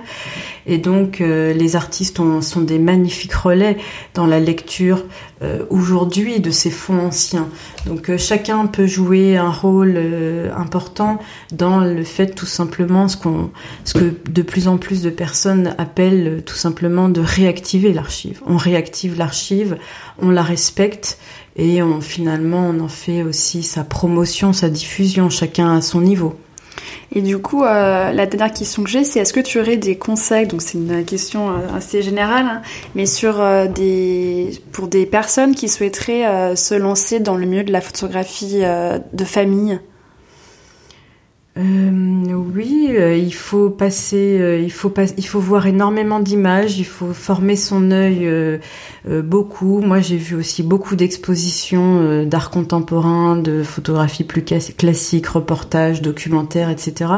Et 0.68 0.79
donc 0.79 1.20
euh, 1.20 1.53
les 1.55 1.76
artistes 1.76 2.20
sont 2.43 2.61
des 2.61 2.79
magnifiques 2.79 3.33
relais 3.33 3.79
dans 4.14 4.26
la 4.26 4.39
lecture 4.39 5.05
euh, 5.43 5.64
aujourd'hui 5.70 6.41
de 6.41 6.51
ces 6.51 6.70
fonds 6.70 7.07
anciens. 7.07 7.49
Donc 7.87 8.11
euh, 8.11 8.18
chacun 8.18 8.66
peut 8.66 8.87
jouer 8.87 9.37
un 9.39 9.51
rôle 9.51 9.99
important 10.55 11.18
dans 11.53 11.81
le 11.81 12.05
fait 12.05 12.35
tout 12.35 12.47
simplement 12.47 13.09
ce 13.09 13.16
qu'on 13.16 13.51
ce 13.85 13.95
que 13.95 14.14
de 14.31 14.43
plus 14.43 14.68
en 14.68 14.76
plus 14.76 15.03
de 15.03 15.11
personnes 15.11 15.68
appellent 15.79 16.43
tout 16.45 16.55
simplement 16.55 17.09
de 17.09 17.21
réactiver 17.21 17.93
l'archive. 17.93 18.41
On 18.47 18.57
réactive 18.57 19.19
l'archive, 19.19 19.77
on 20.21 20.31
la 20.31 20.43
respecte 20.43 21.19
et 21.57 21.83
on 21.83 22.01
finalement 22.01 22.69
on 22.69 22.81
en 22.81 22.89
fait 22.89 23.23
aussi 23.23 23.62
sa 23.62 23.85
promotion, 23.85 24.53
sa 24.53 24.71
diffusion, 24.71 25.31
chacun 25.31 25.77
à 25.77 25.81
son 25.81 26.01
niveau. 26.01 26.37
Et 27.12 27.23
du 27.23 27.39
coup, 27.39 27.64
euh, 27.64 28.12
la 28.12 28.27
dernière 28.27 28.53
question 28.53 28.85
que 28.85 28.91
j'ai, 28.91 29.05
c'est 29.05 29.21
est-ce 29.21 29.33
que 29.33 29.41
tu 29.41 29.59
aurais 29.59 29.77
des 29.77 29.97
conseils 29.97 30.47
Donc 30.47 30.61
c'est 30.62 30.77
une 30.77 31.05
question 31.05 31.51
euh, 31.51 31.77
assez 31.77 32.03
générale, 32.03 32.47
hein, 32.47 32.62
mais 32.95 33.07
sur 33.07 33.41
euh, 33.41 33.66
des 33.66 34.51
pour 34.73 34.89
des 34.89 35.07
personnes 35.07 35.55
qui 35.55 35.69
souhaiteraient 35.69 36.55
se 36.57 36.75
lancer 36.75 37.21
dans 37.21 37.37
le 37.37 37.47
milieu 37.47 37.64
de 37.64 37.73
la 37.73 37.81
photographie 37.81 38.61
de 38.61 39.25
famille? 39.25 39.81
Oui, 41.59 42.97
il 43.17 43.35
faut 43.35 43.69
passer, 43.69 44.61
il 44.63 44.71
faut 44.71 44.93
il 45.17 45.27
faut 45.27 45.41
voir 45.41 45.67
énormément 45.67 46.21
d'images, 46.21 46.79
il 46.79 46.85
faut 46.85 47.13
former 47.13 47.57
son 47.57 47.91
œil 47.91 48.31
beaucoup. 49.05 49.81
Moi, 49.81 50.01
j'ai 50.01 50.17
vu 50.17 50.37
aussi 50.37 50.63
beaucoup 50.63 50.95
d'expositions 50.95 52.25
d'art 52.25 52.51
contemporain, 52.51 53.37
de 53.37 53.63
photographie 53.65 54.25
plus 54.25 54.45
classique, 54.45 55.27
reportages, 55.27 56.01
documentaires, 56.01 56.71
etc. 56.71 57.11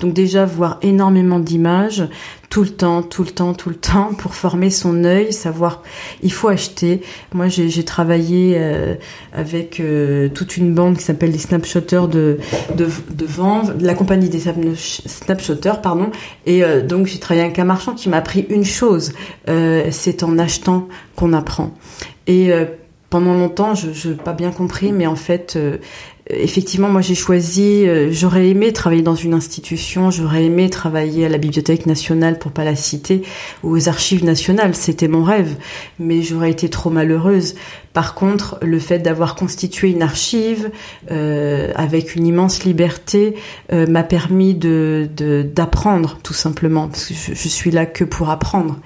Donc 0.00 0.14
déjà 0.14 0.46
voir 0.46 0.78
énormément 0.82 1.38
d'images, 1.38 2.08
tout 2.52 2.64
le 2.64 2.68
temps, 2.68 3.02
tout 3.02 3.24
le 3.24 3.30
temps, 3.30 3.54
tout 3.54 3.70
le 3.70 3.76
temps 3.76 4.10
pour 4.12 4.34
former 4.34 4.68
son 4.68 5.04
œil, 5.04 5.32
savoir. 5.32 5.82
Il 6.22 6.30
faut 6.30 6.48
acheter. 6.48 7.00
Moi, 7.32 7.48
j'ai 7.48 7.82
travaillé 7.82 8.56
euh, 8.58 8.94
avec 9.32 9.80
euh, 9.80 10.28
toute 10.28 10.58
une 10.58 10.74
bande 10.74 10.98
qui 10.98 11.02
s'appelle 11.02 11.30
les 11.30 11.38
Snapshotters 11.38 12.08
de 12.08 12.40
de, 12.76 12.88
de 13.14 13.86
la 13.86 13.94
compagnie 13.94 14.28
des 14.28 14.42
Snapshotters, 14.76 15.80
pardon. 15.82 16.10
Et 16.44 16.62
euh, 16.62 16.82
donc 16.82 17.06
j'ai 17.06 17.18
travaillé 17.18 17.42
avec 17.42 17.58
un 17.58 17.64
marchand 17.64 17.94
qui 17.94 18.10
m'a 18.10 18.18
appris 18.18 18.44
une 18.50 18.66
chose 18.66 19.14
c'est 19.90 20.22
en 20.22 20.38
achetant 20.38 20.88
qu'on 21.16 21.32
apprend. 21.32 21.72
Et 22.26 22.52
pendant 23.08 23.34
longtemps, 23.34 23.74
je 23.74 24.10
n'ai 24.10 24.14
pas 24.14 24.32
bien 24.34 24.50
compris, 24.50 24.92
mais 24.92 25.06
en 25.06 25.16
fait, 25.16 25.58
effectivement, 26.32 26.88
moi 26.88 27.00
j'ai 27.00 27.14
choisi, 27.14 27.86
euh, 27.86 28.10
j'aurais 28.10 28.48
aimé 28.48 28.72
travailler 28.72 29.02
dans 29.02 29.14
une 29.14 29.34
institution, 29.34 30.10
j'aurais 30.10 30.44
aimé 30.44 30.70
travailler 30.70 31.26
à 31.26 31.28
la 31.28 31.38
Bibliothèque 31.38 31.86
nationale 31.86 32.38
pour 32.38 32.52
pas 32.52 32.64
la 32.64 32.76
citer, 32.76 33.22
ou 33.62 33.76
aux 33.76 33.88
archives 33.88 34.24
nationales, 34.24 34.74
c'était 34.74 35.08
mon 35.08 35.24
rêve, 35.24 35.56
mais 35.98 36.22
j'aurais 36.22 36.50
été 36.50 36.68
trop 36.68 36.90
malheureuse. 36.90 37.54
Par 37.92 38.14
contre, 38.14 38.58
le 38.62 38.78
fait 38.78 39.00
d'avoir 39.00 39.34
constitué 39.34 39.90
une 39.90 40.02
archive 40.02 40.70
euh, 41.10 41.72
avec 41.74 42.14
une 42.14 42.26
immense 42.26 42.64
liberté 42.64 43.34
euh, 43.72 43.86
m'a 43.86 44.02
permis 44.02 44.54
d'apprendre 44.54 46.18
tout 46.22 46.32
simplement, 46.32 46.88
parce 46.88 47.06
que 47.06 47.14
je, 47.14 47.48
suis 47.48 47.70
là 47.70 47.84
que 47.84 48.04
pour 48.04 48.30
apprendre, 48.30 48.78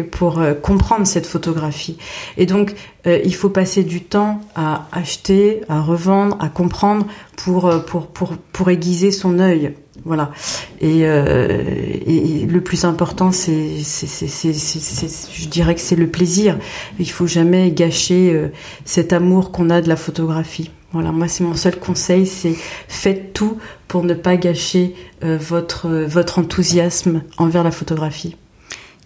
pour 0.00 0.38
euh, 0.38 0.54
comprendre 0.54 1.06
cette 1.06 1.26
photographie. 1.26 1.96
Et 2.36 2.46
donc, 2.46 2.74
euh, 3.06 3.20
il 3.24 3.34
faut 3.34 3.50
passer 3.50 3.84
du 3.84 4.02
temps 4.02 4.40
à 4.54 4.88
acheter, 4.92 5.60
à 5.68 5.80
revendre, 5.80 6.36
à 6.40 6.48
comprendre 6.48 7.06
pour 7.36 7.66
euh, 7.66 7.78
pour 7.78 8.06
pour 8.08 8.36
pour 8.52 8.70
aiguiser 8.70 9.10
son 9.10 9.38
œil. 9.38 9.74
Voilà. 10.04 10.32
Et, 10.80 11.06
le 11.06 12.60
plus 12.60 12.84
important, 12.84 13.32
c'est, 13.32 13.78
je 13.78 15.48
dirais 15.48 15.74
que 15.74 15.80
c'est 15.80 15.96
le 15.96 16.08
plaisir. 16.08 16.58
Il 16.98 17.10
faut 17.10 17.26
jamais 17.26 17.70
gâcher 17.70 18.50
cet 18.84 19.14
amour 19.14 19.50
qu'on 19.50 19.70
a 19.70 19.80
de 19.80 19.88
la 19.88 19.96
photographie. 19.96 20.70
Voilà, 20.92 21.10
moi 21.10 21.26
c'est 21.26 21.42
mon 21.42 21.54
seul 21.54 21.78
conseil, 21.78 22.26
c'est 22.26 22.54
faites 22.86 23.32
tout 23.32 23.56
pour 23.88 24.04
ne 24.04 24.12
pas 24.12 24.36
gâcher 24.36 24.94
votre 25.22 25.88
votre 25.88 26.38
enthousiasme 26.38 27.22
envers 27.38 27.64
la 27.64 27.70
photographie. 27.70 28.36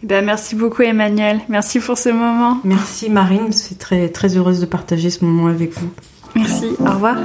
Ben, 0.02 0.24
merci 0.24 0.54
beaucoup 0.54 0.82
Emmanuel, 0.82 1.40
merci 1.48 1.80
pour 1.80 1.98
ce 1.98 2.08
moment. 2.08 2.58
Merci 2.64 3.10
Marine, 3.10 3.46
je 3.48 3.56
suis 3.56 3.74
très, 3.74 4.08
très 4.08 4.36
heureuse 4.36 4.60
de 4.60 4.66
partager 4.66 5.10
ce 5.10 5.24
moment 5.24 5.48
avec 5.48 5.72
vous. 5.72 5.90
Merci, 6.36 6.66
au 6.78 6.90
revoir. 6.90 7.16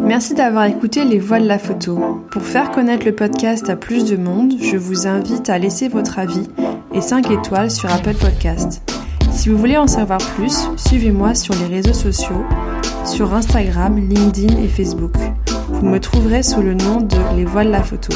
Merci 0.00 0.34
d'avoir 0.34 0.64
écouté 0.64 1.04
Les 1.04 1.18
Voix 1.18 1.38
de 1.40 1.46
la 1.46 1.58
photo. 1.58 2.24
Pour 2.30 2.42
faire 2.42 2.70
connaître 2.70 3.04
le 3.04 3.14
podcast 3.14 3.68
à 3.68 3.76
plus 3.76 4.04
de 4.06 4.16
monde, 4.16 4.54
je 4.60 4.76
vous 4.76 5.06
invite 5.06 5.50
à 5.50 5.58
laisser 5.58 5.88
votre 5.88 6.18
avis 6.18 6.48
et 6.94 7.00
5 7.00 7.30
étoiles 7.30 7.70
sur 7.70 7.92
Apple 7.92 8.14
Podcast. 8.14 8.82
Si 9.30 9.50
vous 9.50 9.58
voulez 9.58 9.76
en 9.76 9.86
savoir 9.86 10.18
plus, 10.36 10.68
suivez-moi 10.76 11.34
sur 11.34 11.54
les 11.54 11.76
réseaux 11.76 11.92
sociaux, 11.92 12.44
sur 13.04 13.34
Instagram, 13.34 13.96
LinkedIn 13.96 14.56
et 14.62 14.68
Facebook. 14.68 15.12
Vous 15.80 15.88
me 15.88 15.98
trouverez 15.98 16.42
sous 16.42 16.60
le 16.60 16.74
nom 16.74 17.00
de 17.00 17.16
Les 17.36 17.46
Voix 17.46 17.64
de 17.64 17.70
la 17.70 17.82
photo. 17.82 18.12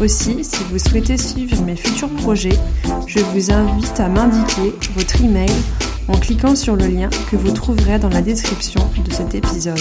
Aussi, 0.00 0.42
si 0.42 0.64
vous 0.70 0.78
souhaitez 0.78 1.16
suivre 1.16 1.62
mes 1.62 1.76
futurs 1.76 2.08
projets, 2.08 2.58
je 3.06 3.20
vous 3.20 3.52
invite 3.52 4.00
à 4.00 4.08
m'indiquer 4.08 4.74
votre 4.96 5.22
email 5.22 5.52
en 6.08 6.14
cliquant 6.14 6.56
sur 6.56 6.74
le 6.74 6.88
lien 6.88 7.08
que 7.30 7.36
vous 7.36 7.52
trouverez 7.52 8.00
dans 8.00 8.08
la 8.08 8.22
description 8.22 8.80
de 9.06 9.12
cet 9.12 9.36
épisode. 9.36 9.80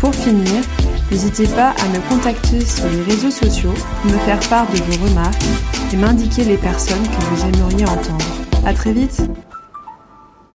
Pour 0.00 0.14
finir, 0.14 0.62
n'hésitez 1.10 1.46
pas 1.46 1.70
à 1.70 1.88
me 1.88 2.10
contacter 2.10 2.60
sur 2.60 2.84
les 2.90 3.02
réseaux 3.02 3.30
sociaux 3.30 3.74
me 4.04 4.18
faire 4.26 4.40
part 4.50 4.70
de 4.70 4.76
vos 4.76 5.06
remarques 5.06 5.42
et 5.94 5.96
m'indiquer 5.96 6.44
les 6.44 6.58
personnes 6.58 7.08
que 7.08 7.24
vous 7.24 7.42
aimeriez 7.46 7.86
entendre. 7.86 8.26
À 8.66 8.74
très 8.74 8.92
vite! 8.92 9.22